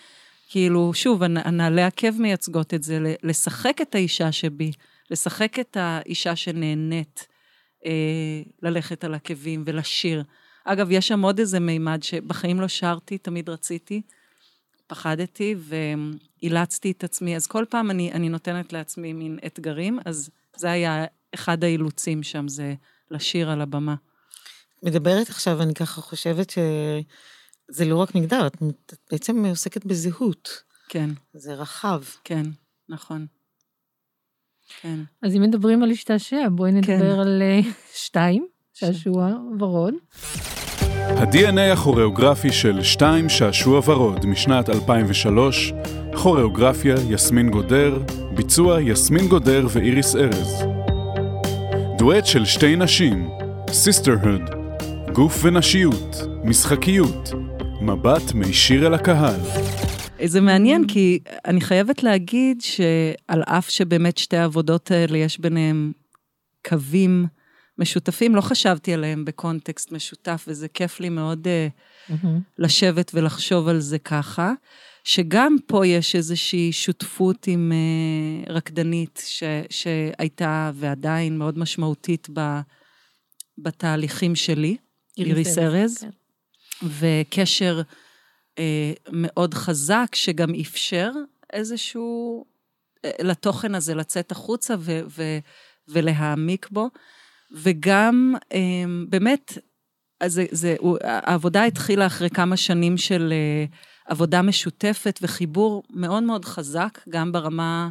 כאילו, 0.49 0.93
שוב, 0.93 1.23
הנ- 1.23 1.47
הנעלי 1.47 1.83
עקב 1.83 2.21
מייצגות 2.21 2.73
את 2.73 2.83
זה, 2.83 3.13
לשחק 3.23 3.81
את 3.81 3.95
האישה 3.95 4.31
שבי, 4.31 4.71
לשחק 5.11 5.59
את 5.59 5.77
האישה 5.79 6.35
שנהנית 6.35 7.27
אה, 7.85 7.91
ללכת 8.61 9.03
על 9.03 9.13
עקבים 9.13 9.63
ולשיר. 9.67 10.23
אגב, 10.63 10.87
יש 10.91 11.07
שם 11.07 11.21
עוד 11.21 11.39
איזה 11.39 11.59
מימד 11.59 12.03
שבחיים 12.03 12.61
לא 12.61 12.67
שרתי, 12.67 13.17
תמיד 13.17 13.49
רציתי. 13.49 14.01
פחדתי 14.87 15.55
ואילצתי 15.59 16.91
את 16.91 17.03
עצמי, 17.03 17.35
אז 17.35 17.47
כל 17.47 17.65
פעם 17.69 17.91
אני, 17.91 18.11
אני 18.11 18.29
נותנת 18.29 18.73
לעצמי 18.73 19.13
מין 19.13 19.39
אתגרים, 19.45 19.99
אז 20.05 20.29
זה 20.55 20.71
היה 20.71 21.05
אחד 21.35 21.63
האילוצים 21.63 22.23
שם, 22.23 22.47
זה 22.47 22.73
לשיר 23.11 23.49
על 23.49 23.61
הבמה. 23.61 23.95
מדברת 24.83 25.29
עכשיו, 25.29 25.61
אני 25.61 25.73
ככה 25.73 26.01
חושבת 26.01 26.49
שזה 26.49 27.85
לא 27.85 27.97
רק 27.97 28.15
מגדר, 28.15 28.47
את 28.47 28.57
בעצם 29.11 29.45
עוסקת 29.45 29.85
בזהות. 29.85 30.63
כן. 30.89 31.09
זה 31.33 31.53
רחב. 31.53 32.03
כן, 32.23 32.43
נכון. 32.89 33.25
כן. 34.81 34.99
אז 35.21 35.35
אם 35.35 35.41
מדברים 35.41 35.83
על 35.83 35.89
להשתעשע, 35.89 36.49
בואי 36.51 36.71
נדבר 36.71 37.15
כן. 37.15 37.19
על 37.19 37.41
אה, 37.41 37.59
שתיים, 37.93 38.47
שעשוע 38.73 39.29
ורוד. 39.59 39.93
ה-DNA 40.93 41.73
הכוריאוגרפי 41.73 42.51
של 42.51 42.83
שתיים 42.83 43.29
שעשוע 43.29 43.81
ורוד 43.85 44.25
משנת 44.25 44.69
2003, 44.69 45.73
כוריאוגרפיה 46.15 46.95
יסמין 47.09 47.49
גודר, 47.49 47.99
ביצוע 48.35 48.81
יסמין 48.81 49.27
גודר 49.27 49.67
ואיריס 49.69 50.15
ארז. 50.15 50.63
דואט 51.97 52.25
של 52.25 52.45
שתי 52.45 52.75
נשים, 52.75 53.29
sisterhood, 53.69 54.41
גוף 55.13 55.39
ונשיות, 55.43 56.15
משחקיות, 56.43 57.31
מבט 57.81 58.33
מישיר 58.33 58.87
אל 58.87 58.93
הקהל. 58.93 59.39
זה 60.25 60.41
מעניין, 60.41 60.87
כי 60.87 61.19
אני 61.45 61.61
חייבת 61.61 62.03
להגיד 62.03 62.61
שעל 62.61 63.43
אף 63.43 63.69
שבאמת 63.69 64.17
שתי 64.17 64.37
העבודות 64.37 64.91
האלה 64.91 65.17
יש 65.17 65.39
ביניהם 65.39 65.91
קווים 66.67 67.25
משותפים, 67.77 68.35
לא 68.35 68.41
חשבתי 68.41 68.93
עליהם 68.93 69.25
בקונטקסט 69.25 69.91
משותף, 69.91 70.45
וזה 70.47 70.67
כיף 70.67 70.99
לי 70.99 71.09
מאוד 71.09 71.47
mm-hmm. 71.47 72.27
לשבת 72.57 73.11
ולחשוב 73.13 73.67
על 73.67 73.79
זה 73.79 73.99
ככה. 73.99 74.53
שגם 75.03 75.55
פה 75.67 75.87
יש 75.87 76.15
איזושהי 76.15 76.71
שותפות 76.71 77.47
עם 77.47 77.71
uh, 77.71 78.51
רקדנית 78.51 79.23
ש, 79.25 79.43
שהייתה 79.69 80.71
ועדיין 80.75 81.37
מאוד 81.37 81.57
משמעותית 81.57 82.27
ב, 82.33 82.59
בתהליכים 83.57 84.35
שלי, 84.35 84.77
איריס 85.17 85.57
ארז, 85.57 85.97
כן. 85.97 86.87
וקשר 86.99 87.81
uh, 88.55 88.59
מאוד 89.11 89.53
חזק 89.53 90.07
שגם 90.13 90.49
אפשר 90.61 91.11
איזשהו, 91.53 92.45
uh, 92.97 93.09
לתוכן 93.23 93.75
הזה 93.75 93.95
לצאת 93.95 94.31
החוצה 94.31 94.75
ו, 94.79 94.99
ו, 95.07 95.37
ולהעמיק 95.87 96.67
בו, 96.71 96.89
וגם 97.53 98.35
uh, 98.43 98.55
באמת, 99.09 99.57
זה, 100.25 100.45
זה, 100.51 100.75
העבודה 101.03 101.63
התחילה 101.63 102.05
אחרי 102.05 102.29
כמה 102.29 102.57
שנים 102.57 102.97
של... 102.97 103.33
Uh, 103.71 103.75
עבודה 104.05 104.41
משותפת 104.41 105.19
וחיבור 105.21 105.83
מאוד 105.89 106.23
מאוד 106.23 106.45
חזק, 106.45 106.99
גם 107.09 107.31
ברמה 107.31 107.89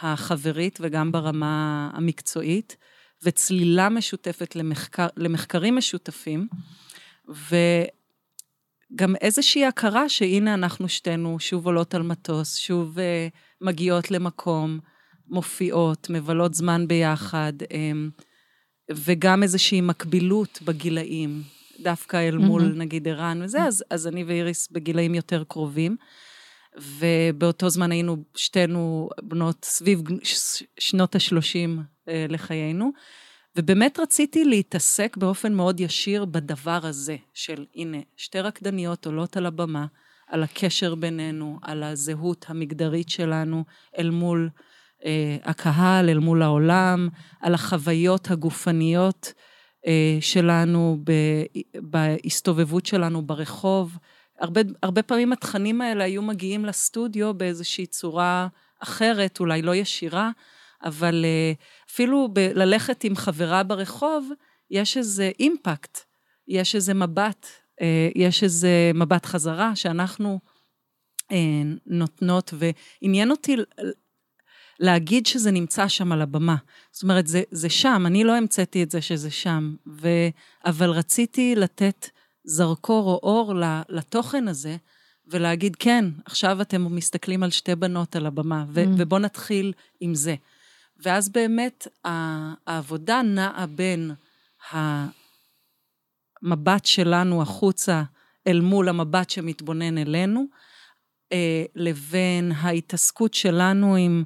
החברית 0.00 0.78
וגם 0.82 1.12
ברמה 1.12 1.90
המקצועית, 1.94 2.76
וצלילה 3.22 3.88
משותפת 3.88 4.56
למחקר, 4.56 5.06
למחקרים 5.16 5.76
משותפים, 5.76 6.48
וגם 7.28 9.16
איזושהי 9.20 9.66
הכרה 9.66 10.08
שהנה 10.08 10.54
אנחנו 10.54 10.88
שתינו 10.88 11.40
שוב 11.40 11.66
עולות 11.66 11.94
על 11.94 12.02
מטוס, 12.02 12.56
שוב 12.56 12.98
uh, 12.98 13.00
מגיעות 13.60 14.10
למקום, 14.10 14.78
מופיעות, 15.28 16.10
מבלות 16.10 16.54
זמן 16.54 16.88
ביחד, 16.88 17.52
um, 17.62 18.22
וגם 18.90 19.42
איזושהי 19.42 19.80
מקבילות 19.80 20.58
בגילאים. 20.64 21.42
דווקא 21.80 22.28
אל 22.28 22.36
מול, 22.38 22.62
mm-hmm. 22.62 22.78
נגיד, 22.78 23.08
ערן 23.08 23.40
וזה, 23.44 23.62
אז, 23.62 23.84
אז 23.90 24.06
אני 24.06 24.24
ואיריס 24.24 24.68
בגילאים 24.70 25.14
יותר 25.14 25.44
קרובים. 25.48 25.96
ובאותו 26.78 27.68
זמן 27.70 27.92
היינו 27.92 28.16
שתינו 28.36 29.08
בנות 29.22 29.64
סביב 29.64 30.02
שנות 30.78 31.14
ה-30 31.14 31.80
אה, 32.08 32.26
לחיינו. 32.28 32.92
ובאמת 33.56 33.98
רציתי 34.00 34.44
להתעסק 34.44 35.16
באופן 35.16 35.54
מאוד 35.54 35.80
ישיר 35.80 36.24
בדבר 36.24 36.80
הזה, 36.82 37.16
של 37.34 37.66
הנה, 37.74 37.98
שתי 38.16 38.40
רקדניות 38.40 39.06
עולות 39.06 39.36
על 39.36 39.46
הבמה, 39.46 39.86
על 40.26 40.42
הקשר 40.42 40.94
בינינו, 40.94 41.58
על 41.62 41.82
הזהות 41.82 42.44
המגדרית 42.48 43.08
שלנו 43.08 43.64
אל 43.98 44.10
מול 44.10 44.48
הקהל, 45.44 46.08
אל 46.08 46.18
מול 46.18 46.42
העולם, 46.42 47.08
על 47.40 47.54
החוויות 47.54 48.30
הגופניות 48.30 49.32
אה, 49.86 50.18
שלנו, 50.20 50.98
בהסתובבות 51.74 52.86
שלנו 52.86 53.22
ברחוב. 53.22 53.98
הרבה, 54.40 54.60
הרבה 54.82 55.02
פעמים 55.02 55.32
התכנים 55.32 55.80
האלה 55.80 56.04
היו 56.04 56.22
מגיעים 56.22 56.64
לסטודיו 56.64 57.34
באיזושהי 57.34 57.86
צורה 57.86 58.48
אחרת, 58.80 59.40
אולי 59.40 59.62
לא 59.62 59.74
ישירה, 59.74 60.30
אבל 60.84 61.24
אה, 61.24 61.52
אפילו 61.90 62.28
ב- 62.32 62.38
ללכת 62.38 63.04
עם 63.04 63.16
חברה 63.16 63.62
ברחוב, 63.62 64.30
יש 64.70 64.96
איזה 64.96 65.30
אימפקט, 65.40 65.98
יש 66.48 66.74
איזה 66.74 66.94
מבט, 66.94 67.46
אה, 67.80 68.08
יש 68.14 68.42
איזה 68.42 68.90
מבט 68.94 69.26
חזרה 69.26 69.76
שאנחנו 69.76 70.40
נותנות, 71.86 72.54
ועניין 72.54 73.30
אותי 73.30 73.56
להגיד 74.80 75.26
שזה 75.26 75.50
נמצא 75.50 75.88
שם 75.88 76.12
על 76.12 76.22
הבמה. 76.22 76.56
זאת 76.92 77.02
אומרת, 77.02 77.26
זה, 77.26 77.42
זה 77.50 77.68
שם, 77.68 78.02
אני 78.06 78.24
לא 78.24 78.36
המצאתי 78.36 78.82
את 78.82 78.90
זה 78.90 79.00
שזה 79.02 79.30
שם, 79.30 79.74
ו... 79.86 80.08
אבל 80.64 80.90
רציתי 80.90 81.54
לתת 81.56 82.08
זרקור 82.44 83.06
או 83.10 83.20
אור 83.22 83.54
לתוכן 83.88 84.48
הזה, 84.48 84.76
ולהגיד, 85.26 85.76
כן, 85.76 86.04
עכשיו 86.24 86.60
אתם 86.60 86.94
מסתכלים 86.94 87.42
על 87.42 87.50
שתי 87.50 87.74
בנות 87.74 88.16
על 88.16 88.26
הבמה, 88.26 88.64
ו- 88.68 88.84
mm. 88.84 88.88
ובואו 88.98 89.20
נתחיל 89.20 89.72
עם 90.00 90.14
זה. 90.14 90.34
ואז 91.02 91.28
באמת 91.28 91.86
העבודה 92.66 93.22
נעה 93.22 93.66
בין 93.66 94.10
המבט 96.42 96.84
שלנו 96.84 97.42
החוצה 97.42 98.02
אל 98.46 98.60
מול 98.60 98.88
המבט 98.88 99.30
שמתבונן 99.30 99.98
אלינו, 99.98 100.44
אה, 101.32 101.64
לבין 101.74 102.52
ההתעסקות 102.52 103.34
שלנו 103.34 103.96
עם 103.96 104.24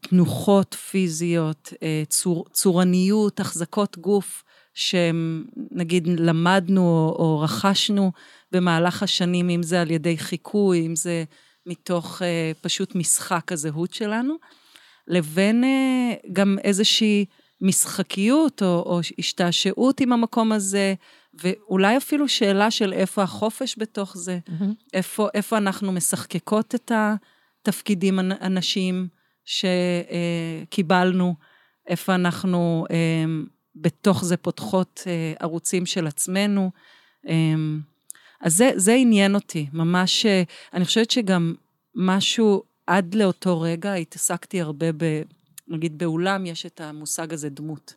תנוחות 0.00 0.74
פיזיות, 0.74 1.72
אה, 1.82 2.02
צור, 2.08 2.44
צורניות, 2.52 3.40
החזקות 3.40 3.98
גוף, 3.98 4.44
שנגיד 4.74 6.06
למדנו 6.06 6.80
או, 6.80 7.16
או 7.18 7.40
רכשנו 7.40 8.12
במהלך 8.52 9.02
השנים, 9.02 9.50
אם 9.50 9.62
זה 9.62 9.80
על 9.80 9.90
ידי 9.90 10.18
חיקוי, 10.18 10.86
אם 10.86 10.96
זה 10.96 11.24
מתוך 11.66 12.22
אה, 12.22 12.52
פשוט 12.60 12.94
משחק 12.94 13.52
הזהות 13.52 13.94
שלנו, 13.94 14.34
לבין 15.08 15.64
גם 16.32 16.56
איזושהי 16.64 17.24
משחקיות 17.60 18.62
או, 18.62 18.82
או 18.86 19.00
השתעשעות 19.18 20.00
עם 20.00 20.12
המקום 20.12 20.52
הזה, 20.52 20.94
ואולי 21.34 21.96
אפילו 21.96 22.28
שאלה 22.28 22.70
של 22.70 22.92
איפה 22.92 23.22
החופש 23.22 23.74
בתוך 23.78 24.16
זה, 24.16 24.38
mm-hmm. 24.48 24.64
איפה, 24.94 25.28
איפה 25.34 25.58
אנחנו 25.58 25.92
משחקקות 25.92 26.74
את 26.74 26.92
התפקידים 26.94 28.18
הנשיים. 28.18 29.19
שקיבלנו, 29.50 31.34
איפה 31.86 32.14
אנחנו 32.14 32.84
אמ, 32.90 33.46
בתוך 33.74 34.24
זה 34.24 34.36
פותחות 34.36 35.02
אה, 35.06 35.32
ערוצים 35.40 35.86
של 35.86 36.06
עצמנו. 36.06 36.70
אמ, 37.28 37.80
אז 38.40 38.56
זה, 38.56 38.70
זה 38.76 38.92
עניין 38.94 39.34
אותי, 39.34 39.66
ממש, 39.72 40.26
אה, 40.26 40.42
אני 40.74 40.84
חושבת 40.84 41.10
שגם 41.10 41.54
משהו, 41.94 42.62
עד 42.86 43.14
לאותו 43.14 43.60
רגע 43.60 43.94
התעסקתי 43.94 44.60
הרבה 44.60 44.92
ב... 44.92 45.22
נגיד 45.68 45.98
באולם 45.98 46.46
יש 46.46 46.66
את 46.66 46.80
המושג 46.80 47.32
הזה 47.32 47.48
דמות. 47.48 47.94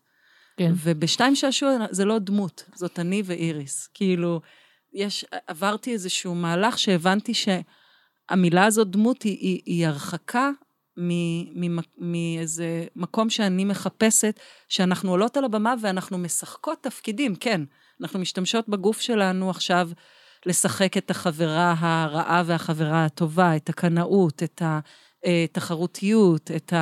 כן. 0.57 0.71
ובשתיים 0.75 1.35
שעשוע 1.35 1.71
זה 1.91 2.05
לא 2.05 2.19
דמות, 2.19 2.69
זאת 2.75 2.99
אני 2.99 3.21
ואיריס. 3.25 3.89
כאילו, 3.93 4.41
יש, 4.93 5.25
עברתי 5.47 5.93
איזשהו 5.93 6.35
מהלך 6.35 6.79
שהבנתי 6.79 7.33
שהמילה 7.33 8.65
הזאת 8.65 8.89
דמות 8.89 9.23
היא, 9.23 9.37
היא, 9.37 9.61
היא 9.65 9.87
הרחקה 9.87 10.49
מאיזה 11.97 12.85
מקום 12.95 13.29
שאני 13.29 13.65
מחפשת, 13.65 14.39
שאנחנו 14.69 15.11
עולות 15.11 15.37
על 15.37 15.45
הבמה 15.45 15.73
ואנחנו 15.81 16.17
משחקות 16.17 16.83
תפקידים, 16.83 17.35
כן. 17.35 17.61
אנחנו 18.01 18.19
משתמשות 18.19 18.69
בגוף 18.69 19.01
שלנו 19.01 19.49
עכשיו 19.49 19.89
לשחק 20.45 20.97
את 20.97 21.11
החברה 21.11 21.75
הרעה 21.77 22.43
והחברה 22.45 23.05
הטובה, 23.05 23.55
את 23.55 23.69
הקנאות, 23.69 24.43
את 24.43 24.61
התחרותיות, 25.25 26.51
את 26.55 26.73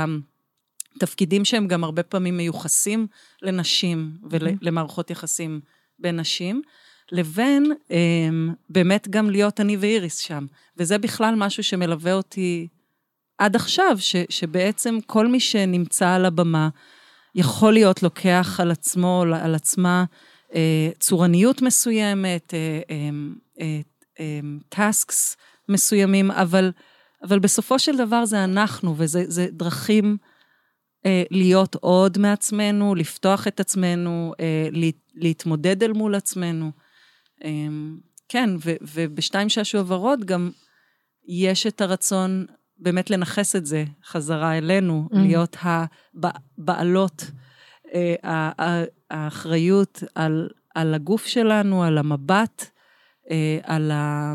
התפקידים 0.95 1.45
שהם 1.45 1.68
גם 1.68 1.84
הרבה 1.84 2.03
פעמים 2.03 2.38
מיוחסים 2.38 3.07
לנשים 3.41 4.12
ולמערכות 4.30 5.09
יחסים 5.09 5.59
בין 5.99 6.20
נשים. 6.20 6.62
לבין 7.12 7.72
אמ, 7.91 8.53
באמת 8.70 9.07
גם 9.09 9.30
להיות 9.30 9.59
אני 9.59 9.78
ואיריס 9.78 10.18
שם. 10.18 10.45
וזה 10.78 10.97
בכלל 10.97 11.36
משהו 11.36 11.64
שמלווה 11.64 12.14
אותי 12.14 12.68
עד 13.41 13.55
עכשיו, 13.55 13.95
ש, 13.99 14.15
שבעצם 14.29 14.97
כל 15.05 15.27
מי 15.27 15.39
שנמצא 15.39 16.09
על 16.09 16.25
הבמה 16.25 16.69
יכול 17.35 17.73
להיות 17.73 18.03
לוקח 18.03 18.59
על 18.61 18.71
עצמו, 18.71 19.23
על 19.41 19.55
עצמה, 19.55 20.03
אה, 20.55 20.89
צורניות 20.99 21.61
מסוימת, 21.61 22.53
אה, 22.53 22.79
אה, 22.89 23.09
אה, 23.61 23.81
אה, 24.19 24.39
טאסקס 24.69 25.37
מסוימים, 25.69 26.31
אבל, 26.31 26.71
אבל 27.23 27.39
בסופו 27.39 27.79
של 27.79 27.97
דבר 27.97 28.25
זה 28.25 28.43
אנחנו, 28.43 28.95
וזה 28.97 29.47
דרכים 29.51 30.17
אה, 31.05 31.23
להיות 31.31 31.75
עוד 31.75 32.17
מעצמנו, 32.17 32.95
לפתוח 32.95 33.47
את 33.47 33.59
עצמנו, 33.59 34.33
אה, 34.39 34.67
לה, 34.71 34.87
להתמודד 35.15 35.83
אל 35.83 35.93
מול 35.93 36.15
עצמנו. 36.15 36.71
אה, 37.43 37.67
כן, 38.29 38.49
ובשתיים 38.93 39.49
שעשוע 39.49 39.83
ורוד 39.87 40.25
גם 40.25 40.51
יש 41.27 41.67
את 41.67 41.81
הרצון 41.81 42.45
באמת 42.82 43.09
לנכס 43.09 43.55
את 43.55 43.65
זה 43.65 43.84
חזרה 44.05 44.57
אלינו, 44.57 45.09
mm. 45.11 45.17
להיות 45.17 45.57
הבעלות, 45.61 47.32
אה, 47.93 48.15
האחריות 49.11 50.03
על, 50.15 50.49
על 50.75 50.93
הגוף 50.93 51.25
שלנו, 51.25 51.84
על 51.84 51.97
המבט, 51.97 52.65
אה, 53.32 53.59
על, 53.63 53.91
ה, 53.91 54.34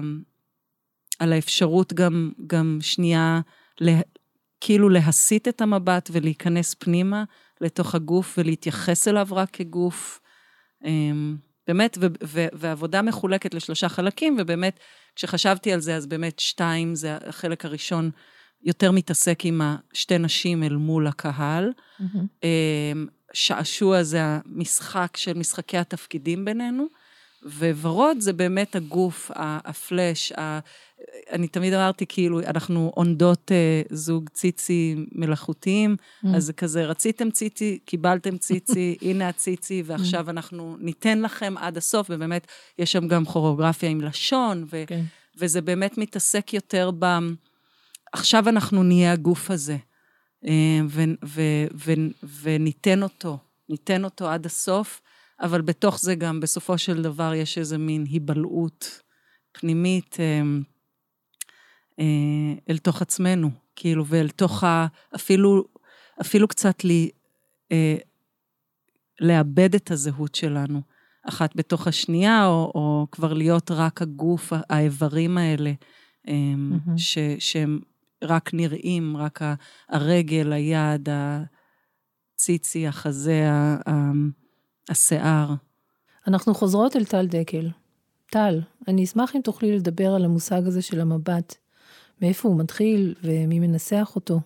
על 1.19 1.33
האפשרות 1.33 1.93
גם, 1.93 2.33
גם 2.47 2.79
שנייה, 2.81 3.41
לה, 3.81 4.01
כאילו 4.61 4.89
להסיט 4.89 5.49
את 5.49 5.61
המבט 5.61 6.11
ולהיכנס 6.13 6.75
פנימה 6.75 7.25
לתוך 7.61 7.95
הגוף 7.95 8.39
ולהתייחס 8.39 9.09
אליו 9.09 9.29
רק 9.31 9.51
כגוף. 9.51 10.21
אמ, 10.85 11.37
באמת, 11.67 11.99
ו- 12.01 12.07
ו- 12.25 12.47
ועבודה 12.53 13.03
מחולקת 13.03 13.55
לשלושה 13.55 13.89
חלקים, 13.89 14.37
ובאמת, 14.39 14.81
כשחשבתי 15.17 15.73
על 15.73 15.81
זה, 15.81 15.97
אז 15.97 16.07
באמת 16.07 16.39
שתיים, 16.39 16.95
זה 16.95 17.17
החלק 17.27 17.65
הראשון, 17.65 18.11
יותר 18.67 18.91
מתעסק 18.91 19.45
עם 19.45 19.61
שתי 19.93 20.19
נשים 20.19 20.63
אל 20.63 20.77
מול 20.77 21.07
הקהל. 21.07 21.73
Mm-hmm. 22.01 22.47
שעשוע 23.33 24.03
זה 24.03 24.21
המשחק 24.23 25.17
של 25.17 25.39
משחקי 25.39 25.79
התפקידים 25.79 26.45
בינינו, 26.45 26.87
וורוד 27.43 28.21
זה 28.21 28.33
באמת 28.33 28.77
הגוף, 28.77 29.31
הפלאש, 29.35 30.33
אני 31.31 31.49
תמיד 31.49 31.73
אמרתי, 31.73 32.07
כאילו, 32.09 32.41
אנחנו 32.41 32.93
עונדות 32.95 33.53
אה, 33.53 33.83
זוג 33.91 34.29
ציצי 34.29 34.97
מלאכותיים, 35.13 35.97
mm. 36.25 36.29
אז 36.37 36.45
זה 36.45 36.53
כזה, 36.53 36.85
רציתם 36.85 37.31
ציצי, 37.31 37.79
קיבלתם 37.85 38.39
ציצי, 38.39 38.97
הנה 39.03 39.29
הציצי, 39.29 39.83
ועכשיו 39.87 40.27
mm. 40.27 40.31
אנחנו 40.31 40.77
ניתן 40.81 41.23
לכם 41.23 41.55
עד 41.59 41.77
הסוף, 41.77 42.07
ובאמת, 42.11 42.47
יש 42.79 42.93
שם 42.93 43.09
גם 43.09 43.25
כוריאוגרפיה 43.25 43.89
עם 43.89 44.01
לשון, 44.01 44.65
ו- 44.71 44.85
okay. 44.85 44.89
כן. 44.89 45.03
וזה 45.39 45.61
באמת 45.61 45.99
מתעסק 45.99 46.55
יותר 46.55 46.91
ב... 46.99 47.07
עכשיו 48.17 48.49
אנחנו 48.49 48.83
נהיה 48.83 49.13
הגוף 49.13 49.51
הזה, 49.51 49.77
אה, 50.47 50.81
ו- 50.89 51.03
ו- 51.25 51.67
ו- 51.75 52.27
וניתן 52.43 53.03
אותו, 53.03 53.39
ניתן 53.69 54.05
אותו 54.05 54.29
עד 54.29 54.47
הסוף, 54.47 55.01
אבל 55.41 55.61
בתוך 55.61 56.01
זה 56.01 56.15
גם, 56.15 56.41
בסופו 56.41 56.79
של 56.79 57.03
דבר, 57.03 57.35
יש 57.35 57.59
איזה 57.59 57.79
מין 57.79 58.05
היבלעות 58.09 59.01
פנימית. 59.53 60.17
אה, 60.21 60.43
אה, 62.01 62.55
אל 62.71 62.79
תוך 62.79 63.03
עצמנו, 63.03 63.51
כאילו, 63.77 64.07
ואל 64.07 64.29
תוך 64.29 64.65
ה... 64.65 64.87
אפילו, 65.15 65.65
אפילו 66.21 66.49
קצת 66.49 66.85
לי, 66.85 67.11
לאבד 69.21 69.75
את 69.75 69.91
הזהות 69.91 70.35
שלנו, 70.35 70.83
אחת 71.29 71.57
בתוך 71.57 71.87
השנייה, 71.87 72.47
או, 72.47 72.73
או 72.75 73.07
כבר 73.13 73.33
להיות 73.33 73.71
רק 73.71 74.03
הגוף, 74.03 74.53
האיברים 74.71 75.39
האלה, 75.39 75.73
mm-hmm. 76.27 76.91
ש, 76.97 77.19
שהם 77.39 77.81
רק 78.25 78.55
נראים, 78.55 79.17
רק 79.17 79.41
הרגל, 79.89 80.53
היד, 80.53 81.09
הציצי, 82.35 82.87
החזה, 82.87 83.49
השיער. 84.89 85.55
אנחנו 86.27 86.55
חוזרות 86.55 86.97
אל 86.97 87.05
טל 87.05 87.27
דקל. 87.27 87.71
טל, 88.31 88.61
אני 88.89 89.05
אשמח 89.05 89.37
אם 89.37 89.41
תוכלי 89.41 89.77
לדבר 89.77 90.15
על 90.15 90.25
המושג 90.25 90.67
הזה 90.67 90.83
של 90.83 91.01
המבט. 91.01 91.55
מאיפה 92.23 92.49
הוא 92.49 92.59
מתחיל 92.59 93.15
ומי 93.23 93.59
מנסח 93.59 94.13
אותו. 94.17 94.41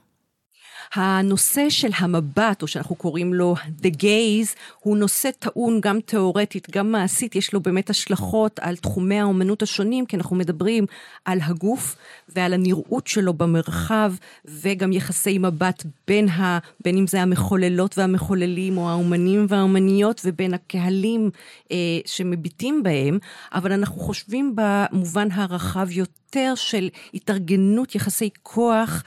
הנושא 0.94 1.70
של 1.70 1.90
המבט, 1.98 2.62
או 2.62 2.66
שאנחנו 2.66 2.96
קוראים 2.96 3.34
לו 3.34 3.54
The 3.82 4.02
Gaze, 4.02 4.56
הוא 4.80 4.96
נושא 4.96 5.30
טעון 5.38 5.80
גם 5.80 6.00
תיאורטית, 6.00 6.70
גם 6.70 6.92
מעשית, 6.92 7.36
יש 7.36 7.54
לו 7.54 7.60
באמת 7.60 7.90
השלכות 7.90 8.58
על 8.62 8.76
תחומי 8.76 9.20
האומנות 9.20 9.62
השונים, 9.62 10.06
כי 10.06 10.16
אנחנו 10.16 10.36
מדברים 10.36 10.86
על 11.24 11.38
הגוף 11.42 11.96
ועל 12.28 12.52
הנראות 12.52 13.06
שלו 13.06 13.32
במרחב, 13.32 14.12
וגם 14.44 14.92
יחסי 14.92 15.38
מבט 15.38 15.84
בין, 16.06 16.28
ה, 16.28 16.58
בין 16.84 16.96
אם 16.96 17.06
זה 17.06 17.22
המחוללות 17.22 17.98
והמחוללים, 17.98 18.78
או 18.78 18.90
האומנים 18.90 19.46
והאומניות, 19.48 20.20
ובין 20.24 20.54
הקהלים 20.54 21.30
אה, 21.72 21.76
שמביטים 22.06 22.82
בהם, 22.82 23.18
אבל 23.54 23.72
אנחנו 23.72 24.00
חושבים 24.00 24.56
במובן 24.56 25.28
הרחב 25.32 25.88
יותר. 25.90 26.20
יותר 26.36 26.54
של 26.54 26.88
התארגנות 27.14 27.94
יחסי 27.94 28.30
כוח 28.42 29.02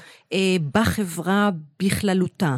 בחברה 0.74 1.50
בכללותה. 1.80 2.56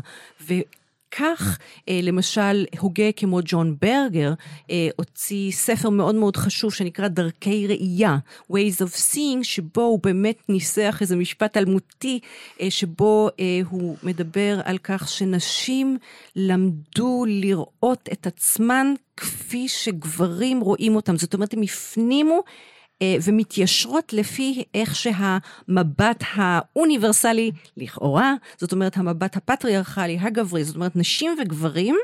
כך, 1.17 1.57
אה, 1.89 1.99
למשל, 2.03 2.65
הוגה 2.79 3.11
כמו 3.11 3.39
ג'ון 3.45 3.75
ברגר 3.81 4.33
אה, 4.71 4.89
הוציא 4.95 5.51
ספר 5.51 5.89
מאוד 5.89 6.15
מאוד 6.15 6.37
חשוב 6.37 6.73
שנקרא 6.73 7.07
דרכי 7.07 7.67
ראייה, 7.67 8.17
Ways 8.51 8.81
of 8.81 9.13
Seeing, 9.13 9.43
שבו 9.43 9.81
הוא 9.81 9.99
באמת 10.03 10.37
ניסח 10.49 10.97
איזה 11.01 11.15
משפט 11.15 11.57
אלמותי, 11.57 12.19
אה, 12.61 12.71
שבו 12.71 13.29
הוא 13.69 13.97
מדבר 14.03 14.59
על 14.63 14.77
כך 14.77 15.07
שנשים 15.07 15.97
למדו 16.35 17.25
לראות 17.27 18.09
את 18.11 18.27
עצמן 18.27 18.93
כפי 19.17 19.67
שגברים 19.67 20.59
רואים 20.59 20.95
אותם. 20.95 21.17
זאת 21.17 21.33
אומרת, 21.33 21.53
הם 21.53 21.61
הפנימו 21.61 22.35
אה, 22.35 22.74
ומתיישרות 23.03 24.13
לפי 24.13 24.63
איך 24.73 24.95
שהמבט 24.95 26.23
האוניברסלי 26.35 27.51
לכאורה, 27.77 28.33
זאת 28.57 28.71
אומרת 28.71 28.97
המבט 28.97 29.37
הפטריארכלי, 29.37 30.17
הגברי, 30.21 30.63
זאת 30.63 30.75
אומרת 30.75 30.95
נשים 30.95 31.31
וגברים, 31.41 31.95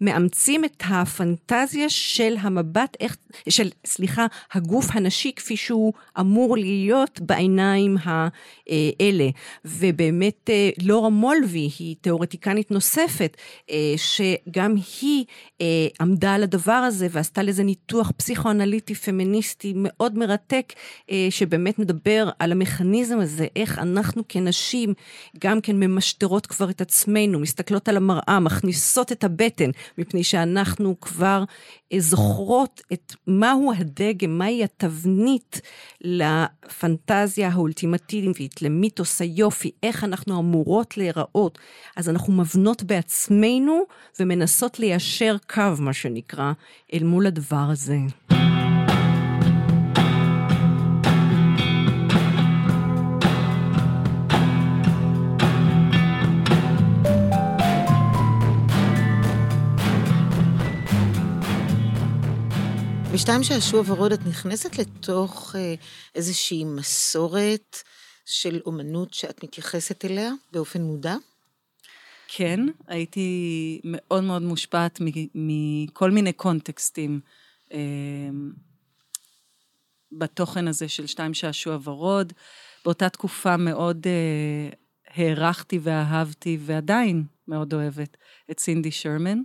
מאמצים 0.00 0.64
את 0.64 0.82
הפנטזיה 0.88 1.88
של 1.88 2.34
המבט, 2.40 2.96
איך, 3.00 3.16
של, 3.48 3.70
סליחה, 3.86 4.26
הגוף 4.52 4.86
הנשי 4.92 5.32
כפי 5.36 5.56
שהוא 5.56 5.92
אמור 6.20 6.56
להיות 6.56 7.20
בעיניים 7.20 7.96
האלה. 8.04 9.28
ובאמת 9.64 10.50
אה, 10.50 10.70
לורה 10.82 11.08
מולבי 11.08 11.70
היא 11.78 11.96
תיאורטיקנית 12.00 12.70
נוספת, 12.70 13.36
אה, 13.70 13.94
שגם 13.96 14.74
היא 15.02 15.24
אה, 15.60 15.86
עמדה 16.00 16.34
על 16.34 16.42
הדבר 16.42 16.72
הזה 16.72 17.06
ועשתה 17.10 17.42
לזה 17.42 17.62
ניתוח 17.62 18.12
פסיכואנליטי 18.16 18.94
פמיניסטי 18.94 19.72
מאוד 19.76 20.18
מרתק, 20.18 20.72
שבאמת 21.30 21.78
מדבר 21.78 22.28
על 22.38 22.52
המכניזם 22.52 23.18
הזה, 23.20 23.46
איך 23.56 23.78
אנחנו 23.78 24.22
כנשים 24.28 24.94
גם 25.38 25.60
כן 25.60 25.76
ממשטרות 25.76 26.46
כבר 26.46 26.70
את 26.70 26.80
עצמנו, 26.80 27.40
מסתכלות 27.40 27.88
על 27.88 27.96
המראה, 27.96 28.40
מכניסות 28.40 29.12
את 29.12 29.24
הבטן. 29.24 29.63
הבטן, 29.64 29.80
מפני 29.98 30.24
שאנחנו 30.24 31.00
כבר 31.00 31.44
אה, 31.92 32.00
זוכרות 32.00 32.80
את 32.92 33.14
מהו 33.26 33.72
הדגם, 33.78 34.38
מהי 34.38 34.64
התבנית 34.64 35.60
לפנטזיה 36.00 37.48
האולטימטיבית, 37.48 38.62
למיתוס 38.62 39.20
היופי, 39.20 39.70
איך 39.82 40.04
אנחנו 40.04 40.40
אמורות 40.40 40.96
להיראות. 40.96 41.58
אז 41.96 42.08
אנחנו 42.08 42.32
מבנות 42.32 42.82
בעצמנו 42.82 43.82
ומנסות 44.20 44.78
ליישר 44.78 45.36
קו, 45.54 45.62
מה 45.78 45.92
שנקרא, 45.92 46.52
אל 46.94 47.04
מול 47.04 47.26
הדבר 47.26 47.66
הזה. 47.70 47.96
בשתיים 63.14 63.42
שעשוע 63.42 63.82
ורוד 63.86 64.12
את 64.12 64.26
נכנסת 64.26 64.78
לתוך 64.78 65.56
אה, 65.58 65.74
איזושהי 66.14 66.64
מסורת 66.64 67.76
של 68.24 68.60
אומנות 68.66 69.14
שאת 69.14 69.44
מתייחסת 69.44 70.04
אליה 70.04 70.30
באופן 70.52 70.82
מודע? 70.82 71.16
כן, 72.28 72.60
הייתי 72.86 73.80
מאוד 73.84 74.24
מאוד 74.24 74.42
מושפעת 74.42 75.00
מכל 75.34 76.10
מיני 76.10 76.32
קונטקסטים 76.32 77.20
אה, 77.72 77.78
בתוכן 80.12 80.68
הזה 80.68 80.88
של 80.88 81.06
שתיים 81.06 81.34
שעשוע 81.34 81.78
ורוד. 81.84 82.32
באותה 82.84 83.08
תקופה 83.08 83.56
מאוד 83.56 84.06
אה, 84.06 84.68
הערכתי 85.14 85.78
ואהבתי, 85.82 86.58
ועדיין 86.60 87.24
מאוד 87.48 87.74
אוהבת, 87.74 88.16
את 88.50 88.60
סינדי 88.60 88.90
שרמן. 88.90 89.38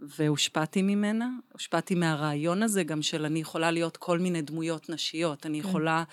והושפעתי 0.00 0.82
ממנה, 0.82 1.28
הושפעתי 1.52 1.94
מהרעיון 1.94 2.62
הזה 2.62 2.82
גם 2.82 3.02
של 3.02 3.24
אני 3.24 3.38
יכולה 3.38 3.70
להיות 3.70 3.96
כל 3.96 4.18
מיני 4.18 4.42
דמויות 4.42 4.90
נשיות, 4.90 5.46
אני 5.46 5.62
כן. 5.62 5.68
יכולה 5.68 6.04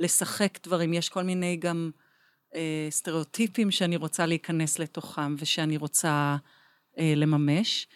לשחק 0.00 0.58
דברים, 0.66 0.94
יש 0.94 1.08
כל 1.08 1.22
מיני 1.22 1.56
גם 1.56 1.90
אה, 2.54 2.86
סטריאוטיפים 2.90 3.70
שאני 3.70 3.96
רוצה 3.96 4.26
להיכנס 4.26 4.78
לתוכם 4.78 5.34
ושאני 5.38 5.76
רוצה 5.76 6.36
אה, 6.98 7.12
לממש. 7.16 7.86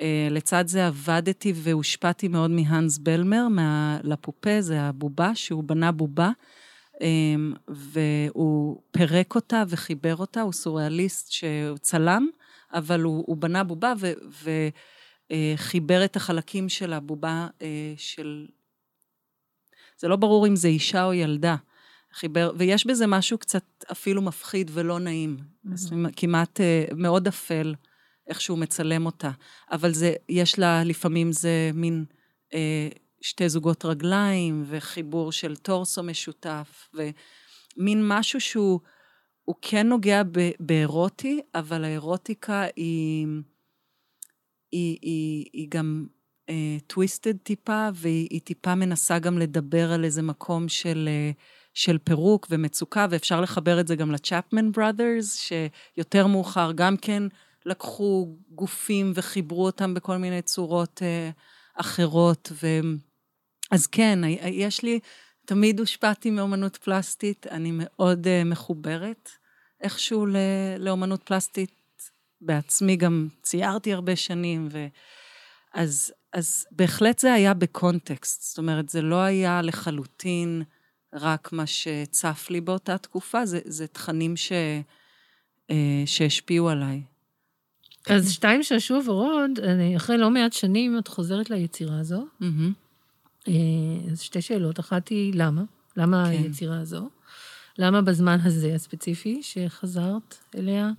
אה, 0.00 0.28
לצד 0.30 0.64
זה 0.66 0.86
עבדתי 0.86 1.52
והושפעתי 1.56 2.28
מאוד 2.28 2.50
מהאנס 2.50 2.98
בלמר, 2.98 3.48
מהלפופה, 3.48 4.60
זה 4.60 4.80
הבובה, 4.80 5.34
שהוא 5.34 5.64
בנה 5.64 5.92
בובה. 5.92 6.30
אמ, 7.00 7.52
והוא 7.68 8.82
פירק 8.90 9.34
אותה 9.34 9.62
וחיבר 9.68 10.16
אותה, 10.16 10.40
הוא 10.40 10.52
סוריאליסט 10.52 11.32
שהוא 11.32 11.78
צלם, 11.78 12.28
אבל 12.72 13.00
הוא, 13.00 13.24
הוא 13.26 13.36
בנה 13.36 13.64
בובה 13.64 13.92
ו, 13.98 14.12
וחיבר 15.32 16.04
את 16.04 16.16
החלקים 16.16 16.68
של 16.68 16.92
הבובה 16.92 17.46
אה, 17.62 17.94
של... 17.96 18.46
זה 19.98 20.08
לא 20.08 20.16
ברור 20.16 20.46
אם 20.46 20.56
זה 20.56 20.68
אישה 20.68 21.04
או 21.04 21.14
ילדה. 21.14 21.56
חיבר, 22.12 22.52
ויש 22.56 22.86
בזה 22.86 23.06
משהו 23.06 23.38
קצת 23.38 23.84
אפילו 23.92 24.22
מפחיד 24.22 24.70
ולא 24.74 24.98
נעים. 24.98 25.36
Mm-hmm. 25.66 25.92
כמעט 26.16 26.60
אה, 26.60 26.84
מאוד 26.96 27.26
אפל 27.26 27.74
איך 28.26 28.40
שהוא 28.40 28.58
מצלם 28.58 29.06
אותה. 29.06 29.30
אבל 29.70 29.92
זה, 29.92 30.14
יש 30.28 30.58
לה, 30.58 30.84
לפעמים 30.84 31.32
זה 31.32 31.70
מין 31.74 32.04
אה, 32.54 32.88
שתי 33.20 33.48
זוגות 33.48 33.84
רגליים, 33.84 34.64
וחיבור 34.66 35.32
של 35.32 35.56
טורסו 35.56 36.02
משותף, 36.02 36.90
ומין 36.94 38.08
משהו 38.08 38.40
שהוא 38.40 38.80
הוא 39.48 39.56
כן 39.62 39.88
נוגע 39.88 40.22
באירוטי, 40.60 41.40
אבל 41.54 41.84
האירוטיקה 41.84 42.64
היא, 42.76 43.26
היא, 44.72 44.98
היא, 45.02 45.46
היא 45.52 45.66
גם 45.70 46.06
טוויסטד 46.86 47.34
uh, 47.34 47.42
טיפה, 47.42 47.88
והיא 47.94 48.40
טיפה 48.40 48.74
מנסה 48.74 49.18
גם 49.18 49.38
לדבר 49.38 49.92
על 49.92 50.04
איזה 50.04 50.22
מקום 50.22 50.68
של, 50.68 51.08
uh, 51.08 51.40
של 51.74 51.98
פירוק 51.98 52.46
ומצוקה, 52.50 53.06
ואפשר 53.10 53.40
לחבר 53.40 53.80
את 53.80 53.88
זה 53.88 53.96
גם 53.96 54.10
לצ'פמן 54.10 54.72
בראדרס, 54.72 55.36
שיותר 55.36 56.26
מאוחר 56.26 56.72
גם 56.72 56.96
כן 56.96 57.22
לקחו 57.66 58.36
גופים 58.50 59.12
וחיברו 59.14 59.66
אותם 59.66 59.94
בכל 59.94 60.16
מיני 60.16 60.42
צורות 60.42 61.02
uh, 61.02 61.80
אחרות. 61.80 62.52
ו... 62.62 62.66
אז 63.70 63.86
כן, 63.86 64.18
יש 64.44 64.82
לי, 64.82 65.00
תמיד 65.46 65.80
הושפעתי 65.80 66.30
מאומנות 66.30 66.76
פלסטית, 66.76 67.46
אני 67.46 67.70
מאוד 67.74 68.26
uh, 68.26 68.44
מחוברת 68.44 69.37
איכשהו 69.80 70.26
לאומנות 70.78 71.22
פלסטית. 71.22 71.70
בעצמי 72.40 72.96
גם 72.96 73.28
ציירתי 73.42 73.92
הרבה 73.92 74.16
שנים, 74.16 74.68
ו... 74.70 74.86
אז, 75.74 76.12
אז 76.32 76.66
בהחלט 76.70 77.18
זה 77.18 77.32
היה 77.32 77.54
בקונטקסט, 77.54 78.42
זאת 78.42 78.58
אומרת, 78.58 78.88
זה 78.88 79.02
לא 79.02 79.20
היה 79.20 79.62
לחלוטין 79.62 80.62
רק 81.12 81.52
מה 81.52 81.66
שצף 81.66 82.46
לי 82.50 82.60
באותה 82.60 82.98
תקופה, 82.98 83.46
זה, 83.46 83.60
זה 83.64 83.86
תכנים 83.86 84.36
ש, 84.36 84.52
אה, 85.70 86.02
שהשפיעו 86.06 86.68
עליי. 86.68 87.02
אז 88.08 88.32
שתיים 88.32 88.62
שעשוע 88.62 89.00
ורוד, 89.06 89.50
אחרי 89.96 90.18
לא 90.18 90.30
מעט 90.30 90.52
שנים 90.52 90.98
את 90.98 91.08
חוזרת 91.08 91.50
ליצירה 91.50 91.98
הזו. 91.98 92.26
Mm-hmm. 92.42 93.50
אז 94.12 94.20
שתי 94.20 94.42
שאלות, 94.42 94.80
אחת 94.80 95.08
היא 95.08 95.32
למה? 95.36 95.62
למה 95.96 96.24
כן. 96.24 96.30
היצירה 96.30 96.80
הזו? 96.80 97.08
למה 97.78 98.02
בזמן 98.02 98.38
הזה 98.44 98.74
הספציפי 98.74 99.42
שחזרת 99.42 100.36
אליה? 100.56 100.90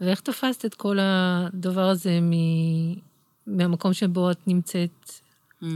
ואיך 0.00 0.20
תפסת 0.20 0.64
את 0.64 0.74
כל 0.74 0.98
הדבר 1.00 1.88
הזה 1.88 2.18
מ... 2.20 2.32
מהמקום 3.46 3.92
שבו 3.92 4.30
את 4.30 4.48
נמצאת? 4.48 5.10
Mm. 5.62 5.66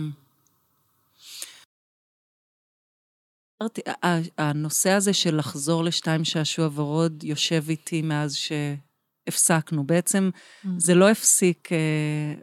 הנושא 4.38 4.90
הזה 4.90 5.12
של 5.12 5.36
לחזור 5.36 5.84
לשתיים 5.84 6.24
שעשוע 6.24 6.68
ורוד 6.74 7.24
יושב 7.24 7.64
איתי 7.68 8.02
מאז 8.02 8.36
שהפסקנו. 8.36 9.84
בעצם 9.84 10.30
mm. 10.34 10.68
זה 10.76 10.94
לא 10.94 11.10
הפסיק 11.10 11.68
אה, 11.72 12.34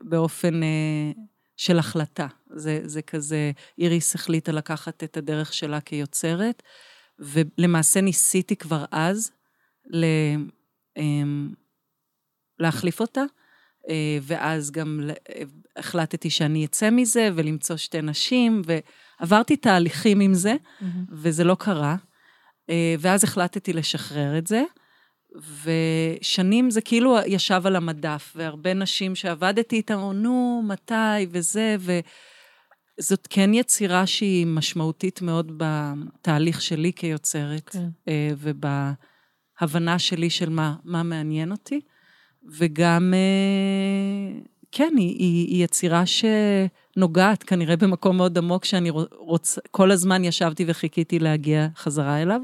באופן 0.00 0.62
אה, 0.62 1.12
של 1.56 1.78
החלטה. 1.78 2.26
זה, 2.50 2.80
זה 2.84 3.02
כזה, 3.02 3.52
איריס 3.78 4.14
החליטה 4.14 4.52
לקחת 4.52 5.04
את 5.04 5.16
הדרך 5.16 5.52
שלה 5.54 5.80
כיוצרת, 5.80 6.62
ולמעשה 7.22 8.00
ניסיתי 8.00 8.56
כבר 8.56 8.84
אז 8.90 9.30
ל, 9.90 10.04
אמ, 10.96 11.52
להחליף 12.58 13.00
אותה, 13.00 13.22
אה, 13.88 14.18
ואז 14.22 14.70
גם 14.70 15.00
החלטתי 15.76 16.30
שאני 16.30 16.64
אצא 16.64 16.90
מזה 16.90 17.28
ולמצוא 17.34 17.76
שתי 17.76 18.02
נשים, 18.02 18.62
ועברתי 19.20 19.56
תהליכים 19.56 20.20
עם 20.20 20.34
זה, 20.34 20.54
mm-hmm. 20.54 20.84
וזה 21.10 21.44
לא 21.44 21.54
קרה. 21.54 21.96
אה, 22.70 22.94
ואז 22.98 23.24
החלטתי 23.24 23.72
לשחרר 23.72 24.38
את 24.38 24.46
זה, 24.46 24.62
ושנים 25.64 26.70
זה 26.70 26.80
כאילו 26.80 27.16
ישב 27.26 27.62
על 27.64 27.76
המדף, 27.76 28.32
והרבה 28.36 28.74
נשים 28.74 29.14
שעבדתי 29.14 29.76
איתן, 29.76 29.98
נו, 30.14 30.62
מתי, 30.68 31.26
וזה, 31.30 31.76
ו... 31.78 32.00
זאת 33.00 33.26
כן 33.30 33.54
יצירה 33.54 34.06
שהיא 34.06 34.46
משמעותית 34.46 35.22
מאוד 35.22 35.52
בתהליך 35.56 36.62
שלי 36.62 36.92
כיוצרת, 36.92 37.68
כן. 37.68 37.88
אה, 38.08 38.30
ובהבנה 38.38 39.98
שלי 39.98 40.30
של 40.30 40.48
מה, 40.48 40.74
מה 40.84 41.02
מעניין 41.02 41.52
אותי, 41.52 41.80
וגם, 42.58 43.14
אה, 43.14 44.40
כן, 44.72 44.92
היא, 44.96 45.16
היא, 45.18 45.48
היא 45.48 45.64
יצירה 45.64 46.02
שנוגעת 46.06 47.42
כנראה 47.42 47.76
במקום 47.76 48.16
מאוד 48.16 48.38
עמוק, 48.38 48.64
שאני 48.64 48.90
רוצה, 49.12 49.60
כל 49.70 49.90
הזמן 49.90 50.24
ישבתי 50.24 50.64
וחיכיתי 50.68 51.18
להגיע 51.18 51.68
חזרה 51.76 52.22
אליו. 52.22 52.40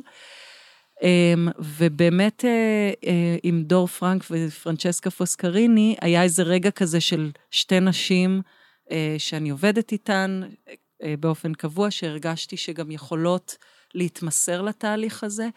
אמ, 1.02 1.48
ובאמת 1.58 2.44
אה, 2.44 3.36
עם 3.42 3.62
דור 3.62 3.86
פרנק 3.86 4.24
ופרנצ'סקה 4.30 5.10
פוסקריני, 5.10 5.96
היה 6.00 6.22
איזה 6.22 6.42
רגע 6.42 6.70
כזה 6.70 7.00
של 7.00 7.30
שתי 7.50 7.80
נשים, 7.80 8.42
אה, 8.44 8.57
שאני 9.18 9.50
עובדת 9.50 9.92
איתן 9.92 10.40
אה, 11.02 11.14
באופן 11.20 11.54
קבוע, 11.54 11.90
שהרגשתי 11.90 12.56
שגם 12.56 12.90
יכולות 12.90 13.56
להתמסר 13.94 14.62
לתהליך 14.62 15.24
הזה. 15.24 15.48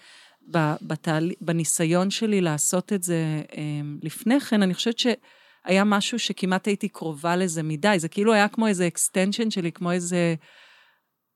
בתהל... 0.82 1.32
בניסיון 1.42 2.10
שלי 2.12 2.42
לעשות 2.42 2.94
את 2.94 3.04
זה 3.04 3.42
אה, 3.58 3.82
לפני 4.04 4.40
כן, 4.40 4.62
אני 4.62 4.74
חושבת 4.74 5.00
שהיה 5.00 5.84
משהו 5.84 6.20
שכמעט 6.20 6.68
הייתי 6.68 6.90
קרובה 6.90 7.36
לזה 7.36 7.64
מדי. 7.64 7.96
זה 7.98 8.08
כאילו 8.08 8.34
היה 8.34 8.48
כמו 8.48 8.68
איזה 8.68 8.88
extension 8.88 9.52
שלי, 9.52 9.72
כמו 9.72 9.92
איזה 9.92 10.36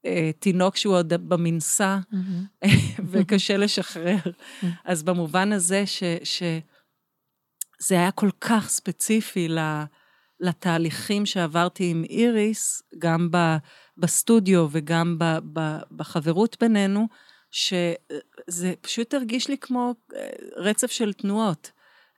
אה, 0.06 0.32
תינוק 0.40 0.76
שהוא 0.76 0.96
עוד 0.96 1.14
במנסה, 1.14 2.00
mm-hmm. 2.12 2.66
וקשה 3.12 3.58
לשחרר. 3.58 4.18
Mm-hmm. 4.18 4.66
אז 4.86 5.04
במובן 5.04 5.52
הזה 5.52 5.86
ש, 5.86 6.04
שזה 6.24 6.62
היה 7.90 8.12
כל 8.12 8.30
כך 8.42 8.70
ספציפי 8.70 9.48
ל... 9.48 9.54
לה... 9.56 9.86
לתהליכים 10.46 11.26
שעברתי 11.26 11.92
עם 11.92 12.04
איריס, 12.10 12.82
גם 12.98 13.30
בסטודיו 13.98 14.68
וגם 14.72 15.18
בחברות 15.92 16.58
בינינו, 16.60 17.08
שזה 17.52 18.74
פשוט 18.82 19.14
הרגיש 19.14 19.48
לי 19.48 19.58
כמו 19.58 19.94
אה, 20.16 20.30
רצף 20.58 20.92
של 20.92 21.14
תנועות. 21.14 21.72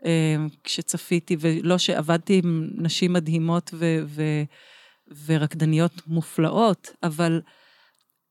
אה, 0.06 0.36
כשצפיתי, 0.64 1.38
ולא 1.40 1.78
שעבדתי 1.78 2.42
עם 2.44 2.70
נשים 2.76 3.14
מדהימות 3.14 3.72
ו- 3.74 4.00
ו- 4.06 4.44
ורקדניות 5.26 6.08
מופלאות, 6.08 6.90
אבל 7.04 7.42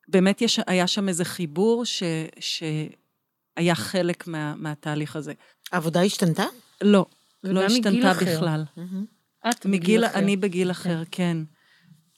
באמת 0.08 0.42
יש, 0.42 0.60
היה 0.66 0.86
שם 0.86 1.08
איזה 1.08 1.24
חיבור 1.24 1.84
ש, 1.84 2.02
שהיה 2.40 3.74
חלק 3.74 4.26
מה, 4.26 4.54
מהתהליך 4.56 5.16
הזה. 5.16 5.32
העבודה 5.72 6.02
השתנתה? 6.02 6.44
לא, 6.82 7.06
לא 7.44 7.64
השתנתה 7.64 8.12
בכלל. 8.14 8.64
Mm-hmm. 8.76 9.15
את 9.50 9.66
בגיל 9.66 10.04
אחר. 10.04 10.18
אני 10.18 10.36
בגיל 10.36 10.70
אחר, 10.70 11.02
כן. 11.10 11.36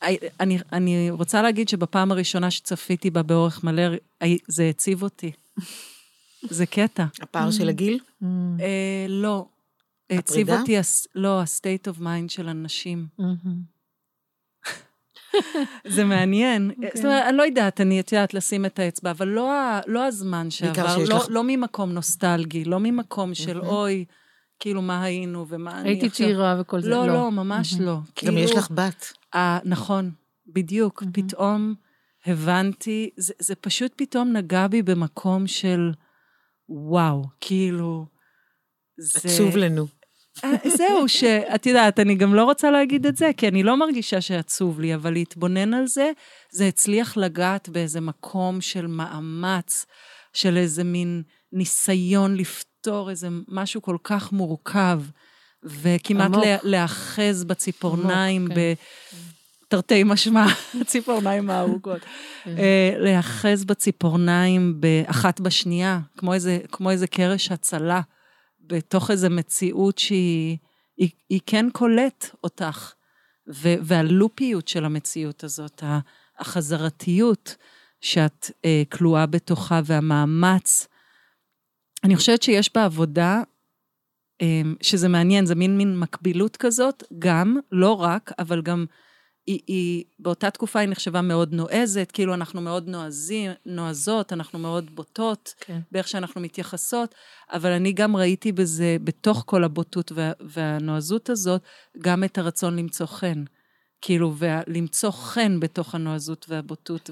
כן. 0.00 0.16
אני, 0.40 0.58
אני 0.72 1.10
רוצה 1.10 1.42
להגיד 1.42 1.68
שבפעם 1.68 2.12
הראשונה 2.12 2.50
שצפיתי 2.50 3.10
בה 3.10 3.22
באורך 3.22 3.64
מלא, 3.64 3.82
זה 4.48 4.68
הציב 4.68 5.02
אותי. 5.02 5.32
זה 6.50 6.66
קטע. 6.66 7.04
הפער 7.20 7.50
של 7.50 7.68
הגיל? 7.68 7.98
אה, 8.60 9.06
לא. 9.08 9.46
הציב 10.10 10.50
אותי, 10.50 10.76
לא, 11.14 11.40
ה-state 11.40 11.92
of 11.92 12.00
mind 12.00 12.28
של 12.28 12.48
אנשים. 12.48 13.06
זה 15.94 16.04
מעניין. 16.04 16.70
Okay. 16.70 16.86
זאת 16.94 17.04
אומרת, 17.04 17.24
אני 17.28 17.36
לא 17.36 17.42
יודעת, 17.42 17.80
אני 17.80 18.00
את 18.00 18.12
יודעת 18.12 18.34
לשים 18.34 18.66
את 18.66 18.78
האצבע, 18.78 19.10
אבל 19.10 19.28
לא, 19.28 19.52
לא 19.86 20.04
הזמן 20.04 20.50
שעבר, 20.50 20.98
לא, 20.98 21.16
לך... 21.16 21.26
לא 21.30 21.44
ממקום 21.44 21.92
נוסטלגי, 21.92 22.64
לא 22.64 22.80
ממקום 22.80 23.34
של 23.34 23.60
אוי, 23.60 24.04
כאילו, 24.58 24.82
מה 24.82 25.02
היינו 25.02 25.46
ומה 25.48 25.70
אני 25.70 25.78
עכשיו... 25.78 25.88
הייתי 25.90 26.10
צעירה 26.10 26.56
וכל 26.60 26.80
זה, 26.80 26.90
לא. 26.90 27.06
לא, 27.06 27.12
לא, 27.12 27.30
ממש 27.30 27.74
לא. 27.80 27.94
גם 27.94 28.02
כאילו, 28.14 28.38
יש 28.38 28.50
לך 28.50 28.70
בת. 28.70 29.12
אה, 29.34 29.58
נכון, 29.64 30.10
בדיוק. 30.46 31.02
פתאום 31.12 31.74
הבנתי, 32.26 33.10
זה, 33.16 33.32
זה 33.38 33.54
פשוט 33.54 33.92
פתאום 33.96 34.32
נגע 34.32 34.66
בי 34.66 34.82
במקום 34.82 35.46
של 35.46 35.92
וואו, 36.68 37.24
כאילו... 37.40 38.06
זה... 38.98 39.28
עצוב 39.28 39.56
לנו. 39.56 39.86
אה, 40.44 40.70
זהו, 40.76 41.08
שאת 41.18 41.66
יודעת, 41.66 42.00
אני 42.00 42.14
גם 42.14 42.34
לא 42.34 42.44
רוצה 42.44 42.70
להגיד 42.70 43.06
את 43.06 43.16
זה, 43.16 43.30
כי 43.36 43.48
אני 43.48 43.62
לא 43.62 43.76
מרגישה 43.76 44.20
שעצוב 44.20 44.80
לי, 44.80 44.94
אבל 44.94 45.12
להתבונן 45.12 45.74
על 45.74 45.86
זה, 45.86 46.10
זה 46.50 46.66
הצליח 46.66 47.16
לגעת 47.16 47.68
באיזה 47.68 48.00
מקום 48.00 48.60
של 48.60 48.86
מאמץ, 48.86 49.86
של 50.32 50.56
איזה 50.56 50.84
מין 50.84 51.22
ניסיון 51.52 52.36
לפתור. 52.36 52.67
לפתור 52.78 53.10
איזה 53.10 53.28
משהו 53.48 53.82
כל 53.82 53.96
כך 54.04 54.32
מורכב, 54.32 55.02
וכמעט 55.62 56.30
להאחז 56.62 57.44
בציפורניים, 57.44 58.44
עמוק. 58.44 58.54
כן. 58.54 59.16
תרתי 59.68 60.04
משמע, 60.04 60.46
ציפורניים 60.86 61.50
הארוכות. 61.50 62.00
אה, 62.46 62.90
להיאחז 62.96 63.64
בציפורניים 63.64 64.80
באחת 64.80 65.40
בשנייה, 65.40 66.00
כמו 66.16 66.34
איזה, 66.34 66.58
כמו 66.72 66.90
איזה 66.90 67.06
קרש 67.06 67.52
הצלה, 67.52 68.00
בתוך 68.60 69.10
איזו 69.10 69.30
מציאות 69.30 69.98
שהיא 69.98 70.56
היא, 70.96 71.10
היא 71.28 71.40
כן 71.46 71.66
קולט 71.72 72.30
אותך. 72.44 72.92
ו, 73.54 73.74
והלופיות 73.82 74.68
של 74.68 74.84
המציאות 74.84 75.44
הזאת, 75.44 75.82
החזרתיות 76.38 77.56
שאת 78.00 78.50
אה, 78.64 78.82
כלואה 78.88 79.26
בתוכה 79.26 79.80
והמאמץ. 79.84 80.88
אני 82.04 82.16
חושבת 82.16 82.42
שיש 82.42 82.70
בעבודה, 82.74 83.42
אה, 84.42 84.62
שזה 84.80 85.08
מעניין, 85.08 85.46
זה 85.46 85.54
מין 85.54 85.78
מין 85.78 85.98
מקבילות 85.98 86.56
כזאת, 86.56 87.02
גם, 87.18 87.56
לא 87.72 87.92
רק, 87.92 88.32
אבל 88.38 88.62
גם 88.62 88.86
היא, 89.48 89.60
היא 89.66 90.04
באותה 90.18 90.50
תקופה 90.50 90.78
היא 90.78 90.88
נחשבה 90.88 91.22
מאוד 91.22 91.52
נועזת, 91.52 92.10
כאילו 92.12 92.34
אנחנו 92.34 92.60
מאוד 92.60 92.88
נועזים, 92.88 93.50
נועזות, 93.66 94.32
אנחנו 94.32 94.58
מאוד 94.58 94.96
בוטות, 94.96 95.54
כן. 95.60 95.80
באיך 95.92 96.08
שאנחנו 96.08 96.40
מתייחסות, 96.40 97.14
אבל 97.52 97.72
אני 97.72 97.92
גם 97.92 98.16
ראיתי 98.16 98.52
בזה, 98.52 98.96
בתוך 99.04 99.42
כל 99.46 99.64
הבוטות 99.64 100.12
וה, 100.12 100.32
והנועזות 100.40 101.30
הזאת, 101.30 101.62
גם 101.98 102.24
את 102.24 102.38
הרצון 102.38 102.76
למצוא 102.76 103.06
חן. 103.06 103.44
כאילו, 104.00 104.34
ולמצוא 104.38 105.10
חן 105.10 105.60
בתוך 105.60 105.94
הנועזות 105.94 106.46
והבוטות, 106.48 107.10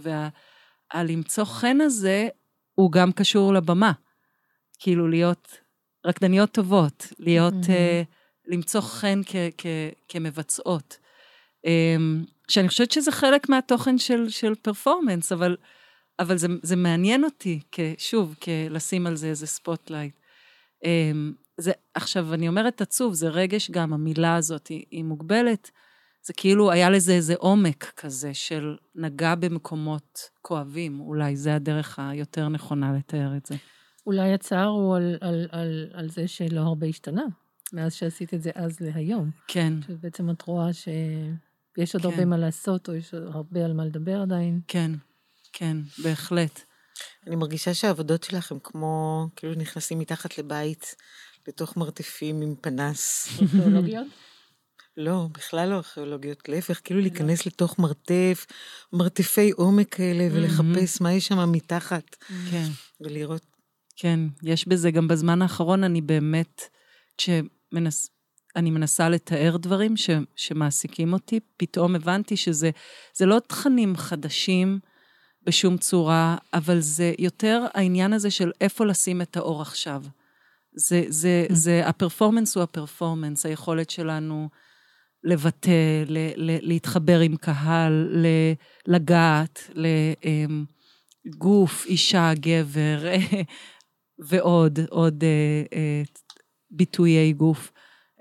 והלמצוא 0.95 1.45
וה, 1.45 1.51
חן 1.51 1.81
הזה, 1.81 2.29
הוא 2.75 2.93
גם 2.93 3.13
קשור 3.13 3.55
לבמה. 3.55 3.93
כאילו, 4.79 5.09
להיות 5.09 5.61
רקדניות 6.07 6.51
טובות, 6.53 7.07
להיות, 7.19 7.55
mm-hmm. 7.55 8.07
uh, 8.09 8.17
למצוא 8.47 8.81
חן 8.81 9.21
כ, 9.27 9.37
כ, 9.59 9.67
כמבצעות. 10.09 10.99
אמ, 11.67 12.25
שאני 12.49 12.69
חושבת 12.69 12.93
שזה 12.93 13.13
חלק 13.13 13.49
מהתוכן 13.49 13.99
של, 13.99 14.29
של 14.29 14.55
פרפורמנס, 14.55 15.33
אבל, 15.33 15.57
אבל 16.19 16.37
זה, 16.37 16.47
זה 16.63 16.77
מעניין 16.77 17.25
אותי, 17.25 17.61
שוב, 17.99 18.35
לשים 18.71 19.07
על 19.07 19.17
זה 19.17 19.27
איזה 19.27 19.47
spotlight. 19.47 20.15
אמ, 20.85 21.33
זה, 21.61 21.73
עכשיו, 21.95 22.35
אני 22.35 22.49
אומרת 22.49 22.81
עצוב, 22.81 23.15
זה 23.15 23.29
רגש 23.29 23.71
גם, 23.71 23.93
המילה 23.93 24.37
הזאת 24.37 24.67
היא, 24.67 24.85
היא 24.91 25.05
מוגבלת. 25.05 25.71
זה 26.27 26.33
כאילו 26.33 26.71
היה 26.71 26.91
לזה 26.91 27.13
איזה 27.13 27.35
עומק 27.39 27.93
כזה 27.97 28.35
של 28.35 28.77
נגע 28.95 29.35
במקומות 29.35 30.21
כואבים, 30.43 31.01
אולי 31.01 31.37
זה 31.37 31.55
הדרך 31.55 31.99
היותר 31.99 32.49
נכונה 32.49 32.93
לתאר 32.99 33.37
את 33.37 33.47
זה. 33.47 33.55
אולי 34.07 34.33
הצער 34.33 34.67
הוא 34.67 34.97
על, 34.97 35.19
על, 35.21 35.49
על, 35.51 35.91
על 35.93 36.11
זה 36.11 36.29
שלא 36.29 36.61
הרבה 36.61 36.87
השתנה, 36.87 37.25
מאז 37.73 37.95
שעשית 37.95 38.35
את 38.35 38.43
זה 38.43 38.51
אז 38.55 38.81
להיום. 38.81 39.31
כן. 39.49 39.73
שבעצם 39.87 40.31
את 40.31 40.43
רואה 40.43 40.73
ש... 40.73 40.89
יש 41.79 41.95
עוד 41.95 42.03
כן. 42.03 42.09
הרבה 42.09 42.25
מה 42.25 42.37
לעשות, 42.37 42.89
או 42.89 42.95
יש 42.95 43.15
הרבה 43.15 43.65
על 43.65 43.73
מה 43.73 43.85
לדבר 43.85 44.21
עדיין. 44.23 44.61
כן, 44.69 44.91
כן, 45.53 45.77
בהחלט. 46.03 46.61
אני 47.27 47.37
מרגישה 47.37 47.75
שהעבודות 47.75 48.23
שלך 48.23 48.53
הם 48.53 48.59
כמו, 48.63 49.27
כאילו 49.37 49.55
נכנסים 49.55 49.99
מתחת 49.99 50.39
לבית, 50.39 50.95
לתוך 51.49 51.77
מרתפים 51.77 52.43
עם 52.43 52.55
פנס. 52.61 53.29
ארכיאולוגיות? 53.43 54.07
לא, 54.97 55.29
בכלל 55.33 55.69
לא 55.69 55.75
ארכיאולוגיות, 55.75 56.49
להפך, 56.49 56.81
כאילו 56.85 57.01
לא. 57.01 57.07
להיכנס 57.07 57.47
לתוך 57.47 57.79
מרתף, 57.79 58.47
מרתפי 58.93 59.51
עומק 59.51 59.95
כאלה, 59.95 60.29
ולחפש 60.33 61.01
מה 61.01 61.13
יש 61.13 61.27
שם 61.27 61.53
מתחת. 61.53 62.17
כן. 62.51 62.69
ולראות. 63.01 63.56
כן, 63.97 64.21
יש 64.43 64.69
בזה, 64.69 64.91
גם 64.91 65.09
בזמן 65.09 65.43
האחרון 65.43 65.85
אני 65.85 66.01
באמת, 66.01 66.63
כשמנס... 67.19 68.11
אני 68.57 68.71
מנסה 68.71 69.09
לתאר 69.09 69.57
דברים 69.57 69.97
ש, 69.97 70.11
שמעסיקים 70.37 71.13
אותי, 71.13 71.41
פתאום 71.57 71.95
הבנתי 71.95 72.37
שזה 72.37 72.71
לא 73.21 73.39
תכנים 73.39 73.97
חדשים 73.97 74.79
בשום 75.43 75.77
צורה, 75.79 76.37
אבל 76.55 76.81
זה 76.81 77.13
יותר 77.19 77.65
העניין 77.75 78.13
הזה 78.13 78.31
של 78.31 78.53
איפה 78.61 78.87
לשים 78.87 79.23
את 79.23 79.37
האור 79.37 79.63
עכשיו. 79.63 80.03
זה, 80.77 81.05
זה, 81.09 81.47
mm. 81.49 81.55
זה, 81.55 81.89
הפרפורמנס 81.89 82.57
הוא 82.57 82.63
הפרפורמנס, 82.63 83.47
היכולת 83.47 83.91
שלנו 83.91 84.49
לבטא, 85.25 86.05
ל, 86.07 86.19
ל, 86.37 86.59
להתחבר 86.69 87.21
עם 87.21 87.37
קהל, 87.37 88.09
ל, 88.11 88.27
לגעת, 88.87 89.71
לגוף, 91.27 91.87
אמ, 91.87 91.91
אישה, 91.91 92.33
גבר, 92.35 92.99
ועוד, 94.19 94.79
עוד 94.91 95.25
אה, 95.25 95.79
אה, 95.79 96.03
ביטויי 96.71 97.33
גוף. 97.33 97.73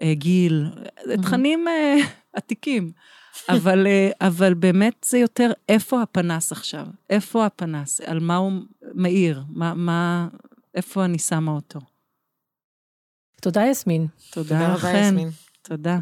אה, 0.02 0.14
גיל, 0.14 0.66
זה 1.06 1.18
תכנים 1.18 1.68
אה, 1.68 1.96
עתיקים. 2.34 2.92
אבל, 3.50 3.88
אה, 3.88 4.10
אבל 4.22 4.54
באמת 4.54 5.06
זה 5.10 5.18
יותר 5.18 5.52
איפה 5.70 6.02
הפנס 6.02 6.52
עכשיו, 6.52 6.88
איפה 7.10 7.46
הפנס, 7.46 8.02
על 8.02 8.20
מה 8.20 8.36
הוא 8.36 8.52
מאיר, 8.94 9.44
מה, 9.50 9.74
מה, 9.74 10.28
איפה 10.76 11.06
אני 11.06 11.20
שמה 11.20 11.52
אותו. 11.52 11.80
תודה, 13.42 13.62
יסמין. 13.72 14.08
תודה 14.32 14.74
לכן. 14.74 15.16
תודה. 15.62 16.00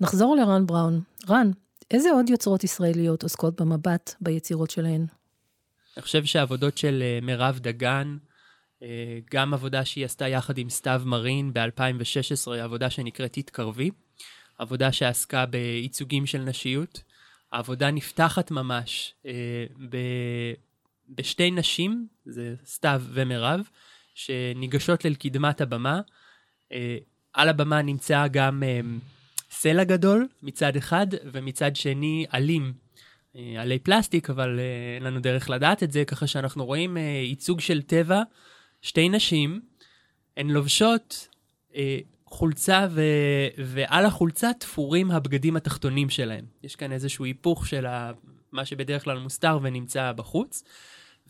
נחזור 0.00 0.36
לרן 0.36 0.66
בראון. 0.66 1.00
רן, 1.28 1.50
איזה 1.90 2.10
עוד 2.10 2.28
יוצרות 2.28 2.64
ישראליות 2.64 3.22
עוסקות 3.22 3.60
במבט 3.60 4.14
ביצירות 4.20 4.70
שלהן? 4.70 5.06
אני 5.96 6.02
חושב 6.02 6.24
שהעבודות 6.24 6.78
של 6.78 7.02
מירב 7.22 7.58
דגן, 7.58 8.16
אה, 8.22 8.29
גם 9.30 9.54
עבודה 9.54 9.84
שהיא 9.84 10.04
עשתה 10.04 10.28
יחד 10.28 10.58
עם 10.58 10.70
סתיו 10.70 11.02
מרין 11.04 11.52
ב-2016, 11.52 12.50
עבודה 12.62 12.90
שנקראת 12.90 13.32
"תתקרבי", 13.32 13.90
עבודה 14.58 14.92
שעסקה 14.92 15.46
בייצוגים 15.46 16.26
של 16.26 16.38
נשיות. 16.38 17.02
העבודה 17.52 17.90
נפתחת 17.90 18.50
ממש 18.50 19.14
אה, 19.26 19.64
ב... 19.88 19.96
בשתי 21.08 21.50
נשים, 21.50 22.06
זה 22.26 22.54
סתיו 22.64 23.02
ומירב, 23.12 23.60
שניגשות 24.14 25.04
לקדמת 25.04 25.60
הבמה. 25.60 26.00
אה, 26.72 26.98
על 27.32 27.48
הבמה 27.48 27.82
נמצא 27.82 28.26
גם 28.26 28.62
אה, 28.62 28.80
סלע 29.50 29.84
גדול 29.84 30.28
מצד 30.42 30.76
אחד, 30.76 31.06
ומצד 31.32 31.76
שני 31.76 32.26
עלים, 32.30 32.72
אה, 33.36 33.62
עלי 33.62 33.78
פלסטיק, 33.78 34.30
אבל 34.30 34.58
אה, 34.58 34.94
אין 34.94 35.02
לנו 35.02 35.20
דרך 35.20 35.50
לדעת 35.50 35.82
את 35.82 35.92
זה, 35.92 36.04
ככה 36.04 36.26
שאנחנו 36.26 36.66
רואים 36.66 36.96
אה, 36.96 37.02
ייצוג 37.02 37.60
של 37.60 37.82
טבע. 37.82 38.22
שתי 38.82 39.08
נשים, 39.08 39.60
הן 40.36 40.50
לובשות 40.50 41.28
אה, 41.74 41.98
חולצה, 42.26 42.86
ו... 42.90 43.02
ועל 43.58 44.06
החולצה 44.06 44.50
תפורים 44.58 45.10
הבגדים 45.10 45.56
התחתונים 45.56 46.10
שלהן. 46.10 46.44
יש 46.62 46.76
כאן 46.76 46.92
איזשהו 46.92 47.24
היפוך 47.24 47.66
של 47.66 47.86
ה... 47.86 48.12
מה 48.52 48.64
שבדרך 48.64 49.04
כלל 49.04 49.18
מוסתר 49.18 49.58
ונמצא 49.62 50.12
בחוץ. 50.12 50.64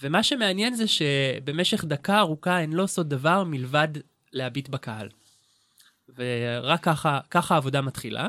ומה 0.02 0.22
שמעניין 0.22 0.74
זה 0.74 0.84
שבמשך 0.86 1.84
דקה 1.84 2.18
ארוכה 2.18 2.58
הן 2.58 2.72
לא 2.72 2.82
עושות 2.82 3.08
דבר 3.08 3.44
מלבד 3.44 3.88
להביט 4.32 4.68
בקהל. 4.68 5.08
ורק 6.16 6.84
ככה, 6.84 7.20
ככה 7.30 7.54
העבודה 7.54 7.80
מתחילה. 7.80 8.28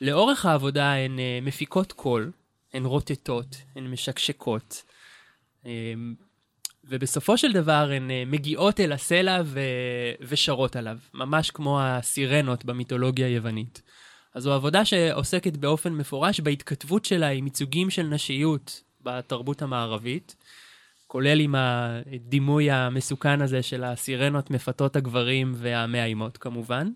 לאורך 0.00 0.46
העבודה 0.46 0.94
הן 0.94 1.16
uh, 1.16 1.46
מפיקות 1.46 1.92
קול, 1.92 2.32
הן 2.72 2.84
רוטטות, 2.84 3.56
הן 3.76 3.86
משקשקות. 3.86 4.82
ובסופו 6.84 7.38
של 7.38 7.52
דבר 7.52 7.90
הן 7.92 8.10
uh, 8.10 8.30
מגיעות 8.30 8.80
אל 8.80 8.92
הסלע 8.92 9.42
ו... 9.44 9.60
ושרות 10.20 10.76
עליו, 10.76 10.98
ממש 11.14 11.50
כמו 11.50 11.82
הסירנות 11.82 12.64
במיתולוגיה 12.64 13.26
היוונית. 13.26 13.82
אז 14.34 14.42
זו 14.42 14.52
עבודה 14.52 14.84
שעוסקת 14.84 15.56
באופן 15.56 15.92
מפורש 15.92 16.40
בהתכתבות 16.40 17.04
שלה 17.04 17.28
עם 17.28 17.44
ייצוגים 17.44 17.90
של 17.90 18.02
נשיות 18.02 18.82
בתרבות 19.02 19.62
המערבית, 19.62 20.36
כולל 21.06 21.40
עם 21.40 21.54
הדימוי 21.58 22.70
המסוכן 22.70 23.42
הזה 23.42 23.62
של 23.62 23.84
הסירנות 23.84 24.50
מפתות 24.50 24.96
הגברים 24.96 25.52
והמאיימות 25.56 26.38
כמובן. 26.38 26.90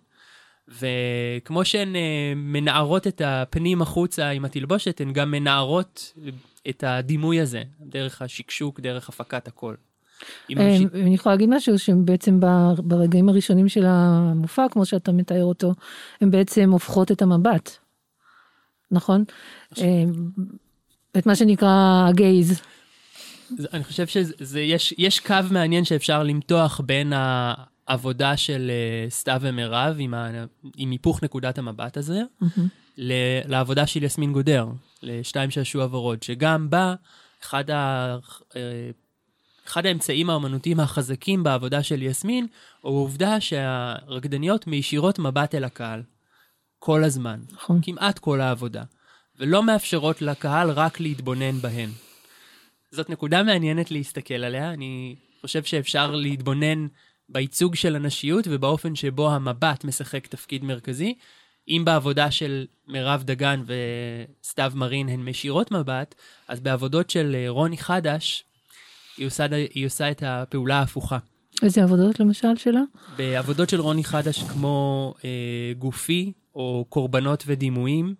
וכמו 0.68 1.64
שהן 1.64 1.95
uh, 1.95 1.99
מנערות 2.37 3.07
את 3.07 3.22
הפנים 3.24 3.82
החוצה 3.82 4.28
עם 4.28 4.45
התלבושת, 4.45 5.01
הן 5.01 5.12
גם 5.12 5.30
מנערות 5.30 6.12
את 6.69 6.85
הדימוי 6.87 7.41
הזה, 7.41 7.62
דרך 7.81 8.23
השקשוק, 8.23 8.81
דרך 8.81 9.09
הפקת 9.09 9.49
הקול. 9.49 9.77
אה, 10.59 10.77
אני 10.95 11.14
יכולה 11.14 11.35
להגיד 11.35 11.49
משהו 11.49 11.79
שבעצם 11.79 12.41
ברגעים 12.79 13.29
הראשונים 13.29 13.69
של 13.69 13.85
המופע, 13.87 14.67
כמו 14.71 14.87
שאתה 14.87 15.12
מתאר 15.12 15.45
אותו, 15.45 15.75
הן 16.21 16.31
בעצם 16.31 16.71
הופכות 16.73 17.12
את 17.12 17.23
המבט, 17.23 17.71
נכון? 18.91 19.25
אה, 19.79 20.05
את 21.19 21.27
מה 21.27 21.37
שנקרא 21.37 22.09
גייז. 22.14 22.61
אני 23.73 23.85
חושב 23.85 24.07
שיש 24.07 25.21
קו 25.21 25.35
מעניין 25.51 25.85
שאפשר 25.85 26.23
למתוח 26.23 26.81
בין 26.81 27.12
העבודה 27.17 28.37
של 28.37 28.71
אה, 28.71 29.11
סתיו 29.11 29.39
ומירב 29.41 29.97
עם, 29.99 30.14
היפוך 30.77 31.23
נקודת 31.23 31.59
המבט 31.59 31.97
הזה. 31.97 32.21
לעבודה 33.49 33.87
של 33.87 34.03
יסמין 34.03 34.33
גודר, 34.33 34.67
לשתיים 35.03 35.51
שעשוע 35.51 35.87
ורוד, 35.91 36.23
שגם 36.23 36.71
בה 36.71 36.95
אחד, 37.43 37.71
ה, 37.71 38.17
אה, 38.57 38.91
אחד 39.67 39.87
האמצעים 39.87 40.31
האומנותיים 40.31 40.81
החזקים 40.81 41.43
בעבודה 41.43 41.83
של 41.83 42.03
יסמין, 42.03 42.47
הוא 42.81 42.97
העובדה 42.97 43.41
שהרקדניות 43.41 44.67
מישירות 44.67 45.19
מבט 45.19 45.55
אל 45.55 45.65
הקהל. 45.65 46.03
כל 46.79 47.05
הזמן. 47.05 47.41
נכון. 47.53 47.81
כמעט 47.83 48.19
כל 48.19 48.41
העבודה. 48.41 48.83
ולא 49.39 49.63
מאפשרות 49.63 50.23
לקהל 50.23 50.71
רק 50.71 51.01
להתבונן 51.01 51.59
בהן. 51.61 51.91
זאת 52.91 53.11
נקודה 53.11 53.43
מעניינת 53.43 53.91
להסתכל 53.91 54.35
עליה, 54.35 54.73
אני 54.73 55.17
חושב 55.41 55.65
שאפשר 55.65 56.11
להתבונן 56.11 56.87
בייצוג 57.29 57.75
של 57.75 57.97
הנשיות 57.97 58.45
ובאופן 58.51 58.95
שבו 58.95 59.31
המבט 59.31 59.85
משחק 59.85 60.27
תפקיד 60.27 60.65
מרכזי. 60.65 61.15
אם 61.69 61.83
בעבודה 61.85 62.31
של 62.31 62.67
מירב 62.89 63.23
דגן 63.23 63.62
וסתיו 63.67 64.73
מרין 64.75 65.09
הן 65.09 65.21
משירות 65.21 65.71
מבט, 65.71 66.14
אז 66.49 66.61
בעבודות 66.61 67.11
של 67.11 67.35
אה, 67.35 67.45
רוני 67.49 67.79
חדש, 67.79 68.45
היא 69.17 69.27
עושה, 69.27 69.47
היא 69.75 69.87
עושה 69.87 70.11
את 70.11 70.23
הפעולה 70.27 70.79
ההפוכה. 70.79 71.19
איזה 71.62 71.83
עבודות 71.83 72.21
למשל 72.21 72.57
שלה? 72.57 72.81
בעבודות 73.17 73.69
של 73.69 73.81
רוני 73.81 74.05
חדש 74.05 74.43
כמו 74.43 75.14
אה, 75.25 75.73
גופי 75.79 76.33
או 76.55 76.87
קורבנות 76.89 77.45
ודימויים, 77.47 78.14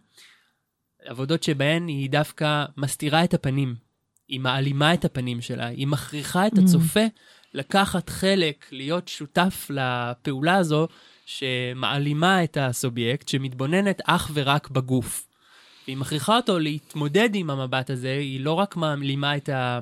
עבודות 1.05 1.42
שבהן 1.42 1.88
היא 1.88 2.11
דווקא 2.11 2.64
מסתירה 2.76 3.24
את 3.24 3.34
הפנים. 3.34 3.74
היא 4.28 4.40
מעלימה 4.40 4.94
את 4.94 5.05
הפנים 5.05 5.40
שלה, 5.40 5.66
היא 5.66 5.86
מכריחה 5.86 6.47
את 6.47 6.53
mm. 6.53 6.61
הצופה 6.62 7.05
לקחת 7.55 8.09
חלק, 8.09 8.66
להיות 8.72 9.09
שותף 9.09 9.70
לפעולה 9.70 10.57
הזו, 10.57 10.88
שמעלימה 11.27 12.45
את 12.45 12.57
הסובייקט, 12.61 13.29
שמתבוננת 13.29 14.01
אך 14.05 14.31
ורק 14.35 14.70
בגוף. 14.70 15.27
והיא 15.87 15.97
מכריחה 15.97 16.37
אותו 16.37 16.59
להתמודד 16.59 17.35
עם 17.35 17.51
המבט 17.51 17.91
הזה, 17.91 18.12
היא 18.12 18.41
לא 18.41 18.53
רק 18.53 18.77
מעלימה 18.77 19.37
את, 19.37 19.49
ה, 19.49 19.79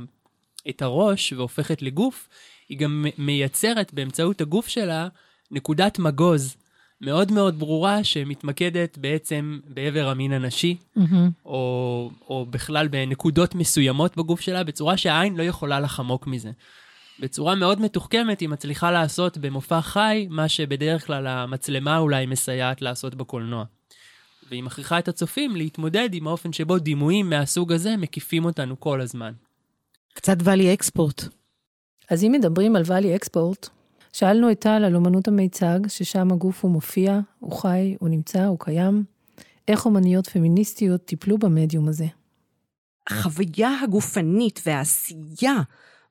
את 0.68 0.82
הראש 0.82 1.32
והופכת 1.32 1.82
לגוף, 1.82 2.28
היא 2.68 2.78
גם 2.78 3.06
מייצרת 3.18 3.94
באמצעות 3.94 4.40
הגוף 4.40 4.68
שלה 4.68 5.08
נקודת 5.50 5.98
מגוז 5.98 6.56
מאוד 7.00 7.32
מאוד 7.32 7.58
ברורה 7.58 8.04
שמתמקדת 8.04 8.98
בעצם 8.98 9.60
בעבר 9.66 10.08
המין 10.08 10.32
הנשי, 10.32 10.76
mm-hmm. 10.98 11.02
או, 11.44 12.10
או 12.28 12.46
בכלל 12.50 12.88
בנקודות 12.88 13.54
מסוימות 13.54 14.16
בגוף 14.16 14.40
שלה, 14.40 14.64
בצורה 14.64 14.96
שהעין 14.96 15.36
לא 15.36 15.42
יכולה 15.42 15.80
לחמוק 15.80 16.26
מזה. 16.26 16.50
בצורה 17.20 17.54
מאוד 17.54 17.80
מתוחכמת 17.80 18.40
היא 18.40 18.48
מצליחה 18.48 18.90
לעשות 18.90 19.38
במופע 19.38 19.80
חי 19.80 20.26
מה 20.30 20.48
שבדרך 20.48 21.06
כלל 21.06 21.26
המצלמה 21.26 21.98
אולי 21.98 22.26
מסייעת 22.26 22.82
לעשות 22.82 23.14
בקולנוע. 23.14 23.64
והיא 24.48 24.62
מכריחה 24.62 24.98
את 24.98 25.08
הצופים 25.08 25.56
להתמודד 25.56 26.08
עם 26.12 26.26
האופן 26.26 26.52
שבו 26.52 26.78
דימויים 26.78 27.30
מהסוג 27.30 27.72
הזה 27.72 27.96
מקיפים 27.96 28.44
אותנו 28.44 28.80
כל 28.80 29.00
הזמן. 29.00 29.32
קצת 30.14 30.36
ואלי 30.42 30.74
אקספורט. 30.74 31.24
אז 32.10 32.24
אם 32.24 32.32
מדברים 32.32 32.76
על 32.76 32.82
ואלי 32.86 33.16
אקספורט, 33.16 33.68
שאלנו 34.12 34.50
את 34.50 34.60
טל 34.60 34.84
על 34.84 34.96
אומנות 34.96 35.28
המיצג, 35.28 35.80
ששם 35.88 36.32
הגוף 36.32 36.64
הוא 36.64 36.70
מופיע, 36.70 37.20
הוא 37.38 37.52
חי, 37.52 37.96
הוא 38.00 38.08
נמצא, 38.08 38.44
הוא 38.44 38.58
קיים. 38.60 39.04
איך 39.68 39.86
אומניות 39.86 40.26
פמיניסטיות 40.26 41.04
טיפלו 41.04 41.38
במדיום 41.38 41.88
הזה? 41.88 42.06
החוויה 43.06 43.80
הגופנית 43.82 44.60
והעשייה 44.66 45.62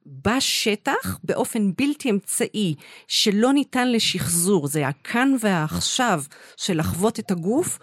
בשטח 0.06 1.20
באופן 1.24 1.72
בלתי 1.78 2.10
אמצעי, 2.10 2.76
שלא 3.08 3.54
ניתן 3.54 3.91
לשחזור, 3.91 4.68
זה 4.68 4.88
הכאן 4.88 5.36
והעכשיו 5.39 6.24
של 6.58 6.80
לחוות 6.80 7.20
את 7.20 7.32
הגוף, 7.32 7.80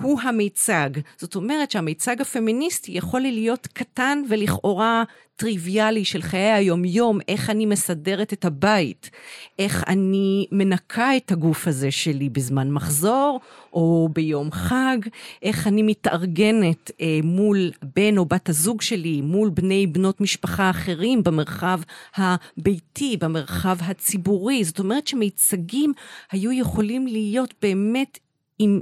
הוא 0.00 0.20
המיצג. 0.20 0.90
זאת 1.18 1.34
אומרת 1.34 1.70
שהמיצג 1.70 2.20
הפמיניסטי 2.20 2.92
יכול 2.92 3.20
להיות 3.20 3.66
קטן 3.66 4.22
ולכאורה 4.28 5.04
טריוויאלי 5.36 6.04
של 6.04 6.22
חיי 6.22 6.52
היומיום, 6.52 7.18
איך 7.28 7.50
אני 7.50 7.66
מסדרת 7.66 8.32
את 8.32 8.44
הבית, 8.44 9.10
איך 9.58 9.84
אני 9.88 10.46
מנקה 10.52 11.16
את 11.16 11.32
הגוף 11.32 11.68
הזה 11.68 11.90
שלי 11.90 12.28
בזמן 12.28 12.70
מחזור 12.70 13.40
או 13.72 14.08
ביום 14.12 14.52
חג, 14.52 14.98
איך 15.42 15.66
אני 15.66 15.82
מתארגנת 15.82 16.90
אה, 17.00 17.20
מול 17.22 17.70
בן 17.96 18.18
או 18.18 18.24
בת 18.24 18.48
הזוג 18.48 18.82
שלי, 18.82 19.20
מול 19.20 19.50
בני 19.50 19.86
בנות 19.86 20.20
משפחה 20.20 20.70
אחרים 20.70 21.22
במרחב 21.22 21.80
הביתי, 22.16 23.16
במרחב 23.16 23.76
הציבורי. 23.80 24.64
זאת 24.64 24.78
אומרת 24.78 25.06
שמיצגים 25.06 25.92
היו 26.32 26.52
יכולים 26.52 27.06
להיות 27.06 27.54
באמת 27.62 28.18
עם 28.58 28.80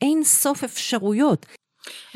אין 0.00 0.24
סוף 0.24 0.64
אפשרויות. 0.64 1.46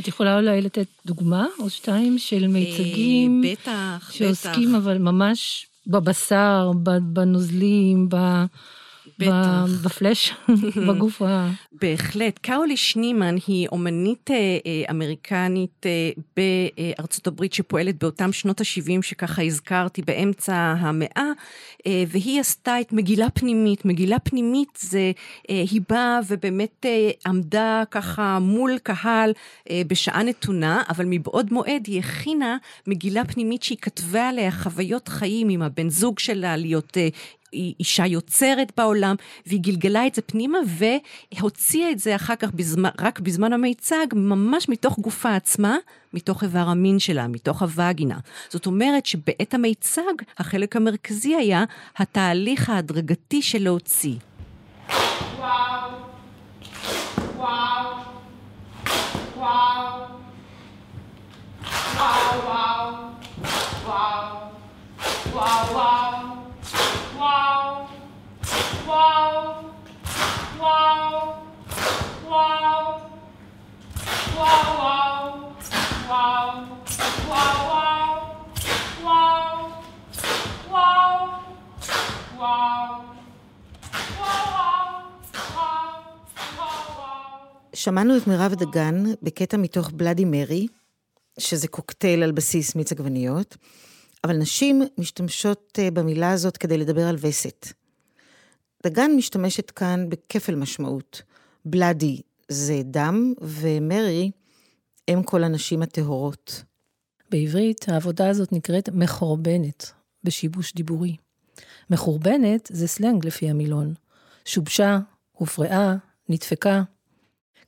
את 0.01 0.09
יכולה 0.09 0.37
אולי 0.37 0.61
לתת 0.61 0.87
דוגמה 1.07 1.47
או 1.59 1.71
שתיים 1.71 2.19
של 2.19 2.47
מיצגים? 2.47 3.43
אה, 3.45 3.53
בטח, 3.53 4.11
שעוסקים 4.13 4.69
בטח. 4.69 4.79
אבל 4.79 4.99
ממש 4.99 5.67
בבשר, 5.87 6.71
בנוזלים, 7.13 8.09
ב... 8.09 8.17
בפלאש, 9.85 10.33
בגוף 10.89 11.23
ה... 11.23 11.51
בהחלט. 11.73 12.39
קאולי 12.39 12.77
שנימן 12.77 13.35
היא 13.47 13.69
אומנית 13.69 14.31
אה, 14.31 14.37
אה, 14.67 14.83
אמריקנית 14.91 15.87
אה, 15.87 16.11
בארצות 16.37 17.27
הברית 17.27 17.53
שפועלת 17.53 17.99
באותם 17.99 18.33
שנות 18.33 18.61
ה-70 18.61 19.03
שככה 19.03 19.43
הזכרתי 19.43 20.03
באמצע 20.03 20.55
המאה, 20.79 21.31
אה, 21.87 22.05
והיא 22.09 22.41
עשתה 22.41 22.81
את 22.81 22.93
מגילה 22.93 23.31
פנימית. 23.31 23.85
מגילה 23.85 24.19
פנימית 24.19 24.79
זה, 24.81 25.13
היא 25.49 25.81
באה 25.89 26.21
ובאמת 26.29 26.87
עמדה 27.27 27.83
ככה 27.91 28.39
מול 28.39 28.79
קהל 28.79 29.33
בשעה 29.87 30.23
נתונה, 30.23 30.83
אבל 30.89 31.05
מבעוד 31.09 31.53
מועד 31.53 31.87
היא 31.87 31.99
הכינה 31.99 32.57
מגילה 32.87 33.25
פנימית 33.25 33.63
שהיא 33.63 33.79
כתבה 33.83 34.29
עליה 34.29 34.51
חוויות 34.51 35.09
חיים 35.09 35.49
עם 35.49 35.63
הבן 35.63 35.89
זוג 35.89 36.19
שלה, 36.19 36.57
להיות 36.57 36.97
היא 37.53 37.75
אישה 37.81 38.07
יוצרת 38.07 38.73
בעולם, 38.77 39.17
והיא 39.47 39.61
גלגלה 39.61 40.07
את 40.07 40.15
זה 40.15 40.23
פנימה 40.23 40.59
והוציאה 41.35 41.91
את 41.91 41.99
זה 41.99 42.17
אחר 42.17 42.37
כך 42.37 42.51
בזמן, 42.53 42.91
רק 43.01 43.21
בזמן 43.21 43.53
המיצג, 43.53 44.07
ממש 44.13 44.69
מתוך 44.69 44.99
גופה 44.99 45.35
עצמה, 45.35 45.77
מתוך 46.15 46.43
איבר 46.43 46.69
המין 46.69 46.99
שלה, 46.99 47.29
מתוך 47.29 47.63
הווגינה. 47.63 48.19
זאת 48.49 48.67
אומרת 48.67 49.07
שבעת 49.07 49.55
המיצג, 49.55 50.03
החלק 50.39 50.77
המרכזי 50.77 51.35
היה 51.35 51.65
התהליך 51.97 52.71
ההדרגתי 52.71 53.43
של 53.43 53.63
להוציא. 53.63 54.15
שמענו 87.81 88.17
את 88.17 88.27
מירב 88.27 88.55
דגן 88.55 89.05
בקטע 89.23 89.57
מתוך 89.57 89.91
בלאדי 89.91 90.25
מרי, 90.25 90.67
שזה 91.39 91.69
קוקטייל 91.69 92.23
על 92.23 92.33
בסיס 92.33 92.75
מיץ 92.75 92.93
עגבניות, 92.93 93.57
אבל 94.25 94.37
נשים 94.37 94.83
משתמשות 94.99 95.79
אה, 95.79 95.91
במילה 95.91 96.33
הזאת 96.33 96.57
כדי 96.57 96.79
לדבר 96.79 97.09
על 97.09 97.17
וסת. 97.21 97.67
דגן 98.87 99.11
משתמשת 99.17 99.71
כאן 99.71 100.09
בכפל 100.09 100.55
משמעות. 100.55 101.23
בלאדי 101.65 102.21
זה 102.49 102.83
דם, 102.85 103.35
ומרי 103.41 104.31
הם 105.09 105.23
כל 105.23 105.45
הנשים 105.45 105.83
הטהורות. 105.83 106.65
בעברית 107.31 107.89
העבודה 107.89 108.29
הזאת 108.29 108.53
נקראת 108.53 108.89
מחורבנת, 108.89 109.93
בשיבוש 110.25 110.75
דיבורי. 110.75 111.17
מחורבנת 111.91 112.71
זה 112.73 112.89
סלנג 112.89 113.27
לפי 113.27 113.51
המילון. 113.51 113.95
שובשה, 114.45 114.99
הופרעה, 115.33 115.97
נדפקה. 116.29 116.83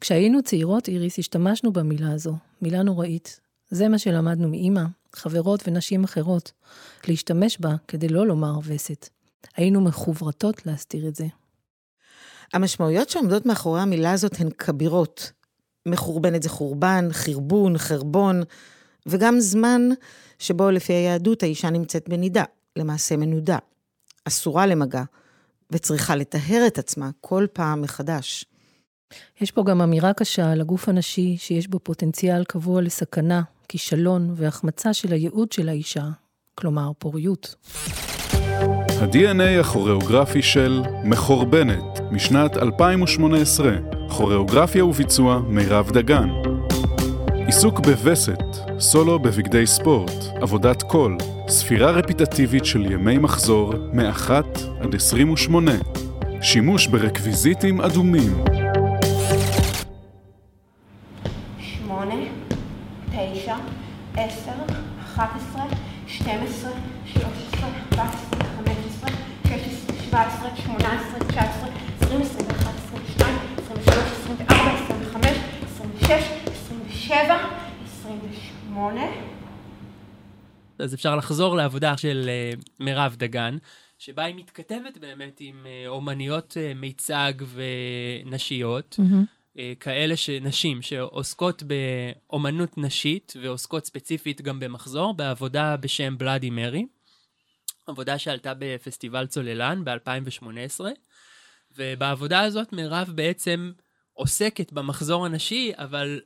כשהיינו 0.02 0.42
צעירות, 0.42 0.88
איריס, 0.88 1.18
השתמשנו 1.18 1.72
במילה 1.72 2.12
הזו, 2.12 2.34
מילה 2.62 2.82
נוראית. 2.82 3.40
זה 3.70 3.88
מה 3.88 3.98
שלמדנו 3.98 4.48
מאימא, 4.48 4.82
חברות 5.12 5.62
ונשים 5.68 6.04
אחרות, 6.04 6.52
להשתמש 7.08 7.58
בה 7.60 7.74
כדי 7.88 8.08
לא 8.08 8.26
לומר 8.26 8.58
וסת. 8.64 9.08
היינו 9.56 9.80
מחוברתות 9.80 10.66
להסתיר 10.66 11.08
את 11.08 11.14
זה. 11.14 11.26
המשמעויות 12.52 13.08
שעומדות 13.10 13.46
מאחורי 13.46 13.80
המילה 13.80 14.12
הזאת 14.12 14.40
הן 14.40 14.50
כבירות. 14.50 15.32
מחורבנת 15.86 16.42
זה 16.42 16.48
חורבן, 16.48 17.08
חרבון, 17.12 17.78
חרבון, 17.78 18.42
וגם 19.06 19.40
זמן 19.40 19.88
שבו 20.38 20.70
לפי 20.70 20.92
היהדות 20.92 21.42
האישה 21.42 21.70
נמצאת 21.70 22.08
בנידה, 22.08 22.44
למעשה 22.76 23.16
מנודה, 23.16 23.58
אסורה 24.24 24.66
למגע, 24.66 25.02
וצריכה 25.70 26.16
לטהר 26.16 26.66
את 26.66 26.78
עצמה 26.78 27.10
כל 27.20 27.46
פעם 27.52 27.82
מחדש. 27.82 28.44
יש 29.40 29.50
פה 29.50 29.64
גם 29.64 29.80
אמירה 29.80 30.12
קשה 30.12 30.52
על 30.52 30.60
הגוף 30.60 30.88
הנשי 30.88 31.36
שיש 31.38 31.68
בו 31.68 31.78
פוטנציאל 31.78 32.44
קבוע 32.44 32.82
לסכנה, 32.82 33.42
כישלון 33.68 34.34
והחמצה 34.36 34.92
של 34.92 35.12
הייעוד 35.12 35.52
של 35.52 35.68
האישה, 35.68 36.04
כלומר 36.54 36.90
פוריות. 36.98 37.54
ה-DNA 39.00 39.60
הכוריאוגרפי 39.60 40.42
של 40.42 40.82
מחורבנת, 41.04 42.00
משנת 42.10 42.56
2018, 42.56 43.72
כוריאוגרפיה 44.16 44.84
וביצוע 44.84 45.40
מירב 45.48 45.90
דגן. 45.90 46.28
עיסוק 47.46 47.80
בווסת, 47.80 48.42
סולו 48.78 49.18
בבגדי 49.18 49.66
ספורט, 49.66 50.12
עבודת 50.40 50.82
קול, 50.82 51.16
ספירה 51.48 51.90
רפיטטיבית 51.90 52.64
של 52.64 52.92
ימי 52.92 53.18
מחזור 53.18 53.74
מ-1 53.92 54.30
עד 54.80 54.94
28, 54.94 55.72
שימוש 56.42 56.86
ברקוויזיטים 56.86 57.80
אדומים. 57.80 58.61
שמונה, 62.02 62.24
תשע, 63.10 63.56
עשר, 64.16 64.52
אחת 65.00 65.30
עשרה, 65.36 65.64
שתים 66.06 66.40
עשרה, 66.42 66.70
שלוש 67.06 67.24
עשרה, 67.52 67.68
ארבע 67.68 68.02
עשרה, 68.02 68.44
חמש 68.56 68.76
עשרה, 68.86 69.10
שש 69.44 69.66
עשרה, 69.66 69.96
שבע 70.04 70.20
עשרה, 70.20 70.56
שמונה 70.56 71.00
עשרה, 71.00 71.28
תשע 71.28 71.40
עשרה, 71.40 71.68
עשרים, 72.00 72.20
עשרים 72.20 72.46
ואחת, 72.48 72.74
עשרים 72.74 73.02
ושתיים, 73.08 73.36
עשרים 73.58 73.78
ושלוש, 73.80 74.12
עשרים 74.12 74.36
וארבע, 74.38 74.72
עשרים 74.72 75.02
וחמש, 75.02 75.36
עשרים 75.64 75.90
ושש, 75.94 76.30
עשרים 76.52 76.80
ושבע, 76.86 77.38
עשרים 77.84 78.18
ושמונה. 78.30 79.06
אז 80.78 80.94
אפשר 80.94 81.16
לחזור 81.16 81.56
לעבודה 81.56 81.96
של 81.96 82.30
uh, 82.58 82.64
מירב 82.80 83.16
דגן, 83.18 83.56
שבה 83.98 84.24
היא 84.24 84.34
מתכתבת 84.34 84.98
באמת 85.00 85.36
עם 85.40 85.56
uh, 85.64 85.88
אומניות 85.88 86.56
uh, 86.56 86.78
מיצג 86.78 87.32
ונשיות, 88.24 88.98
mm-hmm. 89.00 89.41
Uh, 89.56 89.60
כאלה 89.80 90.16
שנשים 90.16 90.82
שעוסקות 90.82 91.62
באומנות 91.62 92.78
נשית 92.78 93.32
ועוסקות 93.42 93.84
ספציפית 93.86 94.40
גם 94.40 94.60
במחזור, 94.60 95.14
בעבודה 95.14 95.76
בשם 95.76 96.18
בלאדי 96.18 96.50
מרי, 96.50 96.86
עבודה 97.86 98.18
שעלתה 98.18 98.52
בפסטיבל 98.58 99.26
צוללן 99.26 99.84
ב-2018, 99.84 100.80
ובעבודה 101.76 102.40
הזאת 102.40 102.72
מירב 102.72 103.10
בעצם 103.14 103.72
עוסקת 104.12 104.72
במחזור 104.72 105.26
הנשי, 105.26 105.72
אבל, 105.74 106.20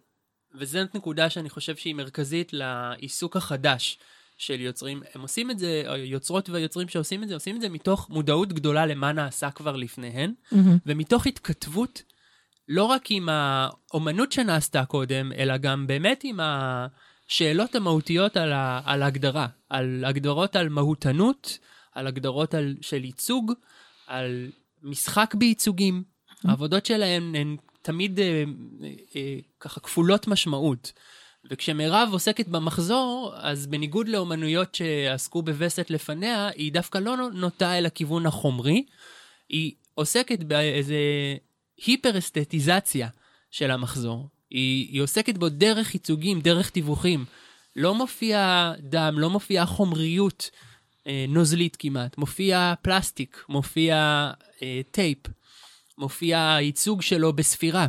וזאת 0.55 0.95
נקודה 0.95 1.31
שאני 1.31 1.51
חושב 1.51 1.77
שהיא 1.77 1.95
מרכזית 1.95 2.53
לעיסוק 2.53 3.37
החדש. 3.37 3.99
של 4.39 4.61
יוצרים, 4.61 5.03
הם 5.15 5.21
עושים 5.21 5.51
את 5.51 5.59
זה, 5.59 5.83
יוצרות 5.97 6.49
ויוצרים 6.49 6.89
שעושים 6.89 7.23
את 7.23 7.29
זה, 7.29 7.35
עושים 7.35 7.57
את 7.57 7.61
זה 7.61 7.69
מתוך 7.69 8.11
מודעות 8.11 8.53
גדולה 8.53 8.87
למה 8.87 9.13
נעשה 9.13 9.51
כבר 9.51 9.77
לפניהן, 9.77 10.35
mm-hmm. 10.53 10.57
ומתוך 10.87 11.27
התכתבות 11.27 12.03
לא 12.69 12.85
רק 12.85 13.07
עם 13.11 13.29
האומנות 13.29 14.33
שנעשתה 14.33 14.85
קודם, 14.85 15.33
אלא 15.33 15.57
גם 15.57 15.87
באמת 15.87 16.21
עם 16.25 16.41
השאלות 16.43 17.75
המהותיות 17.75 18.37
על, 18.37 18.53
ה, 18.53 18.81
על 18.85 19.03
ההגדרה, 19.03 19.47
על 19.71 20.05
הגדרות 20.05 20.57
על 20.57 20.69
מהותנות, 20.69 21.59
על 21.93 22.07
הגדרות 22.07 22.55
על, 22.55 22.75
של 22.81 23.05
ייצוג, 23.05 23.53
על 24.07 24.51
משחק 24.83 25.35
בייצוגים. 25.35 26.03
Mm-hmm. 26.03 26.49
העבודות 26.49 26.87
שלהם 26.87 27.35
הן 27.35 27.57
תמיד 27.83 28.21
אה, 28.21 28.45
אה, 29.17 29.39
ככה 29.61 29.81
כפולות 29.81 30.29
משמעות. 30.29 30.93
וכשמירב 31.51 32.09
עוסקת 32.13 32.49
במחזור, 32.49 33.33
אז 33.37 33.67
בניגוד 33.67 34.09
לאומנויות 34.09 34.75
שעסקו 34.75 35.43
בווסת 35.43 35.91
לפניה, 35.91 36.49
היא 36.49 36.73
דווקא 36.73 36.99
לא 36.99 37.17
נוטה 37.17 37.79
אל 37.79 37.87
הכיוון 37.87 38.27
החומרי, 38.27 38.85
היא 39.49 39.73
עוסקת 39.95 40.43
באיזה 40.43 40.97
היפר-אסתטיזציה 41.85 43.09
של 43.51 43.71
המחזור. 43.71 44.29
היא, 44.51 44.89
היא 44.93 45.03
עוסקת 45.03 45.39
בו 45.39 45.49
דרך 45.49 45.95
ייצוגים, 45.95 46.41
דרך 46.41 46.71
תיווכים. 46.71 47.25
לא 47.77 47.95
מופיע 47.95 48.73
דם, 48.79 49.15
לא 49.19 49.31
מופיעה 49.31 49.67
חומריות 49.67 50.51
אה, 51.07 51.25
נוזלית 51.29 51.77
כמעט, 51.77 52.19
מופיע 52.19 52.75
פלסטיק, 52.83 53.45
מופיע 53.49 53.97
אה, 54.63 54.81
טייפ, 54.91 55.19
מופיע 55.99 56.57
ייצוג 56.61 57.03
שלו 57.03 57.33
בספירה. 57.33 57.87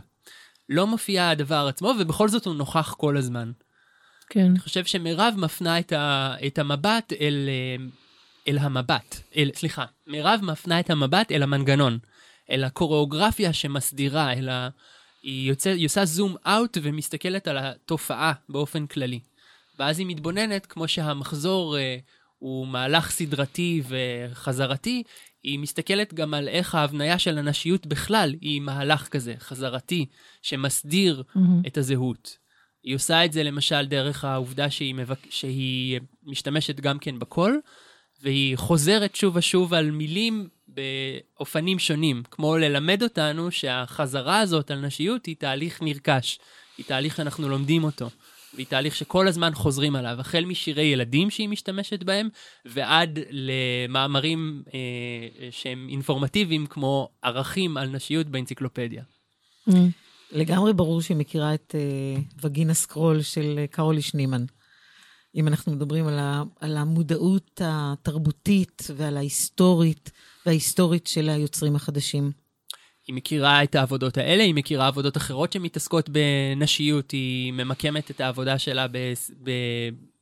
לא 0.69 0.87
מופיע 0.87 1.29
הדבר 1.29 1.67
עצמו, 1.69 1.93
ובכל 1.99 2.29
זאת 2.29 2.45
הוא 2.45 2.55
נוכח 2.55 2.95
כל 2.97 3.17
הזמן. 3.17 3.51
כן. 4.29 4.45
אני 4.45 4.59
חושב 4.59 4.85
שמירב 4.85 5.33
מפנה 5.37 5.79
את, 5.79 5.91
ה, 5.91 6.35
את 6.47 6.59
המבט 6.59 7.13
אל, 7.21 7.49
אה, 7.49 7.85
אל 8.47 8.57
המבט, 8.57 9.21
אל, 9.37 9.51
סליחה, 9.55 9.85
מירב 10.07 10.39
מפנה 10.43 10.79
את 10.79 10.89
המבט 10.89 11.31
אל 11.31 11.43
המנגנון, 11.43 11.97
אל 12.51 12.63
הקוריאוגרפיה 12.63 13.53
שמסדירה, 13.53 14.33
אל 14.33 14.49
ה... 14.49 14.69
היא, 15.23 15.49
יוצא, 15.49 15.69
היא 15.69 15.85
עושה 15.85 16.05
זום 16.05 16.35
אאוט 16.47 16.77
ומסתכלת 16.81 17.47
על 17.47 17.57
התופעה 17.57 18.33
באופן 18.49 18.87
כללי. 18.87 19.19
ואז 19.79 19.99
היא 19.99 20.07
מתבוננת, 20.07 20.65
כמו 20.65 20.87
שהמחזור 20.87 21.77
אה, 21.77 21.97
הוא 22.37 22.67
מהלך 22.67 23.11
סדרתי 23.11 23.81
וחזרתי, 23.87 25.03
היא 25.43 25.59
מסתכלת 25.59 26.13
גם 26.13 26.33
על 26.33 26.47
איך 26.47 26.75
ההבניה 26.75 27.19
של 27.19 27.37
הנשיות 27.37 27.85
בכלל 27.85 28.35
היא 28.41 28.61
מהלך 28.61 29.07
כזה, 29.07 29.33
חזרתי, 29.39 30.05
שמסדיר 30.41 31.23
mm-hmm. 31.27 31.67
את 31.67 31.77
הזהות. 31.77 32.37
היא 32.83 32.95
עושה 32.95 33.25
את 33.25 33.33
זה 33.33 33.43
למשל 33.43 33.85
דרך 33.85 34.25
העובדה 34.25 34.69
שהיא, 34.69 34.95
מבק... 34.95 35.19
שהיא 35.29 35.99
משתמשת 36.23 36.79
גם 36.79 36.99
כן 36.99 37.19
בקול, 37.19 37.61
והיא 38.21 38.57
חוזרת 38.57 39.15
שוב 39.15 39.35
ושוב 39.35 39.73
על 39.73 39.91
מילים 39.91 40.49
באופנים 40.77 41.79
שונים, 41.79 42.23
כמו 42.31 42.57
ללמד 42.57 43.03
אותנו 43.03 43.51
שהחזרה 43.51 44.39
הזאת 44.39 44.71
על 44.71 44.85
נשיות 44.85 45.25
היא 45.25 45.35
תהליך 45.39 45.81
נרכש, 45.81 46.39
היא 46.77 46.85
תהליך 46.85 47.15
שאנחנו 47.15 47.49
לומדים 47.49 47.83
אותו. 47.83 48.09
והיא 48.53 48.67
תהליך 48.67 48.95
שכל 48.95 49.27
הזמן 49.27 49.53
חוזרים 49.53 49.95
עליו, 49.95 50.19
החל 50.19 50.45
משירי 50.45 50.83
ילדים 50.83 51.29
שהיא 51.29 51.49
משתמשת 51.49 52.03
בהם, 52.03 52.29
ועד 52.65 53.19
למאמרים 53.29 54.63
אה, 54.73 54.79
שהם 55.51 55.87
אינפורמטיביים, 55.89 56.65
כמו 56.65 57.09
ערכים 57.21 57.77
על 57.77 57.89
נשיות 57.89 58.27
באנציקלופדיה. 58.27 59.03
Mm. 59.69 59.73
לגמרי 60.31 60.73
ברור 60.73 61.01
שהיא 61.01 61.17
מכירה 61.17 61.53
את 61.53 61.75
אה, 61.77 62.21
וגינה 62.43 62.73
סקרול 62.73 63.21
של 63.21 63.55
אה, 63.57 63.67
קרולי 63.67 64.01
שנימן. 64.01 64.45
אם 65.35 65.47
אנחנו 65.47 65.71
מדברים 65.71 66.07
על, 66.07 66.19
ה, 66.19 66.43
על 66.59 66.77
המודעות 66.77 67.61
התרבותית 67.63 68.87
ועל 68.95 69.17
ההיסטורית 69.17 70.11
וההיסטורית 70.47 71.07
של 71.07 71.29
היוצרים 71.29 71.75
החדשים. 71.75 72.31
היא 73.07 73.15
מכירה 73.15 73.63
את 73.63 73.75
העבודות 73.75 74.17
האלה, 74.17 74.43
היא 74.43 74.53
מכירה 74.53 74.87
עבודות 74.87 75.17
אחרות 75.17 75.53
שמתעסקות 75.53 76.09
בנשיות, 76.09 77.11
היא 77.11 77.53
ממקמת 77.53 78.11
את 78.11 78.21
העבודה 78.21 78.59
שלה 78.59 78.87
ב, 78.87 78.97
ב, 79.43 79.51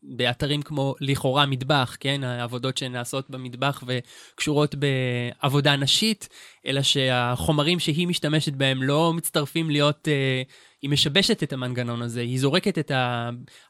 באתרים 0.03 0.61
כמו 0.61 0.95
לכאורה 1.01 1.45
מטבח, 1.45 1.97
כן? 1.99 2.23
העבודות 2.23 2.77
שנעשות 2.77 3.29
במטבח 3.29 3.83
וקשורות 3.87 4.75
בעבודה 4.75 5.75
נשית, 5.75 6.29
אלא 6.65 6.81
שהחומרים 6.81 7.79
שהיא 7.79 8.07
משתמשת 8.07 8.53
בהם 8.53 8.83
לא 8.83 9.13
מצטרפים 9.13 9.69
להיות... 9.69 10.07
uh, 10.07 10.51
היא 10.81 10.89
משבשת 10.89 11.43
את 11.43 11.53
המנגנון 11.53 12.01
הזה, 12.01 12.21
היא 12.21 12.39
זורקת 12.39 12.77
את 12.77 12.91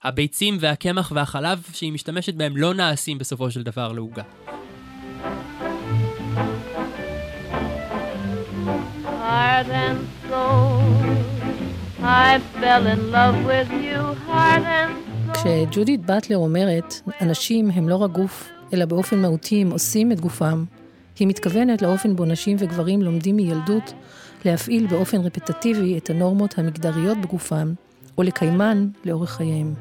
הביצים 0.03 0.57
והקמח 0.59 1.11
והחלב 1.15 1.63
שהיא 1.73 1.91
משתמשת 1.91 2.33
בהם 2.33 2.57
לא 2.57 2.73
נעשים 2.73 3.17
בסופו 3.17 3.51
של 3.51 3.63
דבר 3.63 3.91
לעוגה. 3.91 4.23
Heart 9.55 9.69
and 9.85 9.99
soul. 10.29 10.81
I 12.03 12.39
fell 12.59 12.85
in 12.93 13.01
love 13.15 13.37
with 13.49 13.71
you, 13.85 13.99
heart 14.27 14.63
and. 14.63 14.91
כשג'ודית 15.33 16.05
באטלר 16.05 16.37
אומרת, 16.37 17.01
אנשים 17.21 17.71
הם 17.71 17.89
לא 17.89 17.95
רק 17.95 18.11
גוף, 18.11 18.49
אלא 18.73 18.85
באופן 18.85 19.21
מהותי 19.21 19.61
הם 19.61 19.71
עושים 19.71 20.11
את 20.11 20.19
גופם, 20.19 20.63
היא 21.19 21.27
מתכוונת 21.27 21.81
לאופן 21.81 22.15
בו 22.15 22.25
נשים 22.25 22.57
וגברים 22.59 23.01
לומדים 23.01 23.35
מילדות 23.35 23.93
להפעיל 24.45 24.87
באופן 24.87 25.21
רפטטיבי 25.21 25.97
את 25.97 26.09
הנורמות 26.09 26.59
המגדריות 26.59 27.17
בגופם, 27.21 27.73
או 28.17 28.23
לקיימן 28.23 28.87
לאורך 29.05 29.31
חייהם. 29.31 29.73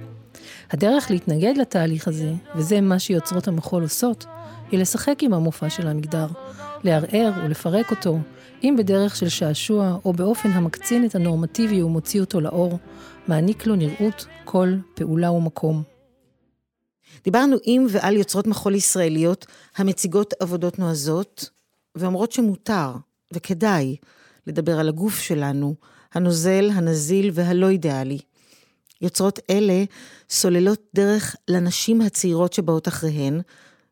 הדרך 0.71 1.11
להתנגד 1.11 1.57
לתהליך 1.57 2.09
הזה, 2.09 2.33
וזה 2.57 2.81
מה 2.81 2.99
שיוצרות 2.99 3.49
המחול 3.49 3.83
עושות, 3.83 4.27
היא 4.71 4.81
לשחק 4.81 5.23
עם 5.23 5.35
המופע 5.35 5.71
של 5.71 5.89
המגדר, 5.89 6.27
לערער 6.85 7.33
ולפרק 7.45 7.91
אותו, 7.91 8.19
אם 8.65 8.75
בדרך 8.79 9.17
של 9.17 9.29
שעשוע 9.29 9.99
או 10.05 10.13
באופן 10.13 10.51
המקצין 10.51 11.05
את 11.05 11.15
הנורמטיבי 11.15 11.83
ומוציא 11.83 12.21
אותו 12.21 12.41
לאור, 12.41 12.79
מעניק 13.29 13.67
לו 13.67 13.77
נראות, 13.77 14.27
קול, 14.45 14.81
פעולה 14.95 15.31
ומקום. 15.31 15.83
דיברנו 17.25 17.57
עם 17.65 17.87
ועל 17.91 18.17
יוצרות 18.17 18.47
מחול 18.47 18.75
ישראליות 18.75 19.47
המציגות 19.77 20.35
עבודות 20.41 20.79
נועזות, 20.79 21.51
ואומרות 21.95 22.33
שמותר 22.33 22.91
וכדאי 23.33 23.97
לדבר 24.47 24.79
על 24.79 24.89
הגוף 24.89 25.19
שלנו, 25.19 25.75
הנוזל, 26.15 26.71
הנזיל 26.75 27.31
והלא 27.35 27.69
אידיאלי. 27.69 28.19
יוצרות 29.01 29.39
אלה 29.51 29.85
סוללות 30.31 30.83
דרך 30.95 31.37
לנשים 31.49 32.01
הצעירות 32.01 32.53
שבאות 32.53 32.89
אחריהן, 32.89 33.41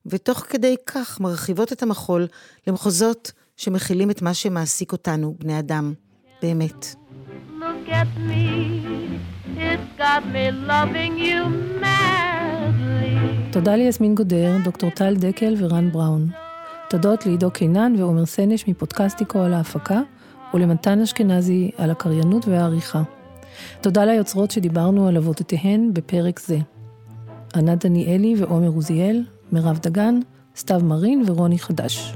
ותוך 0.06 0.38
כדי 0.38 0.76
כך 0.86 1.20
מרחיבות 1.20 1.72
את 1.72 1.82
המחול 1.82 2.26
למחוזות 2.66 3.32
שמכילים 3.62 4.10
את 4.10 4.22
מה 4.22 4.34
שמעסיק 4.34 4.92
אותנו, 4.92 5.34
בני 5.38 5.58
אדם, 5.58 5.92
באמת. 6.42 6.94
תודה 13.52 13.76
ליסמין 13.76 14.14
גודר, 14.14 14.56
דוקטור 14.64 14.90
טל 14.90 15.14
דקל 15.16 15.54
ורן 15.58 15.92
בראון. 15.92 16.28
תודות 16.90 17.26
לעידו 17.26 17.50
קינן 17.50 17.94
ועומר 17.98 18.26
סנש 18.26 18.68
מפודקסטיקו 18.68 19.38
על 19.38 19.54
ההפקה, 19.54 20.00
ולמתן 20.54 21.00
אשכנזי 21.00 21.70
על 21.76 21.90
הקריינות 21.90 22.48
והעריכה. 22.48 23.02
תודה 23.80 24.04
ליוצרות 24.04 24.50
שדיברנו 24.50 25.08
על 25.08 25.16
עבודותיהן 25.16 25.90
בפרק 25.92 26.40
זה. 26.40 26.58
ענת 27.54 27.84
דניאלי 27.84 28.34
ועומר 28.38 28.68
עוזיאל, 28.68 29.24
מירב 29.52 29.78
דגן, 29.78 30.20
סתיו 30.56 30.80
מרין 30.84 31.22
ורוני 31.26 31.58
חדש. 31.58 32.14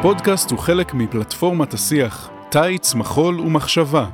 הפודקאסט 0.00 0.50
הוא 0.50 0.58
חלק 0.58 0.94
מפלטפורמת 0.94 1.74
השיח 1.74 2.30
"תיץ, 2.48 2.94
מחול 2.94 3.40
ומחשבה", 3.40 4.06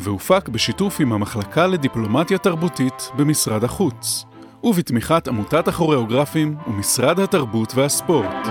והופק 0.00 0.48
בשיתוף 0.48 1.00
עם 1.00 1.12
המחלקה 1.12 1.66
לדיפלומטיה 1.66 2.38
תרבותית 2.38 3.10
במשרד 3.16 3.64
החוץ, 3.64 4.24
ובתמיכת 4.64 5.28
עמותת 5.28 5.68
הכוריאוגרפים 5.68 6.56
ומשרד 6.66 7.20
התרבות 7.20 7.72
והספורט. 7.74 8.46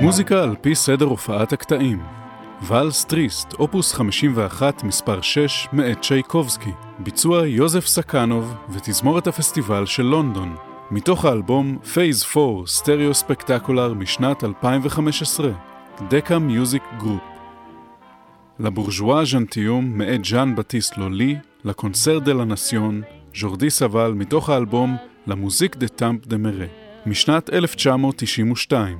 מוזיקה 0.00 0.42
על 0.42 0.56
פי 0.60 0.74
סדר 0.74 1.06
הופעת 1.06 1.52
הקטעים 1.52 2.02
Valse 2.62 3.04
Triste, 3.04 3.52
אופוס 3.52 3.92
51, 3.92 4.84
מספר 4.84 5.20
6, 5.20 5.68
מאת 5.72 6.02
צ'ייקובסקי. 6.02 6.72
ביצוע 6.98 7.46
יוזף 7.46 7.86
סקונוב 7.86 8.54
ותזמורת 8.68 9.26
הפסטיבל 9.26 9.86
של 9.86 10.02
לונדון. 10.02 10.67
מתוך 10.90 11.24
האלבום 11.24 11.78
Phase 11.92 12.24
4 12.36 12.66
Stereo 12.66 13.14
Spectacular 13.14 13.94
משנת 13.94 14.44
2015, 14.44 15.50
Decca 16.08 16.38
Music 16.38 16.82
Group. 16.98 17.20
Le 18.58 18.70
Bourgeois 18.70 19.24
gentilhomme 19.24 19.98
מאת 19.98 20.24
ז'אן 20.24 20.56
בטיסט 20.56 20.96
לולי, 20.96 21.36
Le 21.64 21.76
Concert 21.76 22.18
des 22.18 22.32
Nations, 22.32 23.02
ז'ורדי 23.34 23.70
סבאל 23.70 24.12
מתוך 24.16 24.50
האלבום 24.50 24.96
La 25.26 25.37
Musique 25.37 25.76
de 25.76 25.88
Temps 25.88 26.26
de 26.26 26.38
Marais, 26.38 26.66
משנת 27.06 27.50
1992. 27.52 28.98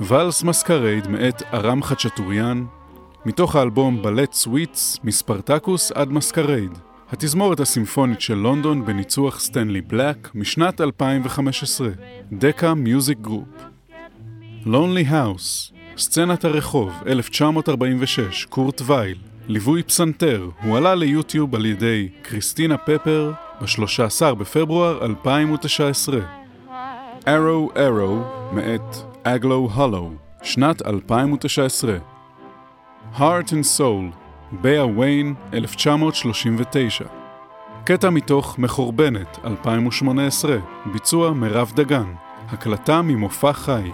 ואלס 0.00 0.42
Masquerade 0.42 1.08
מאת 1.08 1.42
ארם 1.54 1.82
חצ'טוריאן, 1.82 2.64
מתוך 3.26 3.56
האלבום 3.56 4.02
Ballet 4.02 4.32
Suites, 4.32 4.98
מספרטקוס 5.04 5.92
עד 5.92 6.12
Masquerade, 6.12 6.78
התזמורת 7.12 7.60
הסימפונית 7.60 8.20
של 8.20 8.34
לונדון 8.34 8.84
בניצוח 8.84 9.40
סטנלי 9.40 9.80
בלק 9.80 10.30
משנת 10.34 10.80
2015, 10.80 11.88
Decca 12.32 12.74
Music 12.74 13.18
Group. 13.18 13.48
Lonely 14.66 15.04
House, 15.06 15.72
סצנת 15.96 16.44
הרחוב, 16.44 16.92
1946, 17.06 18.44
קורט 18.44 18.82
וייל, 18.86 19.18
ליווי 19.48 19.82
פסנתר, 19.82 20.48
הוא 20.62 20.76
עלה 20.76 20.94
ליוטיוב 20.94 21.54
על 21.54 21.66
ידי 21.66 22.08
קריסטינה 22.22 22.76
פפר 22.76 23.32
ב-13 23.60 24.34
בפברואר 24.34 25.04
2019. 25.04 26.20
Arrow 27.20 27.76
Arrow 27.76 28.52
מאת 28.52 28.96
אגלו 29.22 29.70
הולו, 29.74 30.10
שנת 30.42 30.86
2019. 30.86 31.98
Heart 33.18 33.48
and 33.48 33.78
Soul, 33.78 34.23
באה 34.60 34.86
ויין, 34.86 35.34
1939. 35.52 37.04
קטע 37.84 38.10
מתוך 38.10 38.58
מחורבנת, 38.58 39.38
2018, 39.44 40.56
ביצוע 40.92 41.30
מירב 41.30 41.72
דגן, 41.74 42.12
הקלטה 42.48 43.02
ממופע 43.02 43.52
חי. 43.52 43.90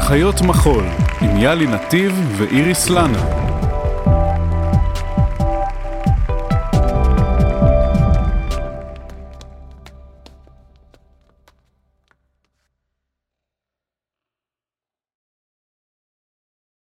חיות 0.00 0.40
מחול, 0.40 0.84
עם 1.20 1.36
יאלי 1.36 1.66
נתיב 1.66 2.34
ואיריס 2.38 2.90
לנה. 2.90 3.55